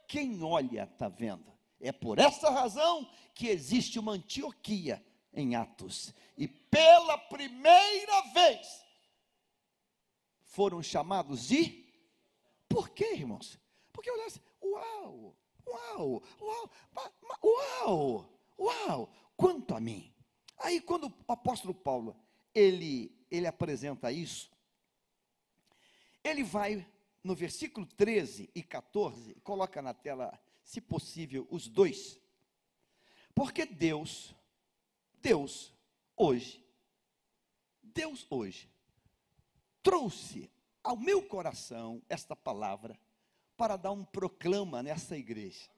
quem 0.09 0.42
olha, 0.42 0.85
está 0.85 1.09
vendo? 1.09 1.53
É 1.81 1.92
por 1.92 2.18
essa 2.18 2.51
razão 2.51 3.09
que 3.35 3.49
existe 3.49 3.99
uma 3.99 4.12
Antioquia 4.12 5.05
em 5.33 5.55
Atos. 5.55 6.12
E 6.37 6.49
pela 6.49 7.18
primeira 7.18 8.22
vez 8.33 8.85
foram 10.44 10.83
chamados 10.83 11.49
de. 11.49 11.85
Por 12.68 12.88
quê, 12.90 13.12
irmãos? 13.14 13.61
Porque 13.92 14.11
olha 14.11 14.27
uau, 14.62 15.37
uau, 15.66 16.22
uau, 16.40 16.70
uau, 17.42 18.40
uau, 18.59 19.12
quanto 19.37 19.75
a 19.75 19.81
mim. 19.81 20.12
Aí 20.59 20.81
quando 20.81 21.09
o 21.27 21.33
apóstolo 21.33 21.75
Paulo, 21.75 22.16
ele, 22.55 23.14
ele 23.31 23.47
apresenta 23.47 24.11
isso, 24.11 24.51
ele 26.25 26.42
vai 26.42 26.87
no 27.23 27.35
versículo 27.35 27.87
13 27.87 28.51
e 28.55 28.62
14, 28.62 29.35
coloca 29.42 29.83
na 29.83 29.92
tela, 29.92 30.38
se 30.64 30.81
possível, 30.81 31.47
os 31.51 31.69
dois. 31.69 32.21
Porque 33.35 33.66
Deus, 33.66 34.35
Deus, 35.21 35.73
hoje, 36.16 36.64
Deus 37.83 38.27
hoje, 38.31 38.71
trouxe 39.83 40.51
ao 40.83 40.97
meu 40.97 41.23
coração 41.23 42.03
esta 42.09 42.35
palavra 42.35 42.99
para 43.57 43.77
dar 43.77 43.92
um 43.92 44.05
proclama 44.05 44.83
nessa 44.83 45.16
igreja. 45.16 45.69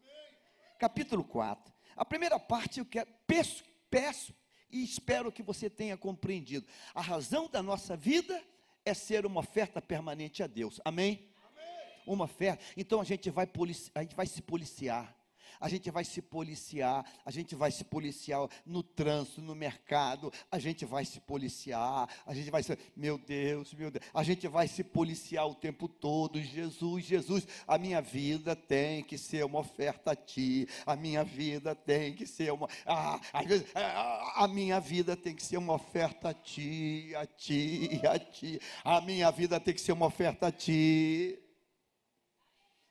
Capítulo 0.79 1.25
4. 1.25 1.73
A 1.97 2.05
primeira 2.05 2.39
parte 2.39 2.79
eu 2.79 2.87
quero, 2.87 3.11
peço, 3.27 3.65
peço 3.91 4.35
e 4.71 4.83
espero 4.83 5.33
que 5.33 5.43
você 5.43 5.69
tenha 5.69 5.97
compreendido. 5.97 6.67
A 6.95 7.01
razão 7.01 7.49
da 7.49 7.63
nossa 7.63 7.97
vida 7.97 8.43
é 8.85 8.95
ser 8.95 9.27
uma 9.27 9.41
oferta 9.41 9.81
permanente 9.81 10.43
a 10.43 10.47
Deus. 10.47 10.81
Amém? 10.85 11.29
Amém. 11.43 11.93
Uma 12.07 12.25
oferta. 12.25 12.63
Então 12.77 13.01
a 13.01 13.05
gente 13.05 13.31
vai, 13.31 13.49
a 13.95 14.03
gente 14.03 14.15
vai 14.15 14.27
se 14.27 14.43
policiar 14.43 15.18
a 15.61 15.69
gente 15.69 15.91
vai 15.91 16.05
se 16.05 16.21
policiar, 16.21 17.05
a 17.25 17.31
gente 17.31 17.55
vai 17.55 17.71
se 17.71 17.85
policiar 17.85 18.49
no 18.65 18.83
trânsito, 18.83 19.41
no 19.41 19.55
mercado, 19.55 20.33
a 20.51 20.59
gente 20.59 20.85
vai 20.85 21.05
se 21.05 21.21
policiar, 21.21 22.09
a 22.27 22.35
gente 22.35 22.51
vai 22.51 22.63
se, 22.63 22.79
meu 22.97 23.19
Deus, 23.19 23.73
meu 23.75 23.91
Deus, 23.91 24.05
a 24.13 24.23
gente 24.23 24.47
vai 24.49 24.69
se 24.69 24.85
policiar 24.85 25.47
o 25.47 25.55
tempo 25.55 25.89
todo, 25.89 26.41
Jesus, 26.41 27.05
Jesus, 27.05 27.47
a 27.67 27.79
minha 27.79 28.01
vida 28.01 28.55
tem 28.55 29.03
que 29.03 29.19
ser 29.19 29.45
uma 29.45 29.61
oferta 29.61 30.13
a 30.13 30.17
ti, 30.17 30.69
a 30.87 30.97
minha 30.97 31.25
vida 31.25 31.75
tem 31.75 32.15
que 32.15 32.27
ser 32.27 32.53
uma, 32.53 32.69
ah, 32.87 33.21
a, 33.33 34.45
a 34.45 34.49
minha 34.49 34.81
vida 34.81 35.17
tem 35.17 35.35
que 35.35 35.43
ser 35.43 35.57
uma 35.57 35.75
oferta 35.75 36.31
a 36.31 36.35
ti, 36.35 37.15
a 37.17 37.27
ti, 37.27 38.01
a 38.05 38.19
ti, 38.19 38.61
a 38.85 39.01
minha 39.01 39.31
vida 39.31 39.59
tem 39.61 39.75
que 39.75 39.81
ser 39.81 39.93
uma 39.93 40.07
oferta 40.07 40.49
a 40.49 40.53
ti. 40.53 41.39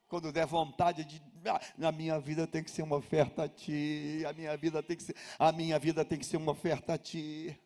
Quando 0.08 0.32
der 0.32 0.46
vontade 0.46 1.04
de 1.04 1.22
ah, 1.48 1.62
na 1.78 1.92
minha 1.92 2.20
vida 2.20 2.46
tem 2.46 2.64
que 2.64 2.72
ser 2.72 2.82
uma 2.82 2.98
oferta 2.98 3.44
a 3.44 3.50
ti, 3.50 4.24
a 4.28 4.34
minha 4.34 4.56
vida 4.58 4.82
tem 4.84 4.98
que 4.98 5.04
ser, 5.04 5.16
a 5.38 5.52
minha 5.52 5.80
vida 5.80 6.06
tem 6.06 6.20
que 6.20 6.26
ser 6.26 6.38
uma 6.38 6.52
oferta 6.52 6.94
a 6.94 6.98
ti. 6.98 7.58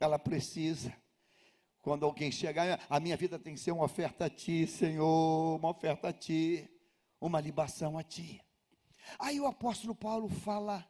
Ela 0.00 0.18
precisa. 0.18 0.94
Quando 1.80 2.04
alguém 2.04 2.30
chegar, 2.30 2.84
a 2.88 3.00
minha 3.00 3.16
vida 3.16 3.38
tem 3.38 3.54
que 3.54 3.60
ser 3.60 3.72
uma 3.72 3.84
oferta 3.84 4.26
a 4.26 4.30
ti, 4.30 4.66
Senhor, 4.66 5.56
uma 5.56 5.70
oferta 5.70 6.08
a 6.08 6.12
ti, 6.12 6.68
uma 7.20 7.40
libação 7.40 7.98
a 7.98 8.02
ti. 8.02 8.40
Aí 9.18 9.40
o 9.40 9.46
apóstolo 9.46 9.94
Paulo 9.94 10.28
fala 10.28 10.88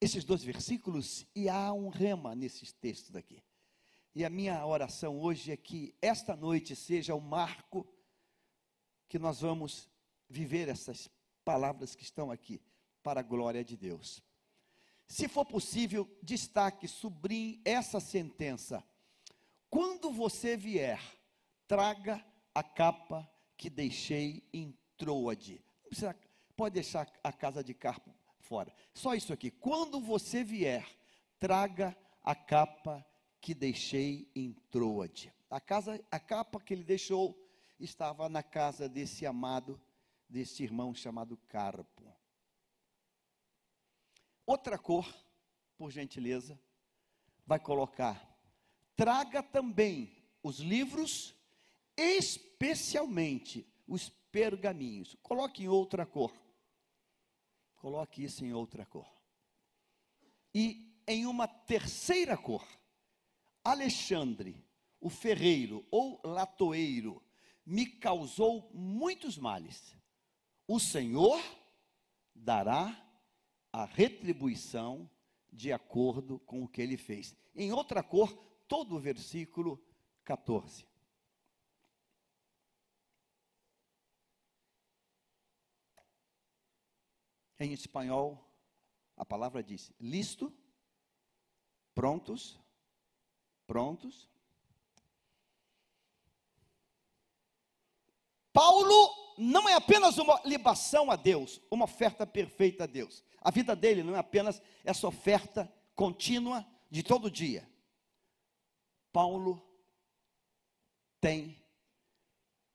esses 0.00 0.24
dois 0.24 0.44
versículos 0.44 1.26
e 1.34 1.48
há 1.48 1.72
um 1.72 1.88
rema 1.88 2.34
nesses 2.34 2.72
textos 2.72 3.16
aqui. 3.16 3.42
E 4.14 4.24
a 4.24 4.30
minha 4.30 4.64
oração 4.64 5.20
hoje 5.20 5.52
é 5.52 5.56
que 5.56 5.94
esta 6.00 6.36
noite 6.36 6.74
seja 6.74 7.14
o 7.14 7.20
marco 7.20 7.86
que 9.08 9.18
nós 9.18 9.40
vamos 9.40 9.88
viver 10.28 10.68
essas 10.68 11.08
palavras 11.44 11.94
que 11.94 12.02
estão 12.02 12.30
aqui 12.30 12.60
para 13.02 13.20
a 13.20 13.22
glória 13.22 13.64
de 13.64 13.76
Deus. 13.76 14.22
Se 15.06 15.26
for 15.26 15.46
possível, 15.46 16.06
destaque, 16.22 16.86
sublinhe 16.86 17.62
essa 17.64 17.98
sentença. 17.98 18.84
Quando 19.70 20.10
você 20.10 20.56
vier, 20.56 21.00
traga 21.66 22.24
a 22.54 22.62
capa 22.62 23.28
que 23.56 23.70
deixei 23.70 24.46
em 24.52 24.76
Troade. 24.96 25.64
Pode 26.56 26.74
deixar 26.74 27.10
a 27.22 27.32
casa 27.32 27.64
de 27.64 27.72
carpo 27.72 28.14
fora. 28.40 28.72
Só 28.92 29.14
isso 29.14 29.32
aqui. 29.32 29.50
Quando 29.50 30.00
você 30.00 30.44
vier, 30.44 30.86
traga 31.38 31.96
a 32.22 32.34
capa 32.34 33.04
que 33.40 33.54
deixei 33.54 34.30
em 34.34 34.52
Troade. 34.70 35.32
A 35.50 35.60
casa, 35.60 35.98
a 36.10 36.18
capa 36.18 36.60
que 36.60 36.74
ele 36.74 36.84
deixou 36.84 37.38
estava 37.80 38.28
na 38.28 38.42
casa 38.42 38.88
desse 38.88 39.24
amado, 39.24 39.80
desse 40.28 40.62
irmão 40.62 40.94
chamado 40.94 41.36
Carpo. 41.48 42.14
Outra 44.44 44.78
cor, 44.78 45.06
por 45.76 45.90
gentileza, 45.90 46.58
vai 47.46 47.58
colocar. 47.58 48.26
Traga 48.96 49.42
também 49.42 50.24
os 50.42 50.58
livros, 50.58 51.34
especialmente 51.96 53.66
os 53.86 54.08
pergaminhos. 54.30 55.16
Coloque 55.22 55.64
em 55.64 55.68
outra 55.68 56.04
cor. 56.04 56.32
Coloque 57.76 58.24
isso 58.24 58.44
em 58.44 58.52
outra 58.52 58.84
cor. 58.84 59.08
E 60.54 61.02
em 61.06 61.26
uma 61.26 61.46
terceira 61.46 62.36
cor, 62.36 62.66
Alexandre, 63.62 64.64
o 65.00 65.08
ferreiro 65.08 65.86
ou 65.90 66.20
latoeiro, 66.24 67.22
me 67.64 67.86
causou 67.86 68.70
muitos 68.72 69.36
males. 69.36 69.97
O 70.70 70.78
Senhor 70.78 71.42
dará 72.34 72.94
a 73.72 73.86
retribuição 73.86 75.10
de 75.50 75.72
acordo 75.72 76.38
com 76.40 76.62
o 76.62 76.68
que 76.68 76.82
ele 76.82 76.98
fez. 76.98 77.34
Em 77.54 77.72
outra 77.72 78.02
cor, 78.02 78.30
todo 78.68 78.94
o 78.94 79.00
versículo 79.00 79.82
14. 80.24 80.86
Em 87.58 87.72
espanhol, 87.72 88.46
a 89.16 89.24
palavra 89.24 89.62
diz: 89.62 89.90
listo, 89.98 90.52
prontos, 91.94 92.60
prontos, 93.66 94.30
Paulo 98.58 99.36
não 99.38 99.68
é 99.68 99.74
apenas 99.74 100.18
uma 100.18 100.42
libação 100.44 101.12
a 101.12 101.14
Deus, 101.14 101.60
uma 101.70 101.84
oferta 101.84 102.26
perfeita 102.26 102.82
a 102.82 102.86
Deus. 102.88 103.22
A 103.40 103.52
vida 103.52 103.76
dele 103.76 104.02
não 104.02 104.16
é 104.16 104.18
apenas 104.18 104.60
essa 104.82 105.06
oferta 105.06 105.72
contínua 105.94 106.66
de 106.90 107.04
todo 107.04 107.30
dia. 107.30 107.70
Paulo 109.12 109.64
tem 111.20 111.56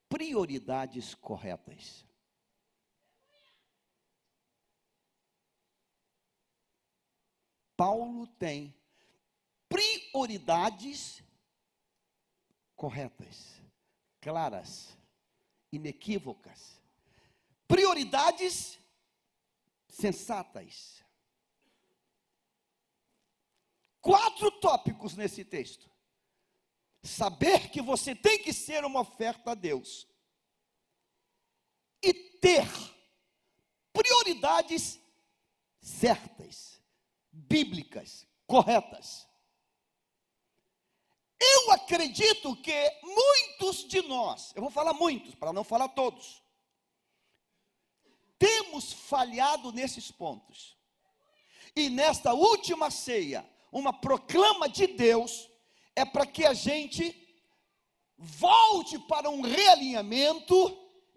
prioridades 0.08 1.14
corretas. 1.14 2.06
Paulo 7.76 8.26
tem 8.38 8.74
prioridades 9.68 11.22
corretas, 12.74 13.60
claras 14.18 14.96
inequívocas, 15.76 16.80
prioridades 17.66 18.78
sensatas. 19.88 21.02
Quatro 24.00 24.50
tópicos 24.60 25.16
nesse 25.16 25.44
texto. 25.44 25.90
Saber 27.02 27.70
que 27.70 27.80
você 27.80 28.14
tem 28.14 28.38
que 28.42 28.52
ser 28.52 28.84
uma 28.84 29.00
oferta 29.00 29.52
a 29.52 29.54
Deus. 29.54 30.06
E 32.02 32.12
ter 32.12 32.66
prioridades 33.92 35.00
certas, 35.80 36.82
bíblicas, 37.30 38.26
corretas. 38.46 39.26
Eu 41.52 41.72
acredito 41.72 42.56
que 42.56 43.00
muitos 43.02 43.86
de 43.86 44.02
nós, 44.02 44.52
eu 44.54 44.62
vou 44.62 44.70
falar 44.70 44.94
muitos, 44.94 45.34
para 45.34 45.52
não 45.52 45.64
falar 45.64 45.88
todos, 45.88 46.42
temos 48.38 48.92
falhado 48.92 49.72
nesses 49.72 50.10
pontos. 50.10 50.76
E 51.76 51.90
nesta 51.90 52.32
última 52.32 52.90
ceia, 52.90 53.48
uma 53.72 53.92
proclama 53.92 54.68
de 54.68 54.86
Deus 54.86 55.50
é 55.96 56.04
para 56.04 56.26
que 56.26 56.44
a 56.44 56.54
gente 56.54 57.20
volte 58.16 58.98
para 59.00 59.28
um 59.28 59.40
realinhamento 59.40 60.54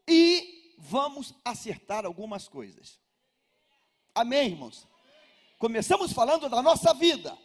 e 0.07 0.73
vamos 0.77 1.33
acertar 1.45 2.05
algumas 2.05 2.47
coisas. 2.47 2.99
Amém, 4.13 4.49
irmãos? 4.49 4.87
Começamos 5.59 6.11
falando 6.11 6.49
da 6.49 6.61
nossa 6.61 6.93
vida 6.93 7.37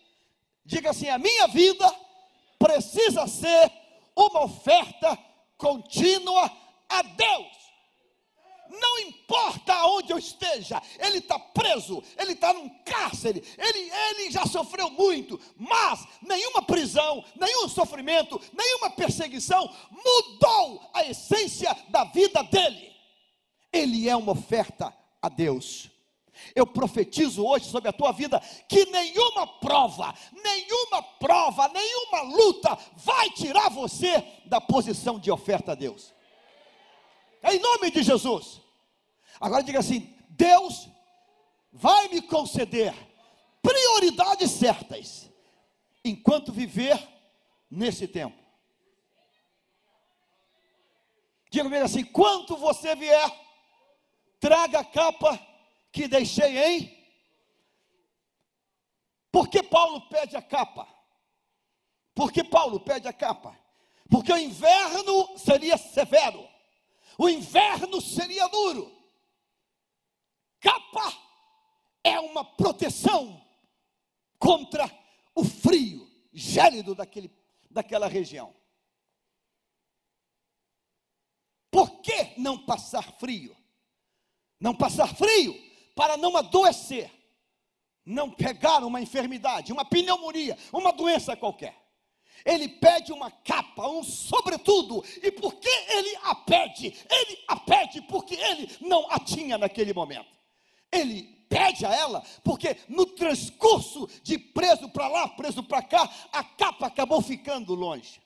Diga 0.64 0.90
assim: 0.90 1.08
a 1.08 1.18
minha 1.18 1.48
vida 1.48 1.84
precisa 2.62 3.26
ser 3.26 3.72
uma 4.14 4.44
oferta 4.44 5.18
contínua 5.56 6.50
a 6.88 7.02
Deus. 7.02 7.62
Não 8.70 8.98
importa 9.00 9.74
aonde 9.74 10.12
eu 10.12 10.18
esteja, 10.18 10.80
ele 10.98 11.18
está 11.18 11.38
preso, 11.38 12.02
ele 12.16 12.32
está 12.32 12.54
num 12.54 12.70
cárcere, 12.84 13.42
ele, 13.58 13.90
ele 13.90 14.30
já 14.30 14.46
sofreu 14.46 14.88
muito, 14.90 15.38
mas 15.56 16.06
nenhuma 16.22 16.62
prisão, 16.62 17.22
nenhum 17.38 17.68
sofrimento, 17.68 18.40
nenhuma 18.56 18.90
perseguição 18.90 19.70
mudou 19.90 20.90
a 20.94 21.04
essência 21.04 21.76
da 21.90 22.04
vida 22.04 22.42
dele. 22.44 22.92
Ele 23.70 24.08
é 24.08 24.16
uma 24.16 24.32
oferta 24.32 24.94
a 25.20 25.28
Deus. 25.28 25.91
Eu 26.54 26.66
profetizo 26.66 27.44
hoje 27.44 27.66
sobre 27.66 27.88
a 27.88 27.92
tua 27.92 28.12
vida 28.12 28.40
que 28.68 28.86
nenhuma 28.86 29.46
prova, 29.46 30.14
nenhuma 30.32 31.02
prova, 31.02 31.68
nenhuma 31.68 32.22
luta 32.22 32.78
vai 32.96 33.30
tirar 33.30 33.68
você 33.70 34.24
da 34.46 34.60
posição 34.60 35.18
de 35.18 35.30
oferta 35.30 35.72
a 35.72 35.74
Deus. 35.74 36.12
Em 37.42 37.58
nome 37.58 37.90
de 37.90 38.02
Jesus. 38.02 38.60
Agora 39.40 39.62
diga 39.62 39.80
assim: 39.80 40.14
Deus 40.28 40.88
vai 41.72 42.08
me 42.08 42.22
conceder 42.22 42.94
prioridades 43.62 44.50
certas 44.50 45.30
enquanto 46.04 46.52
viver 46.52 46.98
nesse 47.70 48.06
tempo. 48.06 48.36
Diga 51.50 51.64
comigo 51.64 51.84
assim: 51.84 52.04
quanto 52.04 52.56
você 52.56 52.94
vier, 52.94 53.30
traga 54.40 54.80
a 54.80 54.84
capa 54.84 55.38
que 55.92 56.08
deixei 56.08 56.58
em. 56.58 57.02
Por 59.30 59.48
que 59.48 59.62
Paulo 59.62 60.08
pede 60.08 60.36
a 60.36 60.42
capa? 60.42 60.88
Por 62.14 62.32
que 62.32 62.42
Paulo 62.42 62.80
pede 62.80 63.06
a 63.06 63.12
capa? 63.12 63.58
Porque 64.10 64.32
o 64.32 64.36
inverno 64.36 65.38
seria 65.38 65.76
severo, 65.76 66.46
o 67.18 67.28
inverno 67.28 68.00
seria 68.00 68.46
duro. 68.48 68.90
Capa 70.60 71.12
é 72.04 72.18
uma 72.20 72.44
proteção 72.44 73.42
contra 74.38 74.90
o 75.34 75.44
frio 75.44 76.10
gélido 76.32 76.94
daquele, 76.94 77.30
daquela 77.70 78.06
região. 78.06 78.54
Por 81.70 82.02
que 82.02 82.38
não 82.38 82.66
passar 82.66 83.02
frio? 83.18 83.56
Não 84.60 84.74
passar 84.76 85.16
frio 85.16 85.71
para 85.94 86.16
não 86.16 86.36
adoecer, 86.36 87.10
não 88.04 88.30
pegar 88.30 88.84
uma 88.84 89.00
enfermidade, 89.00 89.72
uma 89.72 89.84
pneumonia, 89.84 90.56
uma 90.72 90.92
doença 90.92 91.36
qualquer. 91.36 91.82
Ele 92.44 92.68
pede 92.68 93.12
uma 93.12 93.30
capa, 93.30 93.86
um 93.86 94.02
sobretudo. 94.02 95.04
E 95.22 95.30
por 95.30 95.54
que 95.54 95.68
ele 95.68 96.16
a 96.24 96.34
pede? 96.34 96.94
Ele 97.08 97.38
a 97.46 97.56
pede 97.56 98.00
porque 98.02 98.34
ele 98.34 98.68
não 98.80 99.06
a 99.10 99.18
tinha 99.18 99.56
naquele 99.56 99.92
momento. 99.92 100.28
Ele 100.90 101.22
pede 101.48 101.84
a 101.84 101.94
ela, 101.94 102.22
porque 102.42 102.76
no 102.88 103.06
transcurso 103.06 104.08
de 104.22 104.38
preso 104.38 104.88
para 104.88 105.06
lá, 105.06 105.28
preso 105.28 105.62
para 105.62 105.82
cá, 105.82 106.10
a 106.32 106.42
capa 106.42 106.86
acabou 106.86 107.20
ficando 107.20 107.74
longe. 107.74 108.20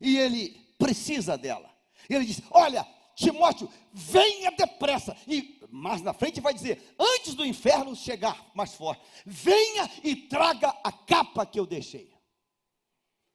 E 0.00 0.16
ele 0.16 0.50
precisa 0.78 1.36
dela. 1.36 1.70
E 2.08 2.14
ele 2.14 2.24
diz: 2.24 2.42
Olha, 2.50 2.86
Timóteo, 3.18 3.68
venha 3.92 4.50
depressa. 4.52 5.16
E 5.26 5.60
mais 5.70 6.02
na 6.02 6.12
frente 6.12 6.40
vai 6.40 6.54
dizer: 6.54 6.94
Antes 6.98 7.34
do 7.34 7.44
inferno 7.44 7.96
chegar 7.96 8.50
mais 8.54 8.74
forte, 8.74 9.02
venha 9.26 9.90
e 10.04 10.14
traga 10.14 10.68
a 10.84 10.92
capa 10.92 11.44
que 11.44 11.58
eu 11.58 11.66
deixei. 11.66 12.16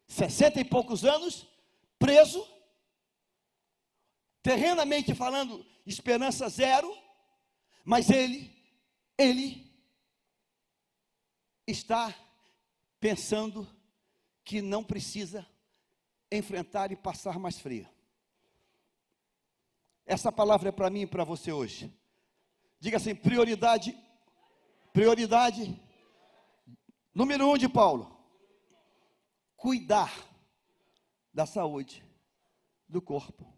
Sessenta 0.08 0.60
e 0.60 0.64
poucos 0.64 1.04
anos, 1.04 1.46
preso, 2.00 2.48
terrenamente 4.42 5.14
falando, 5.14 5.66
esperança 5.86 6.48
zero 6.50 7.04
mas 7.84 8.10
ele, 8.10 8.50
ele 9.18 9.70
está 11.68 12.16
pensando 13.00 13.68
que 14.44 14.62
não 14.62 14.84
precisa 14.84 15.46
enfrentar 16.32 16.92
e 16.92 16.96
passar 16.96 17.38
mais 17.38 17.60
frio. 17.60 17.88
Essa 20.06 20.32
palavra 20.32 20.70
é 20.70 20.72
para 20.72 20.90
mim 20.90 21.02
e 21.02 21.08
para 21.08 21.24
você 21.24 21.52
hoje. 21.52 21.94
Diga 22.80 22.98
assim: 22.98 23.16
prioridade, 23.16 23.98
prioridade 24.92 25.80
número 27.14 27.48
um 27.50 27.58
de 27.58 27.70
Paulo: 27.70 28.16
cuidar 29.56 30.12
da 31.34 31.46
saúde 31.46 32.04
do 32.88 33.02
corpo. 33.02 33.52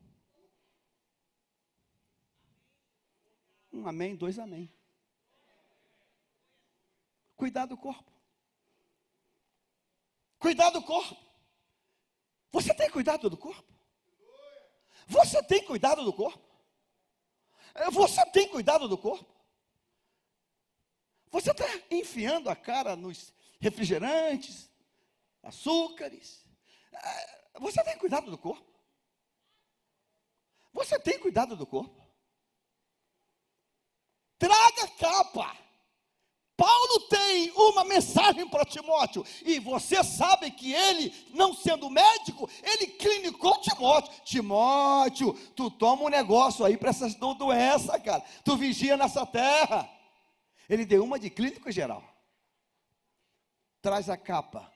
Um 3.73 3.88
amém, 3.88 4.15
dois 4.15 4.39
amém. 4.39 4.71
Cuidar 7.36 7.65
do 7.65 7.75
corpo. 7.75 8.10
Cuidar 10.39 10.69
do 10.69 10.81
corpo. 10.81 11.17
Você 12.51 12.73
tem 12.73 12.89
cuidado 12.89 13.29
do 13.29 13.36
corpo? 13.36 13.74
Você 15.07 15.41
tem 15.43 15.63
cuidado 15.63 16.03
do 16.03 16.13
corpo? 16.13 16.43
Você 17.91 18.25
tem 18.31 18.47
cuidado 18.47 18.87
do 18.87 18.97
corpo? 18.97 19.33
Você 21.31 21.51
está 21.51 21.65
enfiando 21.91 22.49
a 22.49 22.55
cara 22.55 22.95
nos 22.95 23.33
refrigerantes, 23.59 24.69
açúcares. 25.43 26.45
Você 27.59 27.83
tem 27.83 27.97
cuidado 27.97 28.31
do 28.31 28.37
corpo? 28.37 28.65
Você 30.73 30.99
tem 30.99 31.19
cuidado 31.19 31.55
do 31.55 31.65
corpo? 31.65 32.05
traga 34.37 34.87
capa. 34.99 35.64
Paulo 36.95 36.99
tem 37.10 37.51
uma 37.51 37.84
mensagem 37.84 38.47
para 38.47 38.65
Timóteo, 38.65 39.25
e 39.43 39.60
você 39.60 40.03
sabe 40.03 40.51
que 40.51 40.73
ele, 40.73 41.13
não 41.34 41.53
sendo 41.53 41.89
médico, 41.89 42.49
ele 42.63 42.88
clinicou 42.88 43.60
Timóteo. 43.60 44.13
Timóteo, 44.23 45.34
tu 45.55 45.69
toma 45.69 46.03
um 46.03 46.10
negócio 46.10 46.65
aí 46.65 46.77
para 46.77 46.89
essas 46.89 47.15
doenças, 47.15 48.01
cara. 48.01 48.23
Tu 48.43 48.55
vigia 48.55 48.97
nessa 48.97 49.25
terra. 49.25 49.89
Ele 50.69 50.86
deu 50.86 51.03
uma 51.03 51.19
de 51.19 51.29
clínico 51.29 51.71
geral. 51.71 52.03
Traz 53.81 54.10
a 54.10 54.17
capa. 54.17 54.71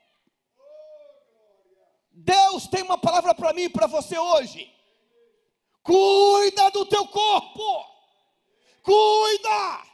Deus 2.12 2.68
tem 2.68 2.84
uma 2.84 2.98
palavra 2.98 3.34
para 3.34 3.54
mim 3.54 3.64
e 3.64 3.70
para 3.70 3.88
você 3.88 4.18
hoje. 4.18 4.72
Cuida 5.82 6.70
do 6.72 6.86
teu 6.86 7.08
corpo. 7.08 7.86
Cuida! 8.84 9.90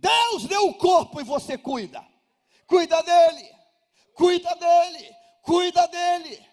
Deus 0.00 0.46
deu 0.46 0.68
o 0.68 0.74
corpo 0.74 1.20
e 1.20 1.24
você 1.24 1.58
cuida. 1.58 2.06
Cuida 2.66 3.02
dele. 3.02 3.52
Cuida 4.14 4.54
dele. 4.54 5.16
Cuida 5.42 5.86
dele. 5.88 6.46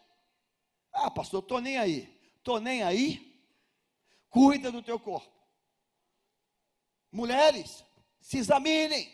Ah, 0.92 1.12
pastor, 1.12 1.42
estou 1.42 1.62
nem 1.62 1.78
aí. 1.78 2.12
Estou 2.38 2.60
nem 2.60 2.82
aí. 2.82 3.40
Cuida 4.30 4.72
do 4.72 4.82
teu 4.82 5.00
corpo. 5.00 5.32
Mulheres, 7.12 7.84
se 8.20 8.38
examinem. 8.38 9.14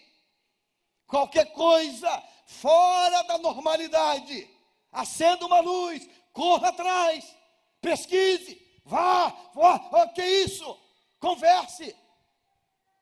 Qualquer 1.05 1.51
coisa 1.51 2.23
fora 2.45 3.23
da 3.23 3.37
normalidade. 3.37 4.49
Acenda 4.91 5.45
uma 5.45 5.59
luz. 5.59 6.07
Corra 6.31 6.69
atrás. 6.69 7.35
Pesquise. 7.81 8.61
Vá. 8.85 9.29
vá. 9.53 10.05
O 10.05 10.13
que 10.13 10.21
é 10.21 10.43
isso? 10.43 10.79
Converse. 11.19 11.93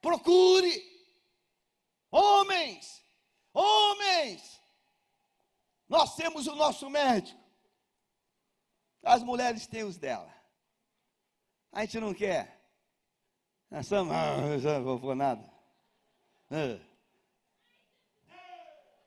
Procure. 0.02 0.89
Homens, 2.12 3.04
homens. 3.54 4.60
Nós 5.88 6.16
temos 6.16 6.48
o 6.48 6.56
nosso 6.56 6.90
médico. 6.90 7.40
As 9.04 9.24
mulheres 9.24 9.68
têm 9.68 9.84
os 9.84 9.98
dela. 9.98 10.34
A 11.72 11.82
gente 11.82 12.00
não 12.00 12.14
quer. 12.14 12.60
Nós 13.70 13.88
somos, 13.88 14.14
ah, 14.14 14.80
não 14.80 14.98
vou 14.98 15.16
nada. 15.16 15.48
Ah. 16.52 16.80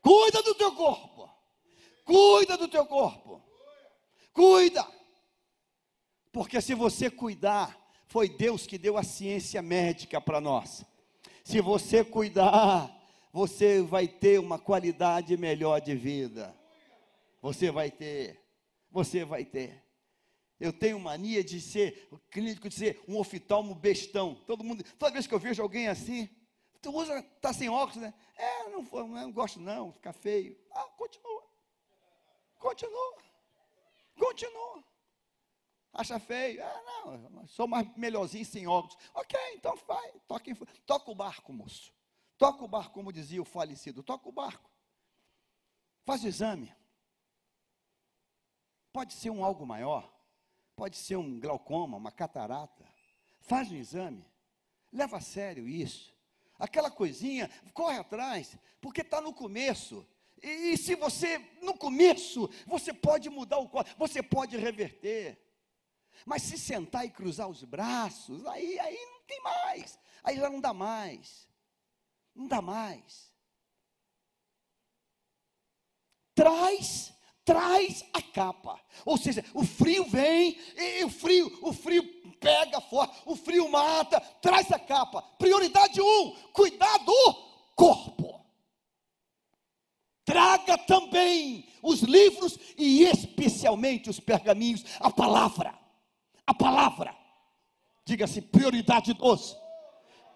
Cuida 0.01 0.43
do 0.43 0.55
teu 0.55 0.75
corpo. 0.75 1.31
Cuida 2.05 2.57
do 2.57 2.69
teu 2.69 2.87
corpo. 2.87 3.43
Cuida. 4.33 4.87
Porque 6.33 6.61
se 6.61 6.75
você 6.75 7.11
cuidar, 7.11 7.79
foi 8.07 8.29
Deus 8.29 8.67
que 8.67 8.79
deu 8.79 8.97
a 8.97 9.03
ciência 9.03 9.61
médica 9.63 10.21
para 10.21 10.41
nós. 10.41 10.85
Se 11.45 11.61
você 11.61 12.05
cuidar, 12.05 12.91
você 13.33 13.83
vai 13.83 14.07
ter 14.07 14.39
uma 14.39 14.59
qualidade 14.59 15.37
melhor 15.37 15.81
de 15.81 15.95
vida. 15.95 16.55
Você 17.41 17.71
vai 17.71 17.91
ter. 17.91 18.41
Você 18.91 19.25
vai 19.25 19.45
ter. 19.45 19.83
Eu 20.61 20.73
tenho 20.73 21.01
mania 21.01 21.43
de 21.43 21.61
ser 21.61 22.09
clínico, 22.31 22.69
de 22.69 22.75
ser 22.75 23.03
um 23.09 23.19
oftalmo 23.19 23.75
bestão. 23.75 24.37
Todo 24.47 24.63
mundo, 24.63 24.85
toda 24.97 25.13
vez 25.13 25.27
que 25.27 25.35
eu 25.35 25.39
vejo 25.39 25.61
alguém 25.61 25.89
assim, 25.89 26.29
tu 26.81 26.95
usa, 26.95 27.21
tá 27.41 27.53
sem 27.53 27.69
óculos, 27.69 27.97
né? 27.97 28.15
É, 28.37 28.69
não, 28.69 28.83
não, 28.83 29.09
não 29.09 29.33
gosto 29.33 29.59
não, 29.59 29.93
fica 29.93 30.13
feio. 30.13 30.57
Ah, 30.71 30.85
continua. 30.97 31.43
Continua. 32.59 33.15
Continua. 34.17 34.85
Acha 35.93 36.19
feio? 36.19 36.65
Ah, 36.65 37.19
não, 37.31 37.47
sou 37.47 37.69
mais 37.69 37.87
melhorzinho 37.97 38.47
sem 38.47 38.67
óculos. 38.67 38.97
Ok, 39.13 39.39
então 39.55 39.77
vai, 39.87 40.13
toca, 40.27 40.51
toca 40.87 41.11
o 41.11 41.15
barco, 41.15 41.53
moço. 41.53 41.93
Toca 42.39 42.65
o 42.65 42.69
barco, 42.69 42.95
como 42.95 43.13
dizia 43.13 43.43
o 43.43 43.45
falecido, 43.45 44.03
toca 44.03 44.29
o 44.29 44.33
barco. 44.33 44.71
Faz 46.05 46.25
o 46.25 46.29
exame. 46.29 46.75
Pode 48.93 49.13
ser 49.13 49.31
um 49.31 49.45
algo 49.45 49.67
maior, 49.67 50.13
pode 50.75 50.97
ser 50.97 51.17
um 51.17 51.39
glaucoma, 51.39 51.97
uma 51.97 52.11
catarata. 52.11 52.85
Faz 53.41 53.71
um 53.71 53.77
exame. 53.77 54.25
Leva 54.93 55.19
a 55.19 55.21
sério 55.21 55.69
isso. 55.69 56.15
Aquela 56.59 56.91
coisinha, 56.91 57.51
corre 57.75 57.99
atrás, 57.99 58.57
porque 58.81 59.01
está 59.03 59.21
no 59.21 59.33
começo. 59.33 60.07
E, 60.43 60.73
e, 60.73 60.77
se 60.77 60.95
você, 60.95 61.39
no 61.63 61.77
começo, 61.77 62.49
você 62.67 62.93
pode 62.93 63.31
mudar 63.31 63.59
o 63.59 63.69
corpo, 63.69 63.91
você 63.97 64.23
pode 64.23 64.57
reverter. 64.57 65.39
Mas 66.25 66.43
se 66.43 66.59
sentar 66.59 67.05
e 67.05 67.11
cruzar 67.11 67.49
os 67.49 67.65
braços, 67.65 68.45
aí, 68.47 68.79
aí 68.79 68.97
não 68.97 69.23
tem 69.27 69.41
mais. 69.43 69.99
Aí 70.23 70.37
já 70.37 70.49
não 70.49 70.61
dá 70.61 70.73
mais. 70.73 71.49
Não 72.35 72.47
dá 72.47 72.63
mais. 72.63 73.33
Traz, 76.35 77.13
traz 77.45 78.05
a 78.13 78.23
capa. 78.23 78.81
Ou 79.05 79.17
seja, 79.17 79.45
o 79.53 79.65
frio 79.65 80.05
vem, 80.09 80.59
e 80.77 81.05
o 81.05 81.11
frio, 81.11 81.59
o 81.63 81.73
frio 81.73 82.03
pega 82.41 82.81
forte, 82.81 83.23
o 83.27 83.37
frio 83.37 83.69
mata, 83.69 84.21
traz 84.41 84.71
a 84.73 84.79
capa. 84.79 85.23
Prioridade 85.39 86.01
um, 86.01 86.31
cuidar 86.53 86.99
do 86.99 87.35
corpo. 87.75 88.41
Traga 90.25 90.79
também 90.79 91.69
os 91.83 92.01
livros 92.01 92.59
e 92.79 93.03
especialmente 93.03 94.09
os 94.09 94.21
pergaminhos, 94.21 94.85
a 95.01 95.11
palavra. 95.11 95.82
A 96.47 96.55
palavra. 96.55 97.17
Diga-se 98.05 98.43
prioridade 98.43 99.15
dos 99.15 99.57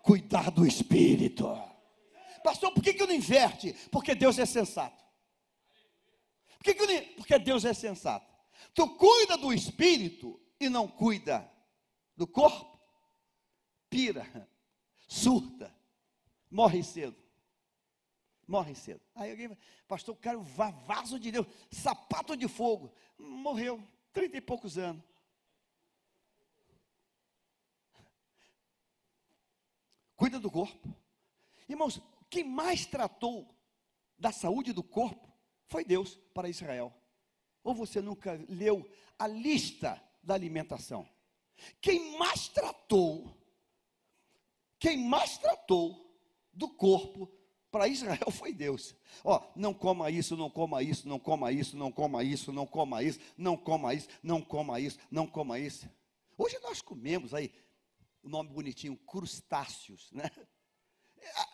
cuidar 0.06 0.52
do 0.52 0.64
espírito. 0.64 1.48
Pastor, 2.44 2.72
por 2.72 2.80
que, 2.80 2.94
que 2.94 3.04
não 3.04 3.12
inverte? 3.12 3.72
Porque 3.90 4.14
Deus 4.14 4.38
é 4.38 4.46
sensato. 4.46 5.04
Por 6.58 6.64
que, 6.64 6.74
que 6.74 6.82
eu 6.82 6.86
não... 6.86 7.14
Porque 7.16 7.36
Deus 7.40 7.64
é 7.64 7.74
sensato. 7.74 8.24
Tu 8.72 8.88
cuida 8.96 9.36
do 9.36 9.52
espírito 9.52 10.40
e 10.60 10.68
não 10.68 10.86
cuida 10.86 11.50
do 12.16 12.26
corpo, 12.26 12.80
pira, 13.90 14.48
surta, 15.08 15.74
morre 16.50 16.82
cedo. 16.84 17.16
Morre 18.46 18.76
cedo. 18.76 19.00
Aí 19.14 19.32
alguém 19.32 19.58
pastor, 19.88 20.14
o 20.14 20.18
cara, 20.18 20.38
vaso 20.38 21.18
de 21.18 21.32
Deus, 21.32 21.46
sapato 21.70 22.36
de 22.36 22.46
fogo, 22.46 22.92
morreu, 23.18 23.82
trinta 24.12 24.36
e 24.36 24.40
poucos 24.40 24.78
anos. 24.78 25.02
Cuida 30.16 30.40
do 30.40 30.50
corpo. 30.50 30.94
Irmãos, 31.68 32.00
quem 32.30 32.42
mais 32.42 32.86
tratou 32.86 33.54
da 34.18 34.32
saúde 34.32 34.72
do 34.72 34.82
corpo 34.82 35.30
foi 35.66 35.84
Deus 35.84 36.18
para 36.32 36.48
Israel. 36.48 36.92
Ou 37.62 37.74
você 37.74 38.00
nunca 38.00 38.40
leu 38.48 38.88
a 39.18 39.26
lista 39.26 40.02
da 40.22 40.34
alimentação? 40.34 41.08
Quem 41.80 42.18
mais 42.18 42.48
tratou, 42.48 43.36
quem 44.78 44.96
mais 44.96 45.38
tratou 45.38 46.06
do 46.52 46.68
corpo 46.68 47.30
para 47.70 47.88
Israel 47.88 48.30
foi 48.30 48.52
Deus. 48.54 48.94
Ó, 49.22 49.42
não 49.54 49.74
coma 49.74 50.10
isso, 50.10 50.36
não 50.36 50.48
coma 50.48 50.82
isso, 50.82 51.08
não 51.08 51.18
coma 51.18 51.52
isso, 51.52 51.76
não 51.76 51.92
coma 51.92 52.22
isso, 52.22 52.52
não 52.52 52.66
coma 52.66 53.02
isso, 53.02 53.20
não 53.36 53.56
coma 53.56 53.94
isso, 53.94 54.08
não 54.22 54.40
coma 54.40 54.80
isso, 54.80 54.98
não 55.10 55.26
coma 55.26 55.58
isso. 55.58 55.88
Hoje 56.38 56.58
nós 56.62 56.80
comemos 56.80 57.34
aí, 57.34 57.52
o 58.26 58.28
nome 58.28 58.50
bonitinho, 58.50 58.96
crustáceos, 58.96 60.10
né? 60.12 60.24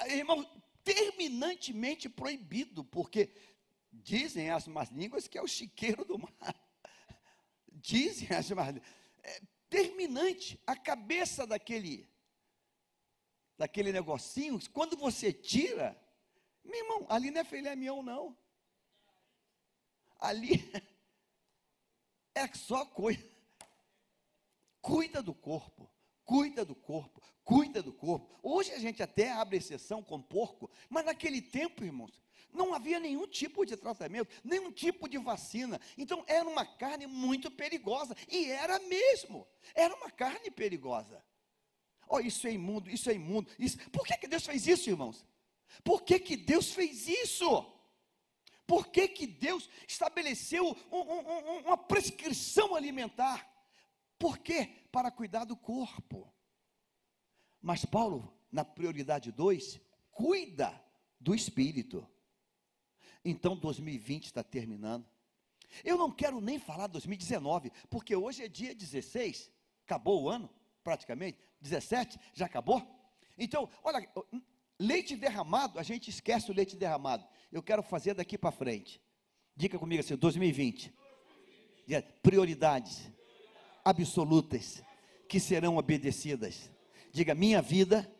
É, 0.01 0.17
irmão, 0.17 0.45
terminantemente 0.85 2.07
proibido, 2.07 2.85
porque 2.85 3.33
dizem 3.91 4.51
as 4.51 4.67
más 4.67 4.91
línguas 4.91 5.27
que 5.27 5.39
é 5.39 5.43
o 5.43 5.47
chiqueiro 5.47 6.05
do 6.05 6.19
mar. 6.19 6.55
Dizem 7.73 8.37
as 8.37 8.51
más 8.51 8.75
línguas. 8.75 8.91
É, 9.23 9.41
terminante, 9.71 10.61
a 10.67 10.77
cabeça 10.77 11.47
daquele, 11.47 12.07
daquele 13.57 13.93
negocinho, 13.93 14.61
quando 14.71 14.95
você 14.95 15.33
tira, 15.33 15.99
meu 16.63 16.79
irmão, 16.79 17.07
ali 17.09 17.31
não 17.31 17.41
é 17.41 17.45
filé 17.45 17.75
mignon, 17.75 18.03
não. 18.03 18.37
Ali 20.21 20.61
é 22.35 22.47
só 22.49 22.85
coisa. 22.85 23.33
Cuida 24.83 25.23
do 25.23 25.33
corpo, 25.33 25.89
cuida 26.25 26.65
do 26.65 26.75
corpo, 26.75 27.23
cuida 27.45 27.83
do 27.83 27.93
corpo. 27.93 28.29
Hoje 28.43 28.73
a 28.73 28.79
gente 28.79 29.03
até 29.03 29.31
abre 29.33 29.57
exceção 29.57 30.03
com 30.03 30.21
porco, 30.21 30.71
mas 30.89 31.05
naquele 31.05 31.41
tempo, 31.41 31.85
irmãos, 31.85 32.23
não 32.53 32.75
havia 32.75 33.01
nenhum 33.01 33.27
tipo 33.27 33.65
de 33.65 33.77
tratamento, 33.77 34.31
nenhum 34.45 34.71
tipo 34.71 35.09
de 35.09 35.19
vacina. 35.19 35.81
Então 35.97 36.23
era 36.27 36.47
uma 36.47 36.67
carne 36.67 37.07
muito 37.07 37.51
perigosa. 37.51 38.15
E 38.29 38.51
era 38.51 38.79
mesmo. 38.81 39.47
Era 39.75 39.95
uma 39.95 40.11
carne 40.11 40.51
perigosa. 40.51 41.25
Oh, 42.07 42.21
isso 42.21 42.47
é 42.47 42.53
imundo, 42.53 42.91
isso 42.91 43.09
é 43.11 43.15
imundo. 43.15 43.51
Isso. 43.59 43.79
Por 43.91 44.05
que, 44.05 44.17
que 44.19 44.29
Deus 44.29 44.45
fez 44.45 44.67
isso, 44.67 44.91
irmãos? 44.91 45.27
Por 45.83 46.03
que, 46.03 46.19
que 46.19 46.37
Deus 46.37 46.71
fez 46.73 47.09
isso? 47.09 47.67
Por 48.67 48.89
que, 48.89 49.09
que 49.09 49.27
Deus 49.27 49.69
estabeleceu 49.89 50.77
um, 50.91 50.99
um, 50.99 51.59
uma 51.61 51.77
prescrição 51.77 52.75
alimentar? 52.75 53.51
Por 54.23 54.39
quê? 54.39 54.71
Para 54.93 55.11
cuidar 55.11 55.45
do 55.45 55.57
corpo. 55.57 56.33
Mas 57.61 57.85
Paulo, 57.85 58.33
na 58.53 58.65
prioridade 58.65 59.33
2, 59.33 59.81
cuida 60.13 60.81
do 61.19 61.35
espírito. 61.35 62.09
Então 63.25 63.57
2020 63.57 64.27
está 64.27 64.45
terminando. 64.45 65.05
Eu 65.83 65.99
não 65.99 66.09
quero 66.09 66.41
nem 66.41 66.57
falar 66.57 66.87
2019, 66.87 67.73
porque 67.91 68.15
hoje 68.15 68.45
é 68.45 68.49
dia 68.49 68.73
16, 68.73 69.51
acabou 69.85 70.23
o 70.23 70.29
ano, 70.29 70.49
praticamente, 70.85 71.41
17, 71.61 72.17
já 72.33 72.47
acabou. 72.47 72.81
Então, 73.37 73.69
olha, 73.83 74.09
leite 74.79 75.17
derramado, 75.17 75.81
a 75.81 75.83
gente 75.83 76.11
esquece 76.11 76.49
o 76.49 76.55
leite 76.55 76.77
derramado. 76.77 77.27
Eu 77.51 77.61
quero 77.61 77.83
fazer 77.83 78.15
daqui 78.15 78.39
para 78.39 78.53
frente. 78.53 79.03
Diga 79.57 79.81
comigo 79.81 79.99
assim, 79.99 80.15
2020. 80.15 80.95
Prioridades 82.23 83.12
absolutas 83.85 84.83
que 85.29 85.41
serão 85.41 85.77
obedecidas. 85.77 86.71
Diga, 87.11 87.35
minha 87.35 87.61
vida, 87.61 88.11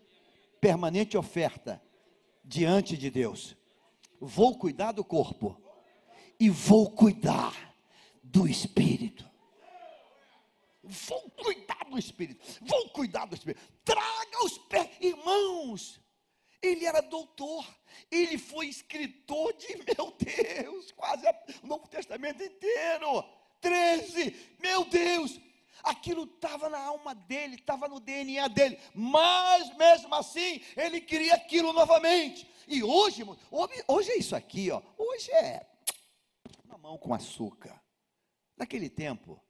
permanente 0.61 1.17
oferta 1.17 1.83
diante 2.45 2.97
de 2.97 3.11
Deus 3.11 3.57
vou 4.23 4.57
cuidar 4.57 4.93
do 4.93 5.05
corpo 5.05 5.61
e 6.39 6.49
vou 6.49 6.89
cuidar 6.93 7.75
do 8.23 8.47
espírito. 8.47 9.29
Vou 10.85 11.31
cuidar 11.31 11.85
do 11.89 11.99
espírito, 11.99 12.45
vou 12.61 12.89
cuidar 12.91 13.27
do 13.27 13.35
espírito. 13.35 13.63
Traga 13.85 14.45
os 14.45 14.59
pés, 14.59 14.89
irmãos. 15.01 16.01
Ele 16.61 16.85
era 16.85 17.01
doutor, 17.01 17.67
ele 18.09 18.39
foi 18.39 18.69
escritor 18.69 19.53
de, 19.55 19.77
meu 19.97 20.13
Deus, 20.13 20.93
quase 20.93 21.25
o 21.63 21.67
Novo 21.67 21.89
Testamento 21.89 22.43
inteiro. 22.43 23.25
13, 23.61 24.57
meu 24.61 24.85
Deus, 24.85 25.41
aquilo 25.83 26.25
estava 26.25 26.69
na 26.69 26.79
alma 26.79 27.15
dele, 27.15 27.57
estava 27.57 27.89
no 27.89 28.01
DNA 28.01 28.49
dele, 28.49 28.79
mas 28.95 29.77
mesmo 29.77 30.15
assim, 30.15 30.63
ele 30.77 31.01
queria 31.01 31.35
aquilo 31.35 31.73
novamente. 31.73 32.49
E 32.67 32.83
hoje, 32.83 33.25
hoje 33.89 34.11
é 34.11 34.19
isso 34.19 34.37
aqui, 34.37 34.71
ó. 34.71 34.83
Hoje 34.97 35.31
é 35.33 35.67
mamão 36.83 36.99
com 36.99 37.15
açúcar. 37.15 37.81
Naquele 38.57 38.91
tempo, 38.91 39.41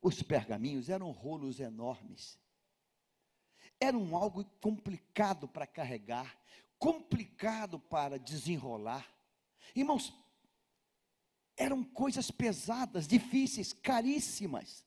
os 0.00 0.22
pergaminhos 0.22 0.88
eram 0.88 1.10
rolos 1.10 1.58
enormes. 1.58 2.38
Eram 3.80 4.14
algo 4.16 4.44
complicado 4.60 5.48
para 5.48 5.66
carregar, 5.66 6.38
complicado 6.78 7.80
para 7.80 8.18
desenrolar. 8.18 9.06
Irmãos, 9.74 10.12
eram 11.56 11.82
coisas 11.82 12.30
pesadas, 12.30 13.06
difíceis, 13.06 13.72
caríssimas. 13.72 14.84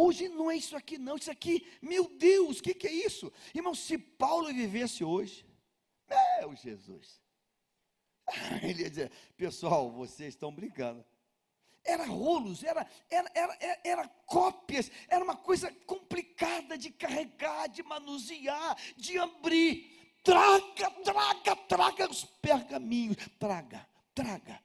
Hoje 0.00 0.28
não 0.28 0.48
é 0.48 0.56
isso 0.56 0.76
aqui, 0.76 0.96
não. 0.96 1.16
Isso 1.16 1.30
aqui, 1.30 1.66
meu 1.82 2.08
Deus, 2.08 2.60
o 2.60 2.62
que, 2.62 2.72
que 2.72 2.86
é 2.86 2.92
isso? 2.92 3.32
Irmão, 3.52 3.74
se 3.74 3.98
Paulo 3.98 4.46
vivesse 4.46 5.02
hoje, 5.02 5.44
meu 6.38 6.54
Jesus. 6.54 7.20
Ele 8.62 8.82
ia 8.82 8.90
dizer, 8.90 9.10
pessoal, 9.36 9.90
vocês 9.90 10.34
estão 10.34 10.54
brincando. 10.54 11.04
Era 11.84 12.04
rolos, 12.04 12.62
era, 12.62 12.86
era, 13.10 13.30
era, 13.34 13.80
era, 13.82 14.08
cópias, 14.26 14.90
era 15.08 15.24
uma 15.24 15.36
coisa 15.36 15.72
complicada 15.86 16.76
de 16.76 16.90
carregar, 16.90 17.66
de 17.68 17.82
manusear, 17.82 18.76
de 18.96 19.18
abrir. 19.18 19.96
Traga, 20.22 20.90
traga, 21.02 21.56
traga 21.56 22.10
os 22.10 22.24
pergaminhos. 22.24 23.16
Traga, 23.38 23.88
traga. 24.14 24.62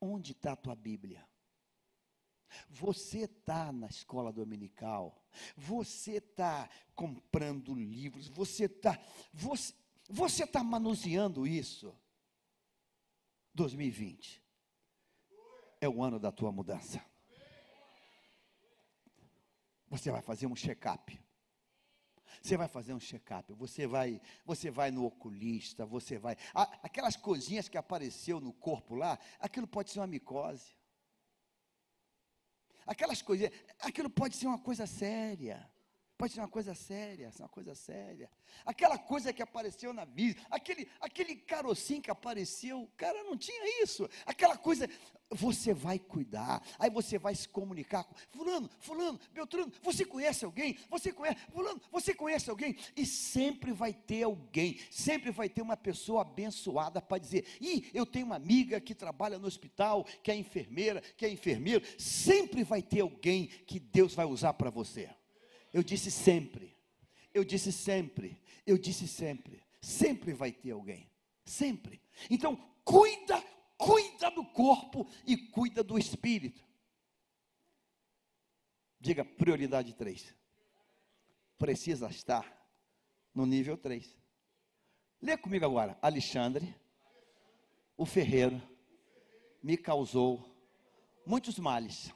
Onde 0.00 0.32
está 0.32 0.52
a 0.52 0.56
tua 0.56 0.74
Bíblia? 0.74 1.27
Você 2.68 3.24
está 3.24 3.72
na 3.72 3.88
escola 3.88 4.32
dominical, 4.32 5.22
você 5.56 6.16
está 6.16 6.68
comprando 6.94 7.74
livros, 7.74 8.28
você 8.28 8.64
está 8.64 8.98
você, 9.32 9.74
você 10.08 10.46
tá 10.46 10.62
manuseando 10.62 11.46
isso. 11.46 11.94
2020 13.54 14.42
é 15.80 15.88
o 15.88 16.02
ano 16.02 16.18
da 16.18 16.30
tua 16.30 16.52
mudança. 16.52 17.04
Você 19.90 20.10
vai 20.10 20.22
fazer 20.22 20.46
um 20.46 20.54
check-up. 20.54 21.18
Você 22.42 22.56
vai 22.56 22.68
fazer 22.68 22.94
um 22.94 23.00
check-up, 23.00 23.52
você 23.52 23.86
vai, 23.86 24.20
você 24.44 24.70
vai 24.70 24.90
no 24.90 25.04
oculista, 25.04 25.84
você 25.84 26.18
vai. 26.18 26.36
Aquelas 26.54 27.16
coisinhas 27.16 27.68
que 27.68 27.76
apareceu 27.76 28.40
no 28.40 28.52
corpo 28.52 28.94
lá, 28.94 29.18
aquilo 29.40 29.66
pode 29.66 29.90
ser 29.90 29.98
uma 29.98 30.06
micose. 30.06 30.77
Aquelas 32.88 33.20
coisinhas, 33.20 33.52
aquilo 33.78 34.08
pode 34.08 34.34
ser 34.34 34.46
uma 34.46 34.58
coisa 34.58 34.86
séria. 34.86 35.70
Pode 36.16 36.32
ser 36.32 36.40
uma 36.40 36.48
coisa 36.48 36.74
séria, 36.74 37.30
uma 37.38 37.48
coisa 37.48 37.74
séria. 37.74 38.28
Aquela 38.64 38.98
coisa 38.98 39.32
que 39.32 39.40
apareceu 39.40 39.92
na 39.92 40.04
vida, 40.04 40.40
aquele, 40.50 40.90
aquele 41.00 41.36
carocinho 41.36 42.02
que 42.02 42.10
apareceu, 42.10 42.90
cara, 42.96 43.22
não 43.22 43.36
tinha 43.36 43.84
isso. 43.84 44.08
Aquela 44.26 44.56
coisa, 44.56 44.88
você 45.30 45.74
vai 45.74 45.98
cuidar, 45.98 46.62
aí 46.78 46.90
você 46.90 47.18
vai 47.18 47.34
se 47.34 47.48
comunicar 47.48 48.04
com 48.04 48.14
fulano, 48.30 48.70
fulano, 48.80 49.20
Beltrano, 49.32 49.72
você 49.82 50.04
conhece 50.04 50.44
alguém? 50.44 50.76
Você 50.88 51.12
conhece, 51.12 51.38
fulano, 51.52 51.80
você 51.92 52.14
conhece 52.14 52.48
alguém? 52.48 52.76
E 52.96 53.04
sempre 53.04 53.72
vai 53.72 53.92
ter 53.92 54.22
alguém, 54.22 54.78
sempre 54.90 55.30
vai 55.30 55.48
ter 55.48 55.60
uma 55.60 55.76
pessoa 55.76 56.22
abençoada 56.22 57.02
para 57.02 57.18
dizer, 57.18 57.44
ih, 57.60 57.90
eu 57.92 58.06
tenho 58.06 58.26
uma 58.26 58.36
amiga 58.36 58.80
que 58.80 58.94
trabalha 58.94 59.38
no 59.38 59.46
hospital, 59.46 60.04
que 60.22 60.30
é 60.30 60.36
enfermeira, 60.36 61.00
que 61.16 61.26
é 61.26 61.30
enfermeiro, 61.30 61.84
sempre 61.98 62.64
vai 62.64 62.80
ter 62.80 63.00
alguém 63.00 63.46
que 63.46 63.78
Deus 63.78 64.14
vai 64.14 64.26
usar 64.26 64.54
para 64.54 64.70
você. 64.70 65.10
Eu 65.72 65.82
disse 65.82 66.10
sempre. 66.10 66.76
Eu 67.32 67.44
disse 67.44 67.70
sempre. 67.70 68.40
Eu 68.66 68.78
disse 68.78 69.06
sempre. 69.06 69.62
Sempre 69.80 70.32
vai 70.32 70.50
ter 70.50 70.70
alguém. 70.70 71.10
Sempre. 71.44 72.00
Então, 72.30 72.56
cuida, 72.84 73.42
cuida 73.78 74.30
do 74.30 74.44
corpo 74.44 75.08
e 75.24 75.36
cuida 75.36 75.82
do 75.82 75.96
espírito. 75.96 76.62
Diga 79.00 79.24
prioridade 79.24 79.94
3. 79.94 80.34
Precisa 81.56 82.08
estar 82.08 82.44
no 83.32 83.46
nível 83.46 83.78
3. 83.78 84.18
Lê 85.22 85.36
comigo 85.36 85.64
agora. 85.64 85.96
Alexandre, 86.02 86.74
o 87.96 88.04
ferreiro, 88.04 88.60
me 89.62 89.76
causou 89.76 90.44
muitos 91.24 91.58
males. 91.58 92.12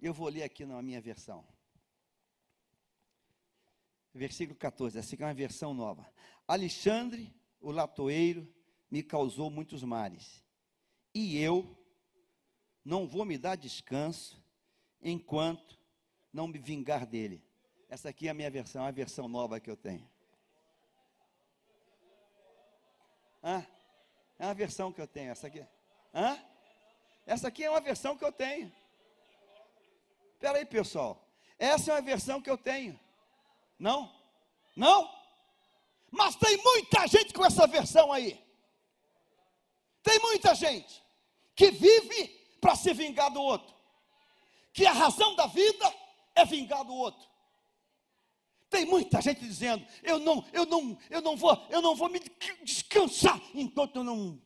Eu 0.00 0.12
vou 0.12 0.28
ler 0.28 0.42
aqui 0.42 0.64
na 0.64 0.80
minha 0.82 1.00
versão. 1.00 1.46
Versículo 4.14 4.58
14, 4.58 4.98
essa 4.98 5.14
aqui 5.14 5.22
é 5.22 5.26
uma 5.26 5.34
versão 5.34 5.74
nova. 5.74 6.10
Alexandre, 6.46 7.37
o 7.60 7.70
latoeiro, 7.70 8.46
me 8.90 9.02
causou 9.02 9.50
muitos 9.50 9.82
males, 9.82 10.44
e 11.14 11.38
eu 11.38 11.76
não 12.84 13.06
vou 13.06 13.24
me 13.24 13.36
dar 13.36 13.56
descanso 13.56 14.42
enquanto 15.02 15.78
não 16.32 16.46
me 16.46 16.58
vingar 16.58 17.06
dele. 17.06 17.44
Essa 17.88 18.10
aqui 18.10 18.28
é 18.28 18.30
a 18.30 18.34
minha 18.34 18.50
versão, 18.50 18.84
a 18.84 18.90
versão 18.90 19.28
nova 19.28 19.60
que 19.60 19.70
eu 19.70 19.76
tenho. 19.76 20.08
Hã? 23.42 23.66
É 24.38 24.44
uma 24.46 24.54
versão 24.54 24.92
que 24.92 25.00
eu 25.00 25.06
tenho, 25.06 25.30
essa 25.30 25.46
aqui. 25.46 25.64
Hã? 26.14 26.38
Essa 27.26 27.48
aqui 27.48 27.64
é 27.64 27.70
uma 27.70 27.80
versão 27.80 28.16
que 28.16 28.24
eu 28.24 28.32
tenho. 28.32 28.72
Espera 30.34 30.58
aí, 30.58 30.64
pessoal. 30.64 31.26
Essa 31.58 31.90
é 31.90 31.94
uma 31.94 32.00
versão 32.02 32.40
que 32.40 32.48
eu 32.48 32.56
tenho. 32.56 32.98
Não? 33.78 34.14
Não? 34.76 35.17
Mas 36.10 36.36
tem 36.36 36.56
muita 36.56 37.06
gente 37.06 37.32
com 37.32 37.44
essa 37.44 37.66
versão 37.66 38.12
aí. 38.12 38.42
Tem 40.02 40.18
muita 40.20 40.54
gente 40.54 41.02
que 41.54 41.70
vive 41.70 42.28
para 42.60 42.74
se 42.74 42.92
vingar 42.92 43.30
do 43.30 43.42
outro. 43.42 43.74
Que 44.72 44.86
a 44.86 44.92
razão 44.92 45.34
da 45.34 45.46
vida 45.46 45.94
é 46.34 46.44
vingar 46.44 46.84
do 46.84 46.94
outro. 46.94 47.28
Tem 48.70 48.84
muita 48.84 49.20
gente 49.20 49.40
dizendo: 49.40 49.86
"Eu 50.02 50.18
não, 50.18 50.44
eu 50.52 50.66
não, 50.66 50.98
eu 51.10 51.20
não 51.20 51.36
vou, 51.36 51.66
eu 51.68 51.82
não 51.82 51.94
vou 51.94 52.08
me 52.08 52.20
descansar 52.62 53.40
enquanto 53.54 53.96
eu 53.96 54.04
não 54.04 54.40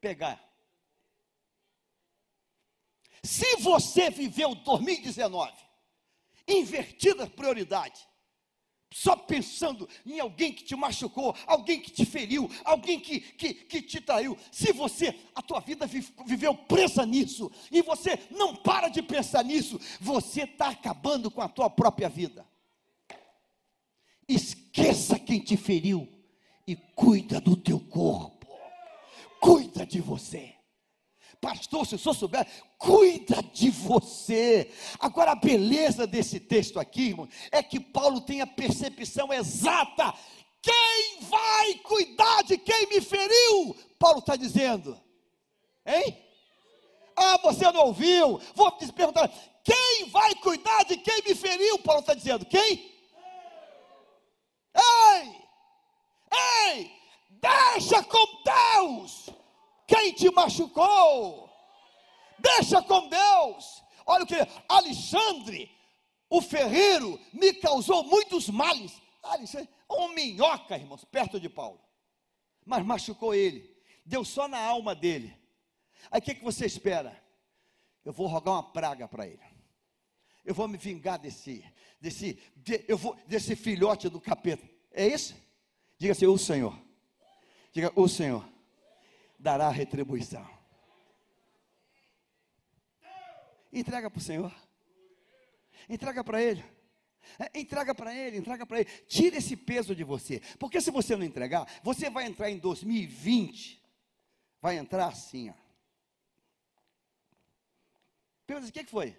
pegar 0.00 0.50
se 3.22 3.56
você 3.56 4.10
viveu 4.10 4.54
2019 4.54 5.52
invertida 6.48 7.28
prioridade, 7.28 8.08
só 8.92 9.14
pensando 9.14 9.88
em 10.04 10.18
alguém 10.18 10.52
que 10.52 10.64
te 10.64 10.74
machucou, 10.74 11.34
alguém 11.46 11.80
que 11.80 11.90
te 11.90 12.04
feriu, 12.04 12.50
alguém 12.64 12.98
que, 12.98 13.20
que, 13.20 13.54
que 13.54 13.80
te 13.80 14.00
traiu. 14.00 14.36
Se 14.50 14.72
você, 14.72 15.14
a 15.34 15.40
tua 15.40 15.60
vida 15.60 15.86
viveu 16.26 16.54
presa 16.54 17.06
nisso, 17.06 17.50
e 17.70 17.82
você 17.82 18.18
não 18.30 18.56
para 18.56 18.88
de 18.88 19.00
pensar 19.00 19.44
nisso, 19.44 19.80
você 20.00 20.42
está 20.42 20.70
acabando 20.70 21.30
com 21.30 21.40
a 21.40 21.48
tua 21.48 21.70
própria 21.70 22.08
vida. 22.08 22.44
Esqueça 24.28 25.18
quem 25.18 25.40
te 25.40 25.56
feriu 25.56 26.08
e 26.66 26.74
cuida 26.74 27.40
do 27.40 27.56
teu 27.56 27.78
corpo, 27.78 28.46
cuida 29.40 29.86
de 29.86 30.00
você. 30.00 30.59
Pastor, 31.40 31.86
se 31.86 31.94
o 31.94 31.98
senhor 31.98 32.14
souber, 32.14 32.46
cuida 32.76 33.42
de 33.42 33.70
você. 33.70 34.70
Agora, 34.98 35.32
a 35.32 35.36
beleza 35.36 36.06
desse 36.06 36.38
texto 36.38 36.78
aqui, 36.78 37.08
irmão, 37.08 37.28
é 37.50 37.62
que 37.62 37.80
Paulo 37.80 38.20
tem 38.20 38.42
a 38.42 38.46
percepção 38.46 39.32
exata. 39.32 40.12
Quem 40.60 41.20
vai 41.22 41.74
cuidar 41.76 42.42
de 42.42 42.58
quem 42.58 42.86
me 42.88 43.00
feriu? 43.00 43.74
Paulo 43.98 44.18
está 44.18 44.36
dizendo, 44.36 45.00
hein? 45.86 46.22
Ah, 47.16 47.38
você 47.42 47.70
não 47.72 47.86
ouviu? 47.86 48.38
Vou 48.54 48.70
te 48.72 48.92
perguntar: 48.92 49.32
quem 49.64 50.08
vai 50.10 50.34
cuidar 50.36 50.84
de 50.84 50.98
quem 50.98 51.22
me 51.22 51.34
feriu? 51.34 51.78
Paulo 51.78 52.00
está 52.00 52.12
dizendo: 52.12 52.44
quem? 52.44 52.94
Ei! 54.74 55.36
Ei! 56.32 56.92
Deixa 57.30 58.02
com 58.04 58.26
Deus! 58.44 59.39
Quem 59.90 60.12
te 60.12 60.30
machucou? 60.30 61.50
Deixa 62.38 62.80
com 62.80 63.08
Deus. 63.08 63.82
Olha 64.06 64.22
o 64.22 64.26
que 64.26 64.36
Alexandre, 64.68 65.68
o 66.28 66.40
ferreiro, 66.40 67.20
me 67.32 67.52
causou 67.54 68.04
muitos 68.04 68.48
males. 68.48 68.92
Alexandre, 69.20 69.68
um 69.90 70.14
minhoca, 70.14 70.76
irmãos, 70.76 71.04
perto 71.04 71.40
de 71.40 71.48
Paulo. 71.48 71.80
Mas 72.64 72.86
machucou 72.86 73.34
ele. 73.34 73.68
Deu 74.06 74.24
só 74.24 74.46
na 74.46 74.60
alma 74.60 74.94
dele. 74.94 75.36
Aí 76.08 76.20
o 76.20 76.22
que, 76.22 76.36
que 76.36 76.44
você 76.44 76.66
espera? 76.66 77.20
Eu 78.04 78.12
vou 78.12 78.28
rogar 78.28 78.54
uma 78.54 78.62
praga 78.62 79.08
para 79.08 79.26
ele. 79.26 79.42
Eu 80.44 80.54
vou 80.54 80.68
me 80.68 80.78
vingar 80.78 81.18
desse, 81.18 81.64
desse, 82.00 82.40
de, 82.54 82.84
eu 82.86 82.96
vou, 82.96 83.16
desse 83.26 83.56
filhote 83.56 84.08
do 84.08 84.20
capeta. 84.20 84.70
É 84.92 85.04
isso? 85.08 85.34
Diga 85.98 86.12
assim, 86.12 86.26
o 86.26 86.38
Senhor. 86.38 86.80
Diga, 87.72 87.92
o 87.96 88.08
Senhor 88.08 88.48
dará 89.40 89.70
retribuição. 89.70 90.46
Entrega 93.72 94.10
para 94.10 94.18
o 94.18 94.22
Senhor. 94.22 94.54
Entrega 95.88 96.22
para 96.22 96.42
Ele. 96.42 96.64
É, 97.38 97.60
entrega 97.60 97.94
para 97.94 98.14
Ele, 98.14 98.36
entrega 98.36 98.66
para 98.66 98.80
Ele. 98.80 98.90
Tira 99.06 99.38
esse 99.38 99.56
peso 99.56 99.94
de 99.94 100.04
você. 100.04 100.40
Porque 100.58 100.80
se 100.80 100.90
você 100.90 101.16
não 101.16 101.24
entregar, 101.24 101.66
você 101.82 102.10
vai 102.10 102.26
entrar 102.26 102.50
em 102.50 102.58
2020. 102.58 103.80
Vai 104.60 104.76
entrar 104.76 105.06
assim, 105.06 105.50
ó. 105.50 105.54
Pergunta, 108.46 108.68
o 108.68 108.72
que, 108.72 108.84
foi? 108.84 109.16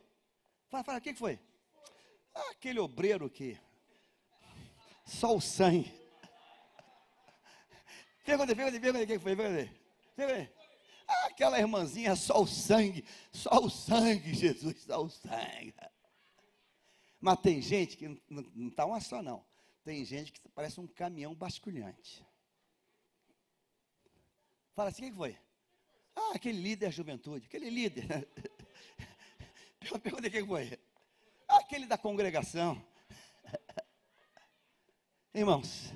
Fala, 0.70 0.84
fala, 0.84 0.98
o 0.98 1.02
que, 1.02 1.14
foi? 1.14 1.40
Aquele 2.52 2.80
obreiro 2.80 3.30
que. 3.30 3.58
Só 5.06 5.36
o 5.36 5.42
sangue. 5.42 5.92
Pergunta, 8.24 8.56
pergunta, 8.56 8.80
pergunta, 8.80 9.04
o 9.04 9.08
que 9.08 9.20
foi? 9.20 9.36
Pergunta. 9.36 9.81
Ah, 11.08 11.26
aquela 11.28 11.60
irmãzinha, 11.60 12.16
só 12.16 12.42
o 12.42 12.48
sangue, 12.48 13.04
só 13.32 13.60
o 13.60 13.70
sangue, 13.70 14.34
Jesus, 14.36 14.84
só 14.84 15.04
o 15.04 15.10
sangue. 15.10 15.74
Mas 17.20 17.40
tem 17.40 17.62
gente 17.62 17.98
que 17.98 18.08
não 18.30 18.70
está 18.70 18.86
uma 18.86 19.00
só, 19.02 19.22
não. 19.22 19.46
Tem 19.84 20.06
gente 20.06 20.32
que 20.32 20.48
parece 20.50 20.80
um 20.80 20.88
caminhão 20.88 21.36
basculhante. 21.36 22.26
Fala 24.74 24.90
assim, 24.90 25.04
quem 25.04 25.14
foi? 25.14 25.38
Ah, 26.16 26.32
aquele 26.36 26.62
líder 26.62 26.88
da 26.88 26.92
juventude, 26.92 27.46
aquele 27.46 27.70
líder. 27.70 28.28
Pergunta 30.02 30.30
quem 30.30 30.46
foi? 30.46 30.80
Ah, 31.48 31.58
aquele 31.58 31.86
da 31.86 31.98
congregação. 31.98 32.82
Irmãos, 35.34 35.94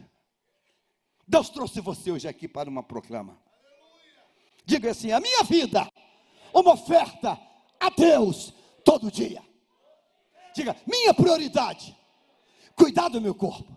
Deus 1.27 1.49
trouxe 1.49 1.79
você 1.81 2.11
hoje 2.11 2.27
aqui 2.27 2.47
para 2.47 2.69
uma 2.69 2.83
proclama. 2.83 3.44
Diga 4.65 4.91
assim: 4.91 5.11
a 5.11 5.19
minha 5.19 5.43
vida, 5.43 5.87
uma 6.53 6.73
oferta 6.73 7.39
a 7.79 7.89
Deus 7.89 8.53
todo 8.83 9.11
dia. 9.11 9.43
Diga, 10.53 10.75
minha 10.87 11.13
prioridade, 11.13 11.95
cuidar 12.75 13.09
do 13.09 13.21
meu 13.21 13.35
corpo. 13.35 13.75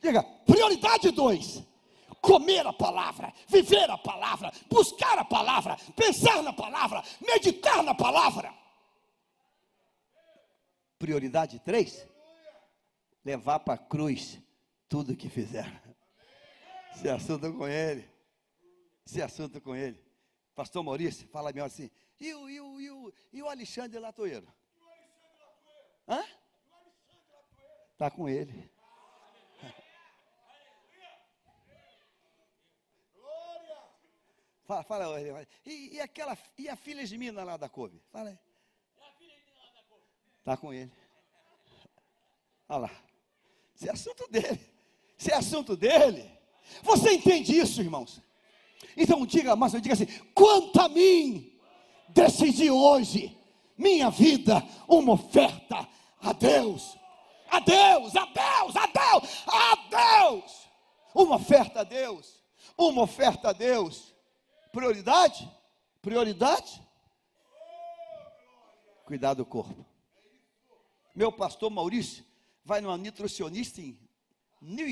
Diga, 0.00 0.22
prioridade 0.22 1.10
dois, 1.10 1.62
comer 2.20 2.66
a 2.66 2.72
palavra, 2.72 3.32
viver 3.48 3.88
a 3.90 3.98
palavra, 3.98 4.52
buscar 4.68 5.18
a 5.18 5.24
palavra, 5.24 5.76
pensar 5.96 6.42
na 6.42 6.52
palavra, 6.52 7.02
meditar 7.20 7.82
na 7.82 7.94
palavra. 7.94 8.52
Prioridade 10.98 11.58
três, 11.60 12.06
levar 13.24 13.60
para 13.60 13.74
a 13.74 13.78
cruz 13.78 14.38
tudo 14.88 15.16
que 15.16 15.28
fizer. 15.28 15.82
Se 16.94 17.08
assunto 17.08 17.52
com 17.54 17.66
ele. 17.66 18.06
Se 19.06 19.22
assunto 19.22 19.60
com 19.60 19.74
ele. 19.74 20.09
Pastor 20.54 20.82
Maurício, 20.82 21.28
fala 21.28 21.52
melhor 21.52 21.66
assim. 21.66 21.90
E 22.18 22.34
o, 22.34 22.48
e 22.48 22.60
o, 22.60 22.80
e 22.80 22.90
o, 22.90 23.12
e 23.32 23.42
o 23.42 23.48
Alexandre 23.48 23.98
Latoeiro? 23.98 24.46
Hã? 26.06 26.22
Está 27.92 28.10
com 28.10 28.28
ele. 28.28 28.70
Fala, 34.66 34.82
fala, 34.84 35.20
e, 35.66 35.96
e, 35.96 36.00
aquela, 36.00 36.38
e 36.56 36.68
a 36.68 36.76
filha 36.76 37.04
de 37.04 37.18
mina 37.18 37.42
lá 37.42 37.56
da 37.56 37.68
Kobe? 37.68 38.00
Fala 38.10 38.30
aí. 38.30 38.38
Está 40.38 40.56
com 40.56 40.72
ele. 40.72 40.92
Olha 42.68 42.82
lá. 42.82 42.90
Isso 43.74 43.88
é 43.88 43.90
assunto 43.90 44.28
dele. 44.30 44.60
Isso 45.18 45.30
é 45.30 45.34
assunto 45.34 45.76
dele. 45.76 46.30
Você 46.82 47.12
entende 47.12 47.56
isso, 47.56 47.80
irmãos? 47.80 48.22
Então 48.96 49.24
diga, 49.26 49.54
mas 49.56 49.72
diga 49.72 49.94
assim: 49.94 50.06
quanto 50.34 50.80
a 50.80 50.88
mim, 50.88 51.52
decidi 52.08 52.70
hoje, 52.70 53.36
minha 53.76 54.10
vida, 54.10 54.62
uma 54.88 55.12
oferta 55.12 55.88
a 56.20 56.32
Deus. 56.32 56.96
A 57.50 57.58
Deus, 57.58 58.14
a 58.14 58.26
Deus, 58.26 58.76
a 58.76 58.86
Deus, 58.86 59.44
a 59.46 60.28
Deus. 60.28 60.68
Uma 61.14 61.36
oferta 61.36 61.80
a 61.80 61.84
Deus. 61.84 62.40
Uma 62.76 63.02
oferta 63.02 63.48
a 63.48 63.52
Deus. 63.52 64.14
Prioridade? 64.70 65.50
Prioridade? 66.00 66.80
Cuidar 69.04 69.34
do 69.34 69.44
corpo. 69.44 69.84
Meu 71.14 71.32
pastor 71.32 71.70
Maurício 71.70 72.24
vai 72.64 72.80
numa 72.80 72.96
nutricionista 72.96 73.80
em 73.80 73.98
New. 74.60 74.86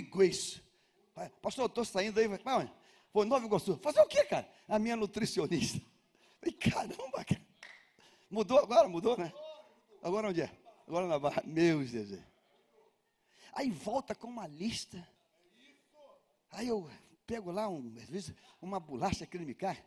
Pastor, 1.41 1.65
eu 1.65 1.67
estou 1.67 1.85
saindo 1.85 2.19
aí. 2.19 2.27
Vai, 2.27 2.39
vou 2.39 2.71
em 3.15 3.25
Nova 3.25 3.45
Iguaçu. 3.45 3.77
Fazer 3.79 4.01
o 4.01 4.07
quê, 4.07 4.25
cara? 4.25 4.49
A 4.69 4.79
minha 4.79 4.97
nutricionista. 4.97 5.81
Falei, 6.41 6.55
caramba, 6.55 7.25
cara. 7.25 7.43
Mudou 8.31 8.59
agora? 8.59 8.89
Mudou, 8.89 9.17
né? 9.17 9.33
Agora 10.03 10.29
onde 10.29 10.43
é? 10.43 10.51
Agora 10.87 11.07
na 11.07 11.19
barra. 11.19 11.43
Meu 11.45 11.85
Jesus. 11.85 12.23
Aí 13.53 13.71
volta 13.71 14.15
com 14.15 14.29
uma 14.29 14.47
lista. 14.47 15.07
Aí 16.51 16.69
eu 16.69 16.89
pego 17.27 17.51
lá, 17.51 17.69
um, 17.69 17.95
às 17.97 18.09
vezes, 18.09 18.35
uma 18.61 18.79
bolacha 18.79 19.27
cai. 19.27 19.85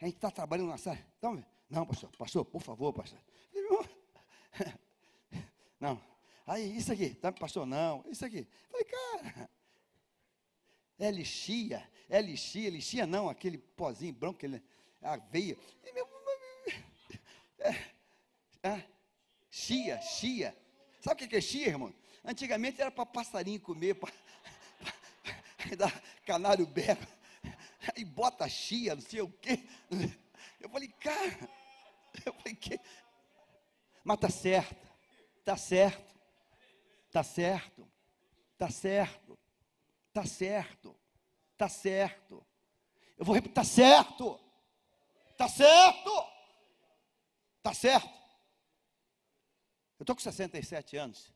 A 0.00 0.06
gente 0.06 0.16
está 0.16 0.30
trabalhando 0.30 0.68
na 0.68 0.78
sala. 0.78 0.98
Então, 1.18 1.44
não, 1.68 1.86
pastor, 1.86 2.10
pastor, 2.16 2.44
por 2.44 2.62
favor, 2.62 2.92
pastor. 2.92 3.18
Não. 5.78 6.00
Aí, 6.46 6.76
isso 6.76 6.92
aqui, 6.92 7.14
tá, 7.14 7.30
pastor, 7.32 7.64
não, 7.64 8.04
isso 8.08 8.24
aqui. 8.24 8.46
Falei, 8.70 8.84
cara, 8.84 9.50
é 10.98 11.10
lixia, 11.10 11.88
é 12.10 12.20
lixia, 12.20 12.68
lixia 12.68 13.06
não, 13.06 13.28
aquele 13.28 13.56
pozinho 13.56 14.12
branco, 14.12 14.36
aquele, 14.36 14.62
aveia. 15.00 15.56
E 15.84 15.92
meu, 15.92 16.08
é, 17.60 18.68
é, 18.68 18.84
chia, 19.50 20.00
chia. 20.02 20.56
Sabe 21.00 21.24
o 21.24 21.28
que 21.28 21.36
é 21.36 21.40
chia, 21.40 21.68
irmão? 21.68 21.94
Antigamente 22.24 22.80
era 22.80 22.90
para 22.90 23.06
passarinho 23.06 23.60
comer, 23.60 23.94
para 23.94 24.12
canário 26.26 26.66
berro, 26.66 27.06
aí 27.96 28.04
bota 28.04 28.48
chia, 28.48 28.94
não 28.94 29.02
sei 29.02 29.20
o 29.20 29.30
quê. 29.30 29.64
Eu 30.60 30.68
falei, 30.68 30.88
cara, 30.88 31.48
eu 32.26 32.32
falei, 32.34 32.54
que? 32.54 32.78
Mas 34.04 34.18
tá 34.18 34.28
certo, 34.28 34.88
tá 35.44 35.56
certo, 35.56 36.14
tá 37.10 37.22
certo, 37.22 37.88
tá 38.58 38.70
certo, 38.70 39.38
tá 40.12 40.26
certo, 40.26 40.99
tá 41.60 41.68
certo. 41.68 42.42
Eu 43.18 43.24
vou 43.26 43.34
repetir, 43.34 43.52
tá 43.54 43.64
certo, 43.64 44.40
tá 45.36 45.46
certo, 45.46 46.10
tá 47.62 47.74
certo. 47.74 48.08
Eu 49.98 50.04
estou 50.04 50.16
com 50.16 50.22
67 50.22 50.96
anos. 50.96 51.30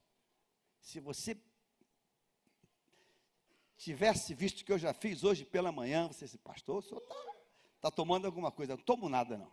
Se 0.80 0.98
você 0.98 1.38
tivesse 3.76 4.32
visto 4.32 4.62
o 4.62 4.64
que 4.64 4.72
eu 4.72 4.78
já 4.78 4.94
fiz 4.94 5.24
hoje 5.24 5.44
pela 5.44 5.70
manhã, 5.70 6.08
você 6.08 6.24
disse, 6.24 6.38
pastor, 6.38 6.78
o 6.78 6.82
senhor 6.82 7.02
está 7.02 7.16
tá 7.82 7.90
tomando 7.90 8.24
alguma 8.24 8.50
coisa. 8.50 8.72
Eu 8.72 8.78
não 8.78 8.84
tomo 8.84 9.10
nada, 9.10 9.36
não. 9.36 9.52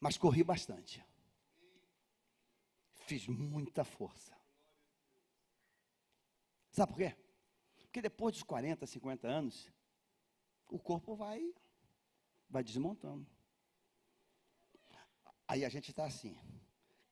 Mas 0.00 0.16
corri 0.16 0.42
bastante. 0.42 1.04
Fiz 3.04 3.26
muita 3.26 3.84
força. 3.84 4.34
Sabe 6.70 6.92
por 6.92 6.98
quê? 6.98 7.21
Porque 7.92 8.00
depois 8.00 8.32
dos 8.32 8.42
40, 8.42 8.86
50 8.86 9.28
anos, 9.28 9.70
o 10.66 10.78
corpo 10.78 11.14
vai, 11.14 11.54
vai 12.48 12.64
desmontando. 12.64 13.26
Aí 15.46 15.62
a 15.62 15.68
gente 15.68 15.90
está 15.90 16.06
assim: 16.06 16.34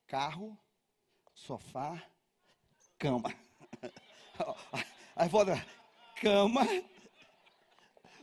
carro, 0.06 0.58
sofá, 1.34 2.02
cama. 2.96 3.28
Aí 5.14 5.28
volta, 5.28 5.52
cama, 6.18 6.62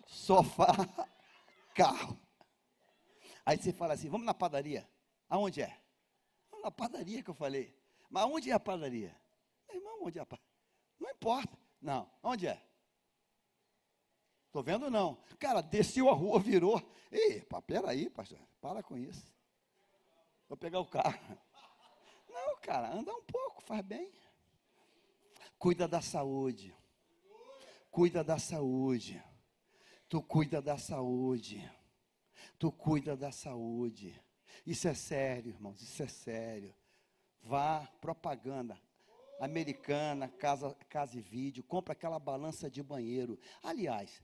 sofá, 0.08 0.74
carro. 1.76 2.20
Aí 3.46 3.58
você 3.60 3.72
fala 3.72 3.94
assim, 3.94 4.10
vamos 4.10 4.26
na 4.26 4.34
padaria. 4.34 4.90
Aonde 5.30 5.62
é? 5.62 5.80
Na 6.64 6.72
padaria 6.72 7.22
que 7.22 7.30
eu 7.30 7.36
falei. 7.36 7.78
Mas 8.10 8.26
onde 8.26 8.50
é 8.50 8.54
a 8.54 8.60
padaria? 8.60 9.16
Meu 9.68 9.78
irmão, 9.78 10.00
onde 10.06 10.18
é 10.18 10.24
a 10.24 10.26
padaria? 10.26 10.52
Não 11.00 11.12
importa. 11.12 11.67
Não, 11.82 12.10
onde 12.24 12.48
é? 12.48 12.62
Estou 14.48 14.64
vendo 14.64 14.90
não. 14.90 15.18
Cara, 15.40 15.62
desceu 15.62 16.10
a 16.10 16.14
rua, 16.14 16.40
virou. 16.40 16.82
Ei, 17.12 17.46
peraí, 17.66 18.10
pastor, 18.10 18.40
para 18.60 18.82
com 18.82 18.98
isso. 18.98 19.34
Vou 20.48 20.58
pegar 20.58 20.80
o 20.80 20.86
carro. 20.86 21.20
Não, 22.30 22.58
cara, 22.62 22.94
anda 22.94 23.14
um 23.14 23.24
pouco, 23.24 23.62
faz 23.62 23.82
bem. 23.86 24.12
Cuida 25.58 25.88
da 25.88 26.02
saúde 26.02 26.76
cuida 27.98 28.24
da 28.24 28.38
saúde. 28.38 29.20
Tu 30.08 30.22
cuida 30.22 30.62
da 30.62 30.78
saúde. 30.78 31.68
Tu 32.60 32.72
cuida 32.72 33.18
da 33.18 33.32
saúde. 33.32 34.22
Isso 34.68 34.88
é 34.88 34.94
sério, 34.94 35.50
irmãos, 35.50 35.82
isso 35.82 36.04
é 36.04 36.08
sério. 36.08 36.76
Vá, 37.42 37.88
propaganda 38.00 38.80
americana, 39.40 40.28
casa, 40.28 40.76
casa 40.90 41.18
e 41.18 41.22
vídeo, 41.22 41.64
compra 41.64 41.94
aquela 41.94 42.20
balança 42.20 42.70
de 42.70 42.82
banheiro. 42.82 43.40
Aliás, 43.62 44.24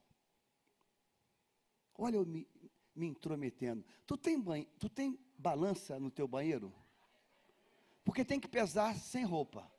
olha 1.97 2.17
eu 2.17 2.25
me, 2.25 2.47
me 2.95 3.07
intrometendo. 3.07 3.85
Tu 4.05 4.17
tem, 4.17 4.39
banho, 4.39 4.65
tu 4.79 4.89
tem 4.89 5.19
balança 5.37 5.99
no 5.99 6.09
teu 6.09 6.27
banheiro? 6.27 6.73
Porque 8.03 8.25
tem 8.25 8.39
que 8.39 8.47
pesar 8.47 8.95
sem 8.97 9.23
roupa. 9.23 9.71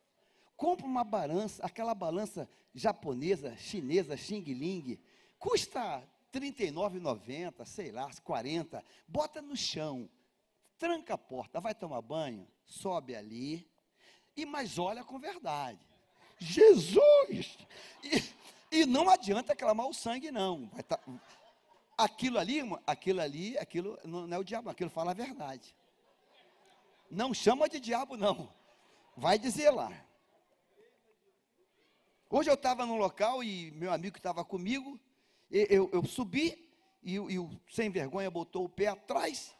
Compra 0.57 0.87
uma 0.87 1.05
balança, 1.05 1.64
aquela 1.64 1.95
balança 1.95 2.49
japonesa, 2.72 3.57
chinesa, 3.57 4.16
Xing 4.16 4.45
Ling, 4.45 4.99
custa 5.39 5.99
R$ 6.32 6.41
39,90, 6.41 7.64
sei 7.64 7.91
lá, 7.91 8.09
40. 8.22 8.82
Bota 9.07 9.43
no 9.43 9.57
chão, 9.57 10.09
tranca 10.78 11.14
a 11.14 11.18
porta, 11.18 11.61
vai 11.61 11.74
tomar 11.74 12.03
banho, 12.03 12.49
sobe 12.64 13.14
ali, 13.14 13.68
e 14.37 14.45
mas 14.45 14.78
olha 14.78 15.05
com 15.05 15.18
verdade. 15.18 15.78
Jesus! 16.39 17.59
E, 18.03 18.80
e 18.80 18.87
não 18.87 19.09
adianta 19.09 19.55
clamar 19.55 19.87
o 19.87 19.95
sangue, 19.95 20.30
não. 20.30 20.66
Tá, 20.89 20.99
aquilo 21.97 22.39
ali, 22.39 22.61
aquilo 22.87 23.20
ali, 23.20 23.57
aquilo 23.59 23.99
não 24.05 24.32
é 24.32 24.39
o 24.39 24.45
diabo, 24.45 24.70
aquilo 24.70 24.91
fala 24.91 25.12
a 25.12 25.14
verdade. 25.14 25.74
Não 27.11 27.32
chama 27.32 27.68
de 27.68 27.78
diabo, 27.78 28.16
não. 28.16 28.53
Vai 29.16 29.39
dizer 29.39 29.70
lá. 29.70 29.93
Hoje 32.28 32.51
eu 32.51 32.55
estava 32.55 32.85
num 32.85 32.97
local 32.97 33.45
e 33.45 33.70
meu 33.72 33.93
amigo 33.93 34.14
que 34.14 34.18
estava 34.18 34.45
comigo, 34.45 34.99
eu, 35.51 35.89
eu, 35.93 36.05
subi 36.05 36.68
e, 37.03 37.12
e 37.14 37.39
o 37.39 37.51
sem 37.70 37.91
vergonha 37.91 38.30
botou 38.30 38.64
o 38.64 38.68
pé 38.68 38.89
atrás. 38.89 39.55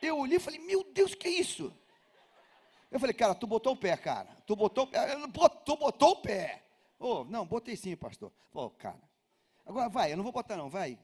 Eu 0.00 0.18
olhei 0.18 0.36
e 0.36 0.40
falei, 0.40 0.60
meu 0.60 0.84
Deus, 0.84 1.14
que 1.14 1.26
é 1.26 1.30
isso? 1.30 1.76
Eu 2.94 3.00
falei, 3.00 3.12
cara, 3.12 3.34
tu 3.34 3.44
botou 3.44 3.72
o 3.72 3.76
pé, 3.76 3.96
cara. 3.96 4.30
Tu 4.46 4.54
botou 4.54 4.84
o 4.84 4.86
pé. 4.86 5.16
Tu 5.64 5.76
botou 5.76 6.10
o 6.12 6.22
pé. 6.22 6.64
Oh, 6.96 7.24
não, 7.24 7.44
botei 7.44 7.74
sim, 7.74 7.96
pastor. 7.96 8.32
Oh, 8.52 8.70
cara. 8.70 9.02
Agora 9.66 9.88
vai, 9.88 10.12
eu 10.12 10.16
não 10.16 10.22
vou 10.22 10.32
botar 10.32 10.56
não, 10.56 10.70
vai. 10.70 10.96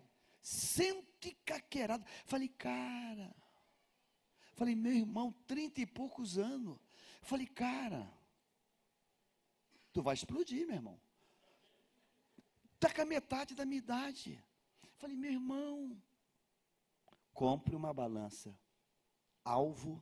ticaquerada. 1.18 2.07
Falei, 2.26 2.47
cara. 2.47 3.34
Falei, 4.55 4.76
meu 4.76 4.93
irmão, 4.93 5.34
trinta 5.49 5.80
e 5.80 5.86
poucos 5.86 6.38
anos. 6.38 6.78
Falei, 7.22 7.49
cara, 7.49 8.09
tu 9.93 10.01
vai 10.01 10.14
explodir, 10.14 10.64
meu 10.68 10.76
irmão. 10.76 11.01
Está 12.76 12.95
com 12.95 13.03
a 13.03 13.05
metade 13.05 13.53
da 13.53 13.64
minha 13.64 13.78
idade. 13.78 14.41
Falei, 14.97 15.16
meu 15.16 15.32
irmão, 15.32 16.01
compre 17.34 17.74
uma 17.74 17.93
balança. 17.93 18.57
Alvo. 19.45 20.01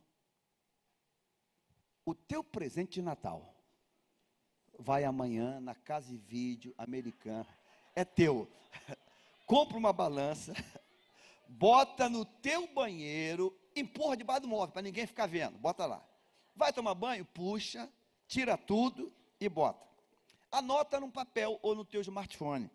O 2.09 2.15
teu 2.15 2.43
presente 2.43 2.93
de 2.93 3.01
Natal 3.03 3.55
vai 4.79 5.03
amanhã 5.03 5.59
na 5.59 5.75
casa 5.75 6.11
e 6.11 6.17
vídeo 6.17 6.73
americana. 6.75 7.47
É 7.95 8.03
teu. 8.03 8.49
Compra 9.45 9.77
uma 9.77 9.93
balança, 9.93 10.51
bota 11.47 12.09
no 12.09 12.25
teu 12.25 12.65
banheiro, 12.73 13.55
empurra 13.75 14.17
debaixo 14.17 14.41
do 14.41 14.47
móvel 14.47 14.73
para 14.73 14.81
ninguém 14.81 15.05
ficar 15.05 15.27
vendo. 15.27 15.55
Bota 15.59 15.85
lá. 15.85 16.03
Vai 16.55 16.73
tomar 16.73 16.95
banho, 16.95 17.23
puxa, 17.25 17.87
tira 18.27 18.57
tudo 18.57 19.13
e 19.39 19.47
bota. 19.47 19.87
Anota 20.51 20.99
num 20.99 21.11
papel 21.11 21.59
ou 21.61 21.75
no 21.75 21.85
teu 21.85 22.01
smartphone. 22.01 22.71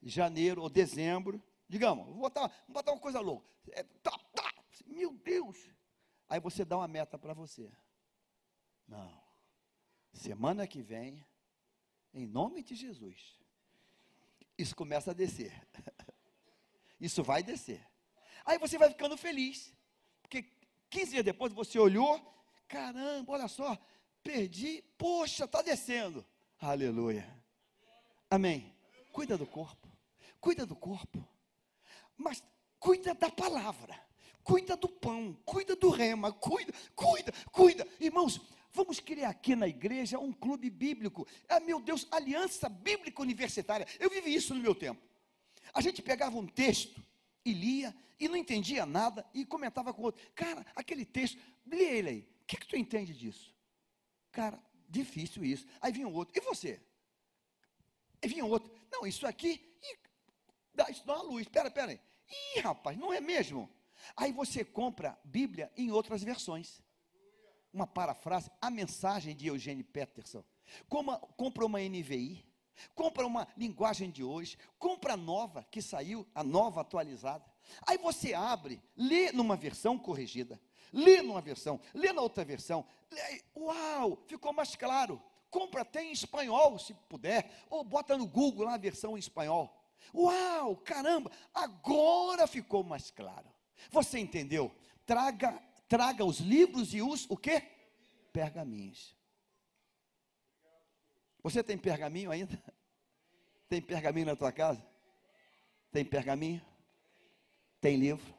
Janeiro 0.00 0.62
ou 0.62 0.70
dezembro, 0.70 1.42
digamos, 1.68 2.06
vou 2.06 2.20
botar, 2.20 2.46
vou 2.68 2.74
botar 2.74 2.92
uma 2.92 3.00
coisa 3.00 3.18
louca. 3.18 3.50
É, 3.72 3.82
tá, 3.82 4.16
tá, 4.36 4.54
meu 4.86 5.12
Deus. 5.14 5.58
Aí 6.28 6.38
você 6.38 6.64
dá 6.64 6.76
uma 6.76 6.86
meta 6.86 7.18
para 7.18 7.34
você. 7.34 7.68
Não. 8.86 9.12
Semana 10.12 10.66
que 10.66 10.82
vem, 10.82 11.26
em 12.12 12.26
nome 12.26 12.62
de 12.62 12.74
Jesus, 12.74 13.38
isso 14.56 14.74
começa 14.76 15.10
a 15.10 15.14
descer. 15.14 15.52
Isso 17.00 17.22
vai 17.22 17.42
descer. 17.42 17.84
Aí 18.46 18.56
você 18.56 18.78
vai 18.78 18.88
ficando 18.88 19.16
feliz. 19.16 19.74
Porque 20.22 20.44
15 20.88 21.10
dias 21.10 21.24
depois 21.24 21.52
você 21.52 21.78
olhou, 21.78 22.18
caramba, 22.66 23.32
olha 23.32 23.48
só, 23.48 23.76
perdi, 24.22 24.82
poxa, 24.96 25.44
está 25.44 25.60
descendo. 25.60 26.24
Aleluia. 26.60 27.28
Amém. 28.30 28.74
Cuida 29.12 29.36
do 29.36 29.46
corpo. 29.46 29.88
Cuida 30.40 30.64
do 30.64 30.74
corpo. 30.74 31.28
Mas 32.16 32.42
cuida 32.78 33.12
da 33.14 33.30
palavra. 33.30 34.00
Cuida 34.42 34.76
do 34.76 34.88
pão, 34.88 35.34
cuida 35.44 35.74
do 35.74 35.88
rema, 35.88 36.30
cuida, 36.30 36.72
cuida, 36.94 37.32
cuida. 37.50 37.88
Irmãos, 37.98 38.40
Vamos 38.74 38.98
criar 38.98 39.28
aqui 39.28 39.54
na 39.54 39.68
igreja 39.68 40.18
um 40.18 40.32
clube 40.32 40.68
bíblico. 40.68 41.24
É, 41.48 41.60
meu 41.60 41.80
Deus, 41.80 42.08
Aliança 42.10 42.68
Bíblica 42.68 43.22
Universitária. 43.22 43.86
Eu 44.00 44.10
vivi 44.10 44.34
isso 44.34 44.52
no 44.52 44.60
meu 44.60 44.74
tempo. 44.74 45.00
A 45.72 45.80
gente 45.80 46.02
pegava 46.02 46.36
um 46.36 46.44
texto 46.44 47.00
e 47.44 47.52
lia 47.52 47.94
e 48.18 48.26
não 48.26 48.36
entendia 48.36 48.84
nada 48.84 49.24
e 49.32 49.46
comentava 49.46 49.94
com 49.94 50.02
o 50.02 50.04
outro. 50.06 50.20
Cara, 50.34 50.66
aquele 50.74 51.04
texto, 51.04 51.40
lê 51.64 51.84
ele 51.84 52.08
aí. 52.08 52.28
O 52.42 52.46
que, 52.48 52.56
que 52.56 52.66
tu 52.66 52.76
entende 52.76 53.14
disso? 53.14 53.54
Cara, 54.32 54.60
difícil 54.88 55.44
isso. 55.44 55.68
Aí 55.80 55.92
vinha 55.92 56.08
um 56.08 56.12
outro. 56.12 56.36
E 56.36 56.44
você? 56.44 56.82
Aí 58.20 58.28
vinha 58.28 58.44
um 58.44 58.50
outro. 58.50 58.72
Não, 58.90 59.06
isso 59.06 59.24
aqui. 59.24 59.78
Ih, 59.82 59.98
dá, 60.74 60.90
isso 60.90 61.06
dá 61.06 61.14
uma 61.14 61.22
luz. 61.22 61.42
Espera, 61.42 61.68
espera 61.68 61.92
aí. 61.92 62.00
Ih, 62.56 62.60
rapaz, 62.60 62.98
não 62.98 63.12
é 63.12 63.20
mesmo? 63.20 63.70
Aí 64.16 64.32
você 64.32 64.64
compra 64.64 65.16
Bíblia 65.22 65.72
em 65.76 65.92
outras 65.92 66.24
versões 66.24 66.82
uma 67.74 67.86
parafrase, 67.86 68.50
a 68.60 68.70
mensagem 68.70 69.34
de 69.34 69.48
Eugênio 69.48 69.84
Peterson. 69.84 70.44
Como, 70.88 71.18
compra 71.36 71.66
uma 71.66 71.80
NVI, 71.80 72.46
compra 72.94 73.26
uma 73.26 73.48
linguagem 73.56 74.10
de 74.10 74.22
hoje, 74.22 74.56
compra 74.78 75.14
a 75.14 75.16
nova 75.16 75.66
que 75.70 75.82
saiu, 75.82 76.26
a 76.32 76.44
nova 76.44 76.80
atualizada. 76.80 77.44
Aí 77.86 77.98
você 77.98 78.32
abre, 78.32 78.80
lê 78.96 79.32
numa 79.32 79.56
versão 79.56 79.98
corrigida, 79.98 80.60
lê 80.92 81.20
numa 81.20 81.40
versão, 81.40 81.80
lê 81.92 82.12
na 82.12 82.22
outra 82.22 82.44
versão. 82.44 82.86
Lê, 83.10 83.42
uau, 83.56 84.22
ficou 84.26 84.52
mais 84.52 84.76
claro. 84.76 85.20
Compra 85.50 85.82
até 85.82 86.02
em 86.02 86.12
espanhol, 86.12 86.78
se 86.78 86.94
puder, 87.08 87.50
ou 87.68 87.84
bota 87.84 88.16
no 88.16 88.26
Google 88.26 88.66
lá 88.66 88.74
a 88.74 88.78
versão 88.78 89.16
em 89.16 89.20
espanhol. 89.20 89.84
Uau, 90.14 90.76
caramba, 90.76 91.30
agora 91.52 92.46
ficou 92.46 92.84
mais 92.84 93.10
claro. 93.10 93.48
Você 93.90 94.18
entendeu? 94.18 94.72
Traga 95.06 95.60
traga 95.88 96.24
os 96.24 96.38
livros 96.38 96.94
e 96.94 97.02
os 97.02 97.28
o 97.28 97.36
quê? 97.36 97.62
Pergaminhos. 98.32 99.16
Você 101.42 101.62
tem 101.62 101.76
pergaminho 101.76 102.30
ainda? 102.30 102.58
Tem 103.68 103.80
pergaminho 103.80 104.26
na 104.26 104.36
tua 104.36 104.52
casa? 104.52 104.84
Tem 105.90 106.04
pergaminho? 106.04 106.62
Tem 107.80 107.96
livro? 107.96 108.34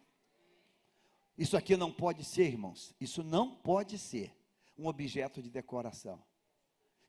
Isso 1.38 1.58
aqui 1.58 1.76
não 1.76 1.92
pode 1.92 2.24
ser, 2.24 2.48
irmãos. 2.48 2.96
Isso 3.02 3.24
não 3.24 3.54
pode 3.56 3.98
ser 3.98 4.34
um 4.78 4.88
objeto 4.88 5.42
de 5.42 5.50
decoração. 5.50 6.24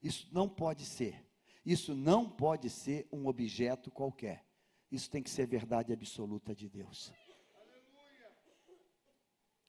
Isso 0.03 0.29
não 0.33 0.49
pode 0.49 0.85
ser. 0.85 1.25
Isso 1.65 1.95
não 1.95 2.29
pode 2.29 2.71
ser 2.71 3.09
um 3.13 3.27
objeto 3.27 3.91
qualquer. 3.91 4.45
Isso 4.91 5.11
tem 5.11 5.23
que 5.23 5.31
ser 5.31 5.47
verdade 5.47 5.93
absoluta 5.93 6.55
de 6.55 6.69
Deus. 6.69 7.13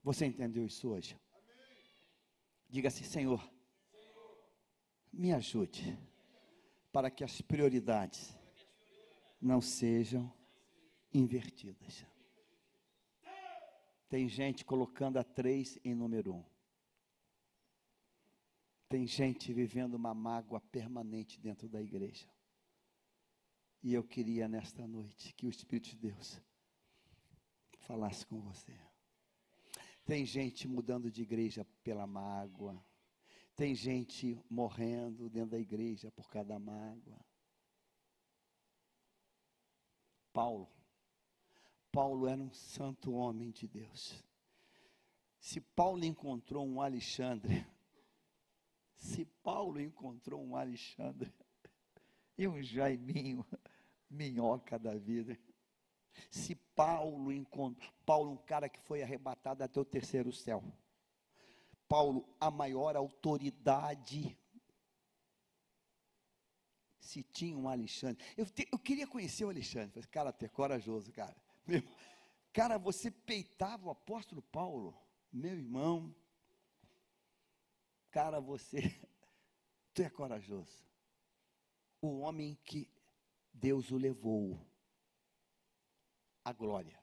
Você 0.04 0.26
entendeu 0.26 0.66
isso 0.66 0.90
hoje? 0.90 1.20
Diga 2.70 2.88
assim, 2.90 3.04
Senhor, 3.04 3.50
me 5.12 5.34
ajude 5.34 5.98
para 6.92 7.10
que 7.10 7.24
as 7.24 7.42
prioridades 7.42 8.38
não 9.42 9.62
sejam 9.62 10.32
invertidas. 11.14 12.06
Tem 14.10 14.28
gente 14.28 14.64
colocando 14.64 15.18
a 15.18 15.24
três 15.24 15.80
em 15.84 15.94
número 15.94 16.34
um. 16.34 16.46
Tem 18.90 19.06
gente 19.06 19.52
vivendo 19.52 19.96
uma 19.96 20.14
mágoa 20.14 20.62
permanente 20.62 21.40
dentro 21.40 21.68
da 21.68 21.82
igreja. 21.82 22.30
E 23.84 23.94
eu 23.94 24.04
queria 24.04 24.48
nesta 24.48 24.88
noite 24.88 25.34
que 25.34 25.46
o 25.46 25.50
Espírito 25.50 25.90
de 25.90 25.98
Deus 25.98 26.42
falasse 27.80 28.26
com 28.26 28.40
você. 28.42 28.78
Tem 30.08 30.26
gente 30.26 30.70
mudando 30.70 31.12
de 31.12 31.22
igreja 31.22 31.66
pela 31.84 32.08
mágoa. 32.08 32.82
Tem 33.58 33.76
gente 33.76 34.42
morrendo 34.50 35.30
dentro 35.30 35.50
da 35.52 35.60
igreja 35.60 36.10
por 36.10 36.30
cada 36.30 36.58
mágoa. 36.58 37.20
Paulo. 40.32 40.72
Paulo 41.92 42.26
era 42.26 42.42
um 42.42 42.54
santo 42.54 43.12
homem 43.12 43.52
de 43.52 43.68
Deus. 43.68 44.24
Se 45.42 45.60
Paulo 45.60 46.06
encontrou 46.06 46.66
um 46.66 46.80
Alexandre, 46.80 47.68
se 48.96 49.26
Paulo 49.44 49.82
encontrou 49.82 50.42
um 50.42 50.56
Alexandre 50.56 51.34
e 52.38 52.48
um 52.48 52.64
Jaiminho, 52.64 53.46
minhoca 54.10 54.80
da 54.80 54.96
vida, 54.96 55.38
se 56.32 56.56
Paulo 56.78 57.32
encontra, 57.32 57.92
Paulo, 58.06 58.34
um 58.34 58.38
cara 58.38 58.70
que 58.70 58.80
foi 58.82 59.02
arrebatado 59.02 59.64
até 59.64 59.80
o 59.80 59.84
terceiro 59.84 60.32
céu. 60.32 60.64
Paulo, 61.90 62.24
a 62.40 62.52
maior 62.52 62.96
autoridade. 62.96 64.38
Se 67.00 67.24
tinha 67.24 67.58
um 67.58 67.68
Alexandre. 67.68 68.24
Eu, 68.38 68.46
te, 68.46 68.68
eu 68.72 68.78
queria 68.78 69.08
conhecer 69.08 69.44
o 69.44 69.50
Alexandre. 69.50 70.06
Cara, 70.06 70.30
até 70.30 70.48
corajoso, 70.48 71.12
cara. 71.12 71.36
Meu, 71.66 71.82
cara, 72.54 72.78
você 72.78 73.10
peitava 73.10 73.88
o 73.88 73.90
apóstolo 73.90 74.44
Paulo, 74.44 74.96
meu 75.34 75.58
irmão. 75.58 76.16
Cara, 78.12 78.40
você, 78.40 78.96
tu 79.96 80.04
é 80.04 80.10
corajoso. 80.12 80.86
O 82.00 82.20
homem 82.20 82.56
que 82.64 82.88
Deus 83.52 83.90
o 83.90 83.98
levou 83.98 84.64
a 86.48 86.54
glória. 86.54 86.98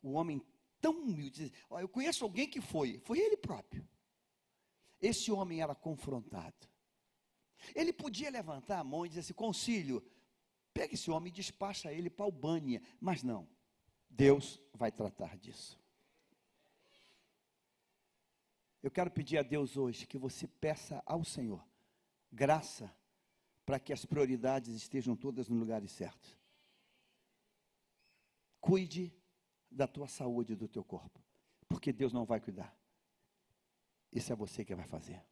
O 0.00 0.12
homem 0.12 0.40
tão 0.80 0.92
humilde, 0.92 1.52
eu 1.70 1.88
conheço 1.88 2.24
alguém 2.24 2.48
que 2.48 2.60
foi, 2.60 3.00
foi 3.00 3.18
ele 3.18 3.36
próprio. 3.36 3.86
Esse 5.00 5.32
homem 5.32 5.60
era 5.60 5.74
confrontado. 5.74 6.68
Ele 7.74 7.92
podia 7.92 8.30
levantar 8.30 8.78
a 8.78 8.84
mão 8.84 9.04
e 9.04 9.08
dizer 9.08 9.20
assim: 9.20 9.32
concílio, 9.32 10.04
pega 10.72 10.94
esse 10.94 11.10
homem 11.10 11.30
e 11.30 11.34
despacha 11.34 11.92
ele 11.92 12.08
para 12.08 12.24
Albânia. 12.24 12.80
Mas 13.00 13.22
não, 13.22 13.48
Deus 14.08 14.60
vai 14.72 14.92
tratar 14.92 15.36
disso. 15.36 15.80
Eu 18.82 18.90
quero 18.90 19.10
pedir 19.10 19.38
a 19.38 19.42
Deus 19.42 19.76
hoje 19.76 20.06
que 20.06 20.18
você 20.18 20.46
peça 20.46 21.02
ao 21.06 21.24
Senhor 21.24 21.66
graça 22.30 22.94
para 23.64 23.80
que 23.80 23.92
as 23.92 24.04
prioridades 24.04 24.74
estejam 24.74 25.16
todas 25.16 25.48
no 25.48 25.56
lugares 25.56 25.90
certos. 25.90 26.43
Cuide 28.64 29.14
da 29.70 29.86
tua 29.86 30.08
saúde 30.08 30.56
do 30.56 30.66
teu 30.66 30.82
corpo, 30.82 31.22
porque 31.68 31.92
Deus 31.92 32.14
não 32.14 32.24
vai 32.24 32.40
cuidar. 32.40 32.74
Isso 34.10 34.32
é 34.32 34.34
você 34.34 34.64
que 34.64 34.74
vai 34.74 34.86
fazer. 34.86 35.22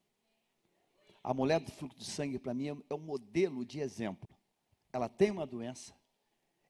A 1.24 1.32
mulher 1.32 1.58
do 1.58 1.72
fluxo 1.72 1.98
de 1.98 2.04
sangue, 2.04 2.38
para 2.38 2.52
mim, 2.52 2.66
é 2.90 2.94
um 2.94 2.98
modelo 2.98 3.64
de 3.64 3.80
exemplo. 3.80 4.28
Ela 4.92 5.08
tem 5.08 5.30
uma 5.30 5.46
doença, 5.46 5.98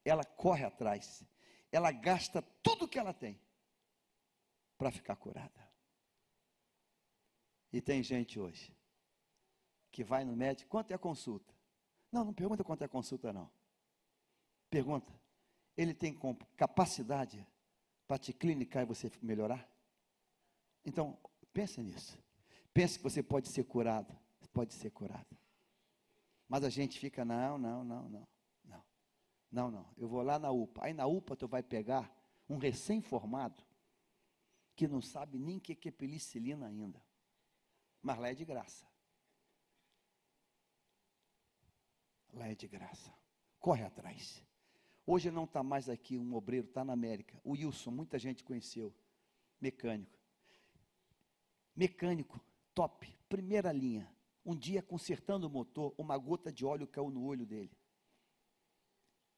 ela 0.05 0.25
corre 0.25 0.65
atrás. 0.65 1.25
ela 1.73 1.91
gasta 1.91 2.41
tudo 2.63 2.87
que 2.87 2.97
ela 2.97 3.13
tem 3.13 3.41
para 4.79 4.93
ficar 4.93 5.17
curada. 5.17 5.69
E 7.73 7.81
tem 7.81 8.05
gente 8.05 8.39
hoje 8.39 8.73
que 9.91 10.05
vai 10.05 10.25
no 10.25 10.37
médico, 10.37 10.71
quanto 10.71 10.93
é 10.93 10.95
a 10.95 10.99
consulta? 10.99 11.53
Não, 12.13 12.25
não 12.25 12.33
pergunta 12.33 12.63
quanto 12.63 12.83
é 12.83 12.85
a 12.85 12.89
consulta, 12.89 13.33
não. 13.33 13.51
Pergunta, 14.71 15.13
ele 15.77 15.95
tem 15.95 16.17
capacidade 16.57 17.47
para 18.07 18.19
te 18.19 18.33
clinicar 18.33 18.83
e 18.83 18.87
você 18.87 19.11
melhorar? 19.23 19.69
Então, 20.85 21.19
pense 21.53 21.81
nisso. 21.81 22.19
Pense 22.73 22.99
que 22.99 23.05
você 23.05 23.23
pode 23.23 23.49
ser 23.49 23.65
curado. 23.65 24.17
Pode 24.53 24.75
ser 24.75 24.91
curado. 24.91 25.39
Mas 26.49 26.65
a 26.65 26.69
gente 26.69 26.99
fica, 26.99 27.25
não, 27.25 27.57
não, 27.57 27.83
não, 27.85 28.09
não. 28.09 28.29
Não, 28.65 28.85
não, 29.51 29.71
não. 29.71 29.95
Eu 29.97 30.09
vou 30.09 30.23
lá 30.23 30.39
na 30.39 30.51
UPA. 30.51 30.85
Aí 30.85 30.93
na 30.93 31.07
UPA 31.07 31.37
tu 31.37 31.49
vai 31.49 31.63
pegar 31.63 32.15
um 32.49 32.59
recém-formado 32.59 33.65
que 34.77 34.87
não 34.87 35.01
sabe 35.01 35.39
nem 35.39 35.57
o 35.57 35.61
que 35.61 35.89
é 35.89 35.91
penicilina 35.91 36.67
ainda. 36.67 37.03
Mas 38.03 38.19
lá 38.19 38.29
é 38.29 38.35
de 38.35 38.45
graça. 38.45 38.87
Lá 42.33 42.49
é 42.49 42.55
de 42.55 42.67
graça. 42.67 43.15
Corre 43.59 43.85
atrás. 43.85 44.45
Hoje 45.07 45.31
não 45.31 45.45
está 45.45 45.63
mais 45.63 45.89
aqui 45.89 46.17
um 46.17 46.35
obreiro, 46.35 46.69
está 46.69 46.85
na 46.85 46.93
América. 46.93 47.41
O 47.43 47.53
Wilson, 47.53 47.91
muita 47.91 48.19
gente 48.19 48.45
conheceu. 48.45 48.95
Mecânico. 49.61 50.19
Mecânico, 51.75 52.41
top, 52.75 53.09
primeira 53.29 53.73
linha. 53.73 54.13
Um 54.45 54.55
dia, 54.57 54.83
consertando 54.83 55.47
o 55.47 55.51
motor, 55.51 55.95
uma 55.97 56.17
gota 56.19 56.53
de 56.53 56.65
óleo 56.65 56.87
caiu 56.87 57.11
no 57.11 57.25
olho 57.25 57.47
dele. 57.47 57.77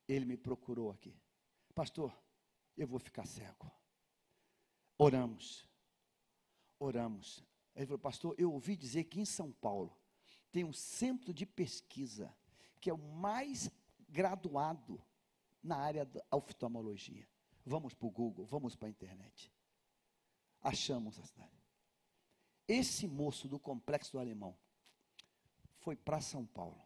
Ele 0.06 0.24
me 0.24 0.36
procurou 0.36 0.90
aqui. 0.90 1.16
Pastor, 1.74 2.14
eu 2.76 2.86
vou 2.86 2.98
ficar 2.98 3.26
cego. 3.26 3.70
Oramos. 4.98 5.66
Oramos. 6.78 7.44
Ele 7.74 7.86
falou, 7.86 7.98
pastor, 7.98 8.34
eu 8.38 8.52
ouvi 8.52 8.76
dizer 8.76 9.04
que 9.04 9.20
em 9.20 9.24
São 9.24 9.50
Paulo 9.50 9.96
tem 10.52 10.64
um 10.64 10.72
centro 10.72 11.32
de 11.32 11.44
pesquisa 11.44 12.34
que 12.80 12.90
é 12.90 12.94
o 12.94 12.98
mais 12.98 13.70
graduado 14.08 15.02
na 15.64 15.76
área 15.76 16.04
da 16.04 16.22
oftalmologia. 16.30 17.26
Vamos 17.64 17.94
para 17.94 18.06
o 18.06 18.10
Google, 18.10 18.44
vamos 18.44 18.76
para 18.76 18.86
a 18.86 18.90
internet. 18.90 19.50
Achamos 20.60 21.18
a 21.18 21.24
cidade. 21.24 21.64
Esse 22.68 23.08
moço 23.08 23.48
do 23.48 23.58
complexo 23.58 24.12
do 24.12 24.18
alemão 24.18 24.56
foi 25.80 25.96
para 25.96 26.20
São 26.20 26.46
Paulo. 26.46 26.82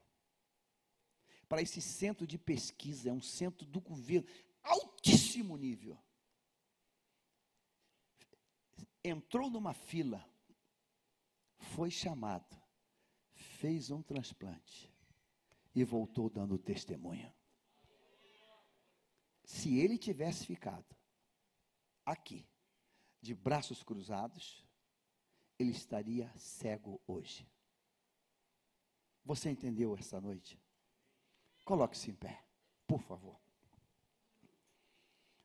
Para 1.49 1.63
esse 1.63 1.81
centro 1.81 2.27
de 2.27 2.39
pesquisa, 2.39 3.11
é 3.11 3.13
um 3.13 3.21
centro 3.21 3.67
do 3.67 3.81
governo, 3.81 4.29
altíssimo 4.63 5.57
nível. 5.57 5.99
Entrou 9.03 9.51
numa 9.51 9.73
fila, 9.73 10.25
foi 11.57 11.91
chamado, 11.91 12.61
fez 13.33 13.91
um 13.91 14.03
transplante 14.03 14.93
e 15.75 15.85
voltou 15.85 16.29
dando 16.29 16.59
testemunha. 16.59 17.35
Se 19.49 19.79
ele 19.79 19.97
tivesse 19.97 20.45
ficado 20.45 20.95
aqui, 22.05 22.47
de 23.19 23.35
braços 23.35 23.83
cruzados, 23.83 24.63
ele 25.59 25.71
estaria 25.71 26.31
cego 26.37 27.01
hoje. 27.07 27.51
Você 29.25 29.49
entendeu 29.49 29.97
essa 29.97 30.21
noite? 30.21 30.63
Coloque-se 31.65 32.11
em 32.11 32.15
pé, 32.15 32.45
por 32.87 33.01
favor. 33.01 33.41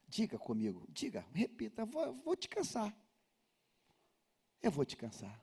Diga 0.06 0.38
comigo, 0.38 0.86
diga, 0.90 1.22
repita, 1.32 1.86
vou, 1.86 2.14
vou 2.14 2.36
te 2.36 2.50
cansar. 2.50 2.94
Eu 4.62 4.70
vou 4.70 4.84
te 4.84 4.98
cansar. 4.98 5.42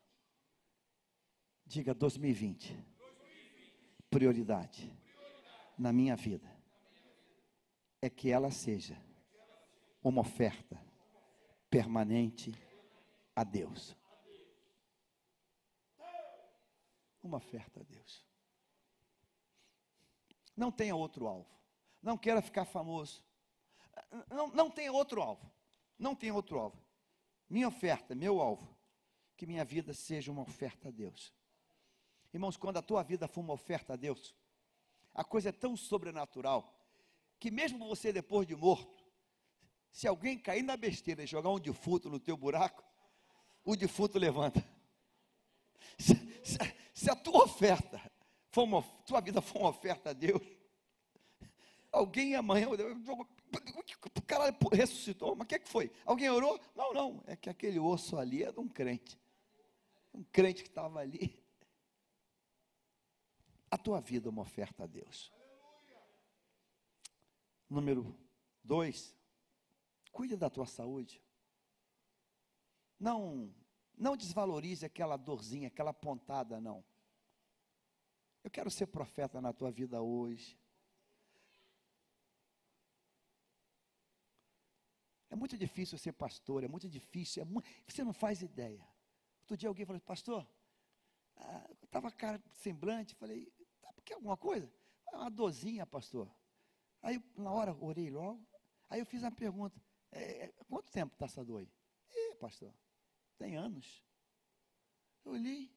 Diga 1.64 1.94
2020. 1.94 2.76
Prioridade 4.10 4.94
na 5.78 5.94
minha 5.94 6.14
vida 6.14 6.49
é 8.02 8.08
que 8.08 8.30
ela 8.30 8.50
seja 8.50 9.00
uma 10.02 10.22
oferta 10.22 10.80
permanente 11.68 12.52
a 13.36 13.44
Deus. 13.44 13.96
Uma 17.22 17.36
oferta 17.36 17.80
a 17.80 17.82
Deus. 17.82 18.24
Não 20.56 20.72
tenha 20.72 20.96
outro 20.96 21.26
alvo. 21.26 21.48
Não 22.02 22.16
queira 22.16 22.40
ficar 22.40 22.64
famoso. 22.64 23.22
Não, 24.30 24.48
não 24.48 24.70
tenha 24.70 24.92
outro 24.92 25.20
alvo. 25.20 25.50
Não 25.98 26.14
tenha 26.14 26.34
outro 26.34 26.58
alvo. 26.58 26.82
Minha 27.48 27.68
oferta, 27.68 28.14
meu 28.14 28.40
alvo, 28.40 28.74
que 29.36 29.46
minha 29.46 29.64
vida 29.64 29.92
seja 29.92 30.32
uma 30.32 30.42
oferta 30.42 30.88
a 30.88 30.90
Deus. 30.90 31.32
Irmãos, 32.32 32.56
quando 32.56 32.78
a 32.78 32.82
tua 32.82 33.02
vida 33.02 33.28
for 33.28 33.40
uma 33.40 33.52
oferta 33.52 33.92
a 33.92 33.96
Deus, 33.96 34.34
a 35.12 35.24
coisa 35.24 35.50
é 35.50 35.52
tão 35.52 35.76
sobrenatural 35.76 36.79
que 37.40 37.50
mesmo 37.50 37.88
você 37.88 38.12
depois 38.12 38.46
de 38.46 38.54
morto, 38.54 39.02
se 39.90 40.06
alguém 40.06 40.38
cair 40.38 40.62
na 40.62 40.76
besteira 40.76 41.24
e 41.24 41.26
jogar 41.26 41.50
um 41.50 41.58
defunto 41.58 42.10
no 42.10 42.20
teu 42.20 42.36
buraco, 42.36 42.84
o 43.64 43.74
defunto 43.74 44.18
levanta. 44.18 44.64
Se, 45.98 46.14
se, 46.44 46.58
se 46.94 47.10
a 47.10 47.16
tua 47.16 47.44
oferta 47.44 48.00
uma, 48.56 48.82
tua 49.06 49.20
vida 49.20 49.40
for 49.40 49.60
uma 49.60 49.70
oferta 49.70 50.10
a 50.10 50.12
Deus, 50.12 50.42
alguém 51.90 52.34
amanhã, 52.34 52.68
o 52.68 54.22
cara 54.22 54.54
ressuscitou, 54.72 55.34
mas 55.34 55.46
o 55.46 55.48
que, 55.48 55.54
é 55.54 55.58
que 55.58 55.68
foi? 55.68 55.90
Alguém 56.04 56.28
orou? 56.28 56.60
Não, 56.76 56.92
não, 56.92 57.24
é 57.26 57.34
que 57.36 57.48
aquele 57.48 57.78
osso 57.78 58.18
ali 58.18 58.42
é 58.42 58.52
de 58.52 58.60
um 58.60 58.68
crente. 58.68 59.18
Um 60.12 60.22
crente 60.24 60.62
que 60.62 60.68
estava 60.68 61.00
ali. 61.00 61.38
A 63.70 63.78
tua 63.78 64.00
vida 64.00 64.28
é 64.28 64.30
uma 64.30 64.42
oferta 64.42 64.84
a 64.84 64.86
Deus. 64.86 65.32
Número 67.70 68.18
dois, 68.64 69.16
cuide 70.10 70.36
da 70.36 70.50
tua 70.50 70.66
saúde. 70.66 71.22
Não, 72.98 73.54
não 73.96 74.16
desvalorize 74.16 74.84
aquela 74.84 75.16
dorzinha, 75.16 75.68
aquela 75.68 75.94
pontada, 75.94 76.60
não. 76.60 76.84
Eu 78.42 78.50
quero 78.50 78.70
ser 78.72 78.88
profeta 78.88 79.40
na 79.40 79.52
tua 79.52 79.70
vida 79.70 80.02
hoje. 80.02 80.58
É 85.30 85.36
muito 85.36 85.56
difícil 85.56 85.96
ser 85.96 86.12
pastor, 86.12 86.64
é 86.64 86.68
muito 86.68 86.88
difícil, 86.88 87.42
é 87.42 87.46
você 87.86 88.02
não 88.02 88.12
faz 88.12 88.42
ideia. 88.42 88.84
Outro 89.42 89.56
dia 89.56 89.68
alguém 89.68 89.86
falou, 89.86 90.00
pastor, 90.00 90.44
ah, 91.36 91.70
estava 91.84 92.10
cara 92.10 92.42
semblante, 92.52 93.14
falei, 93.14 93.46
tá, 93.80 93.92
porque 93.92 94.12
alguma 94.12 94.36
coisa? 94.36 94.68
É 95.12 95.16
uma 95.16 95.30
dorzinha, 95.30 95.86
pastor. 95.86 96.28
Aí, 97.02 97.22
na 97.36 97.50
hora, 97.50 97.76
orei 97.80 98.10
logo. 98.10 98.46
Aí 98.88 99.00
eu 99.00 99.06
fiz 99.06 99.22
uma 99.22 99.32
pergunta: 99.32 99.80
é, 100.12 100.46
é 100.46 100.64
quanto 100.68 100.90
tempo 100.90 101.14
está 101.14 101.26
essa 101.26 101.44
dor 101.44 101.60
aí? 101.60 101.72
Ih, 102.10 102.34
pastor, 102.36 102.74
tem 103.38 103.56
anos. 103.56 104.04
Eu 105.24 105.32
olhei, 105.32 105.72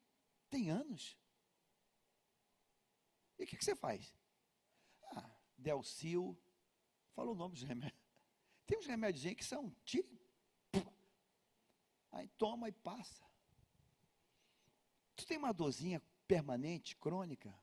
tem 0.49 0.69
anos. 0.69 1.17
E 3.37 3.43
o 3.43 3.47
que, 3.47 3.57
que, 3.57 3.63
você 3.65 3.75
faz? 3.75 4.15
Ah, 5.11 5.29
Delcil, 5.57 6.37
falou 7.13 7.33
o 7.33 7.37
nome 7.37 7.55
dos 7.55 7.63
remédios. 7.63 8.01
Tem 8.65 8.77
uns 8.77 8.85
remédios 8.85 9.35
que 9.35 9.43
são 9.43 9.69
tiro. 9.83 10.07
Aí 12.13 12.27
toma 12.37 12.69
e 12.69 12.71
passa. 12.71 13.25
Tu 15.15 15.25
tem 15.25 15.37
uma 15.37 15.51
dorzinha 15.51 16.01
permanente, 16.27 16.95
crônica? 16.95 17.53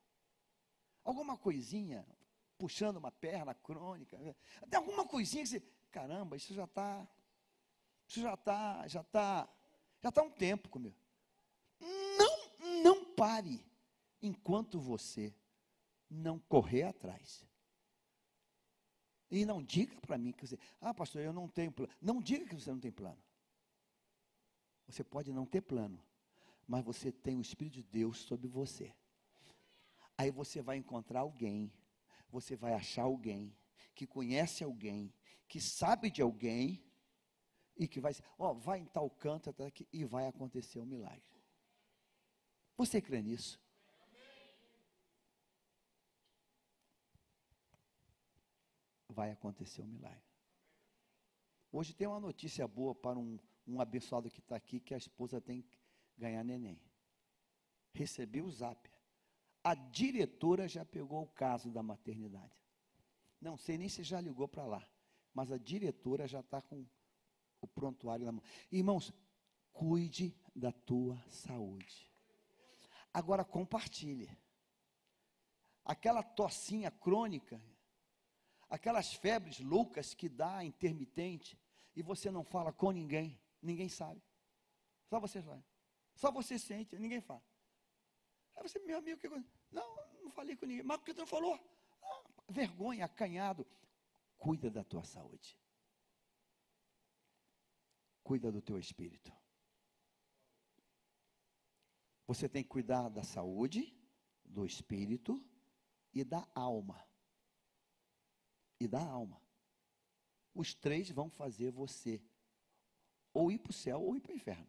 Alguma 1.03 1.39
coisinha, 1.39 2.07
puxando 2.61 2.99
uma 2.99 3.11
perna 3.11 3.55
crônica. 3.55 4.19
Tem 4.69 4.79
alguma 4.79 5.07
coisinha 5.07 5.43
que 5.43 5.49
você, 5.49 5.63
caramba, 5.91 6.37
isso 6.37 6.53
já 6.53 6.65
está, 6.65 7.09
isso 8.07 8.21
já 8.21 8.35
está, 8.35 8.87
já 8.87 9.01
está, 9.01 9.49
já 10.03 10.11
está 10.11 10.23
um 10.23 10.31
tempo 10.31 10.69
comigo. 10.69 10.97
Não, 11.81 12.83
não 12.83 13.05
pare 13.15 13.65
enquanto 14.21 14.79
você 14.79 15.35
não 16.11 16.39
correr 16.39 16.83
atrás. 16.83 17.47
E 19.31 19.47
não 19.47 19.63
diga 19.63 19.99
para 20.03 20.19
mim 20.19 20.33
que 20.33 20.47
você, 20.47 20.59
ah, 20.83 20.93
pastor, 20.93 21.23
eu 21.23 21.33
não 21.33 21.49
tenho 21.49 21.73
plano. 21.73 21.91
Não 21.99 22.21
diga 22.21 22.45
que 22.45 22.55
você 22.55 22.71
não 22.71 22.81
tem 22.81 22.93
plano. 22.93 23.23
Você 24.87 25.03
pode 25.03 25.33
não 25.33 25.47
ter 25.47 25.63
plano, 25.63 25.99
mas 26.67 26.85
você 26.85 27.11
tem 27.11 27.39
o 27.39 27.41
Espírito 27.41 27.75
de 27.75 27.85
Deus 27.85 28.19
sobre 28.19 28.49
você. 28.49 28.93
Aí 30.19 30.31
você 30.31 30.61
vai 30.61 30.77
encontrar 30.77 31.21
alguém 31.21 31.73
você 32.31 32.57
vai 32.57 32.73
achar 32.73 33.03
alguém 33.03 33.57
que 33.95 34.07
conhece 34.07 34.65
alguém, 34.65 35.13
que 35.49 35.61
sabe 35.61 36.11
de 36.11 36.23
alguém 36.23 36.83
e 37.77 37.89
que 37.89 38.01
vai, 38.01 38.13
ó, 38.39 38.53
vai 38.55 38.79
em 38.79 38.87
tal 38.87 39.11
canto 39.11 39.51
até 39.51 39.67
aqui, 39.67 39.89
e 39.93 40.05
vai 40.05 40.27
acontecer 40.27 40.79
um 40.79 40.87
milagre. 40.87 41.23
Você 42.77 43.01
crê 43.01 43.21
nisso? 43.23 43.61
Vai 49.09 49.33
acontecer 49.33 49.83
um 49.83 49.87
milagre. 49.87 50.31
Hoje 51.73 51.95
tem 51.95 52.07
uma 52.07 52.21
notícia 52.21 52.67
boa 52.67 52.95
para 52.95 53.19
um, 53.19 53.39
um 53.67 53.81
abençoado 53.81 54.31
que 54.31 54.41
está 54.41 54.57
aqui, 54.57 54.81
que 54.81 54.95
a 54.95 54.99
esposa 54.99 55.41
tem 55.41 55.63
que 55.63 55.79
ganhar 56.17 56.45
neném. 56.45 56.81
Recebi 57.93 58.41
o 58.41 58.51
zap. 58.51 58.91
A 59.63 59.75
diretora 59.75 60.67
já 60.67 60.85
pegou 60.85 61.23
o 61.23 61.29
caso 61.29 61.71
da 61.71 61.83
maternidade. 61.83 62.59
Não 63.41 63.57
sei 63.57 63.77
nem 63.79 63.89
se 63.89 64.03
já 64.03 64.21
ligou 64.21 64.49
para 64.49 64.65
lá, 64.65 64.89
mas 65.35 65.53
a 65.53 65.59
diretora 65.59 66.27
já 66.27 66.41
está 66.41 66.61
com 66.61 66.87
o 67.61 67.67
prontuário 67.67 68.25
na 68.25 68.33
mão. 68.33 68.43
Irmãos, 68.71 69.13
cuide 69.73 70.35
da 70.55 70.73
tua 70.73 71.23
saúde. 71.29 72.11
Agora 73.13 73.45
compartilhe. 73.45 74.31
Aquela 75.85 76.23
tocinha 76.23 76.91
crônica, 76.91 77.61
aquelas 78.69 79.15
febres 79.15 79.59
loucas 79.61 80.15
que 80.15 80.29
dá 80.29 80.65
intermitente, 80.65 81.59
e 81.97 82.03
você 82.03 82.31
não 82.31 82.45
fala 82.45 82.73
com 82.73 82.91
ninguém, 82.91 83.39
ninguém 83.61 83.89
sabe. 83.89 84.23
Só 85.09 85.19
você 85.19 85.43
sabe. 85.43 85.65
Só 86.15 86.31
você 86.31 86.59
sente, 86.59 86.97
ninguém 86.99 87.21
fala. 87.21 87.43
Aí 88.61 88.69
você, 88.69 88.79
meu 88.81 88.99
amigo, 88.99 89.19
que? 89.19 89.29
Não, 89.73 89.97
não 90.23 90.31
falei 90.31 90.55
com 90.55 90.67
ninguém. 90.67 90.85
Mas 90.85 90.99
por 90.99 91.07
que 91.07 91.15
tu 91.15 91.21
não 91.21 91.27
falou? 91.27 91.59
Ah, 92.03 92.23
vergonha, 92.51 93.07
acanhado. 93.07 93.67
Cuida 94.37 94.71
da 94.71 94.85
tua 94.85 95.03
saúde. 95.03 95.59
Cuida 98.23 98.53
do 98.53 98.61
teu 98.61 98.79
espírito. 98.79 99.33
Você 102.27 102.49
tem 102.49 102.63
que 102.63 102.69
cuidar 102.69 103.09
da 103.09 103.23
saúde, 103.23 103.97
do 104.45 104.67
espírito 104.67 105.43
e 106.13 106.23
da 106.23 106.47
alma. 106.55 107.03
E 108.79 108.87
da 108.87 109.03
alma. 109.03 109.43
Os 110.55 110.75
três 110.75 111.11
vão 111.11 111.31
fazer 111.31 111.71
você 111.71 112.23
ou 113.33 113.51
ir 113.51 113.59
para 113.59 113.71
o 113.71 113.75
céu 113.75 114.03
ou 114.03 114.15
ir 114.15 114.21
para 114.21 114.33
o 114.33 114.37
inferno. 114.37 114.69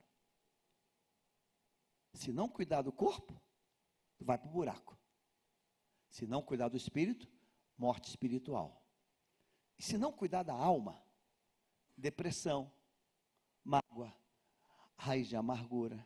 Se 2.14 2.32
não 2.32 2.48
cuidar 2.48 2.82
do 2.84 2.92
corpo, 2.92 3.40
vai 4.24 4.38
para 4.38 4.48
o 4.48 4.52
buraco. 4.52 4.98
Se 6.10 6.28
não 6.28 6.42
cuidar 6.42 6.70
do 6.70 6.78
espírito, 6.78 7.28
morte 7.78 8.10
espiritual. 8.10 8.86
E 9.78 9.84
se 9.84 9.98
não 9.98 10.12
cuidar 10.12 10.44
da 10.44 10.54
alma, 10.54 11.02
depressão, 11.98 12.72
mágoa, 13.64 14.14
raiz 14.96 15.28
de 15.28 15.36
amargura, 15.36 16.06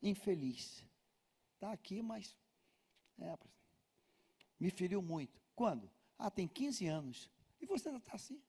infeliz. 0.00 0.86
Está 1.54 1.72
aqui, 1.72 2.02
mas 2.02 2.36
é, 3.18 3.36
me 4.58 4.70
feriu 4.70 5.00
muito. 5.02 5.40
Quando? 5.54 5.90
Ah, 6.18 6.30
tem 6.30 6.46
15 6.46 6.86
anos. 6.86 7.30
E 7.60 7.66
você 7.66 7.88
ainda 7.88 7.98
está 7.98 8.14
assim. 8.14 8.42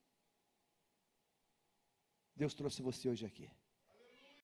Deus 2.35 2.53
trouxe 2.53 2.81
você 2.81 3.07
hoje 3.07 3.25
aqui 3.25 3.49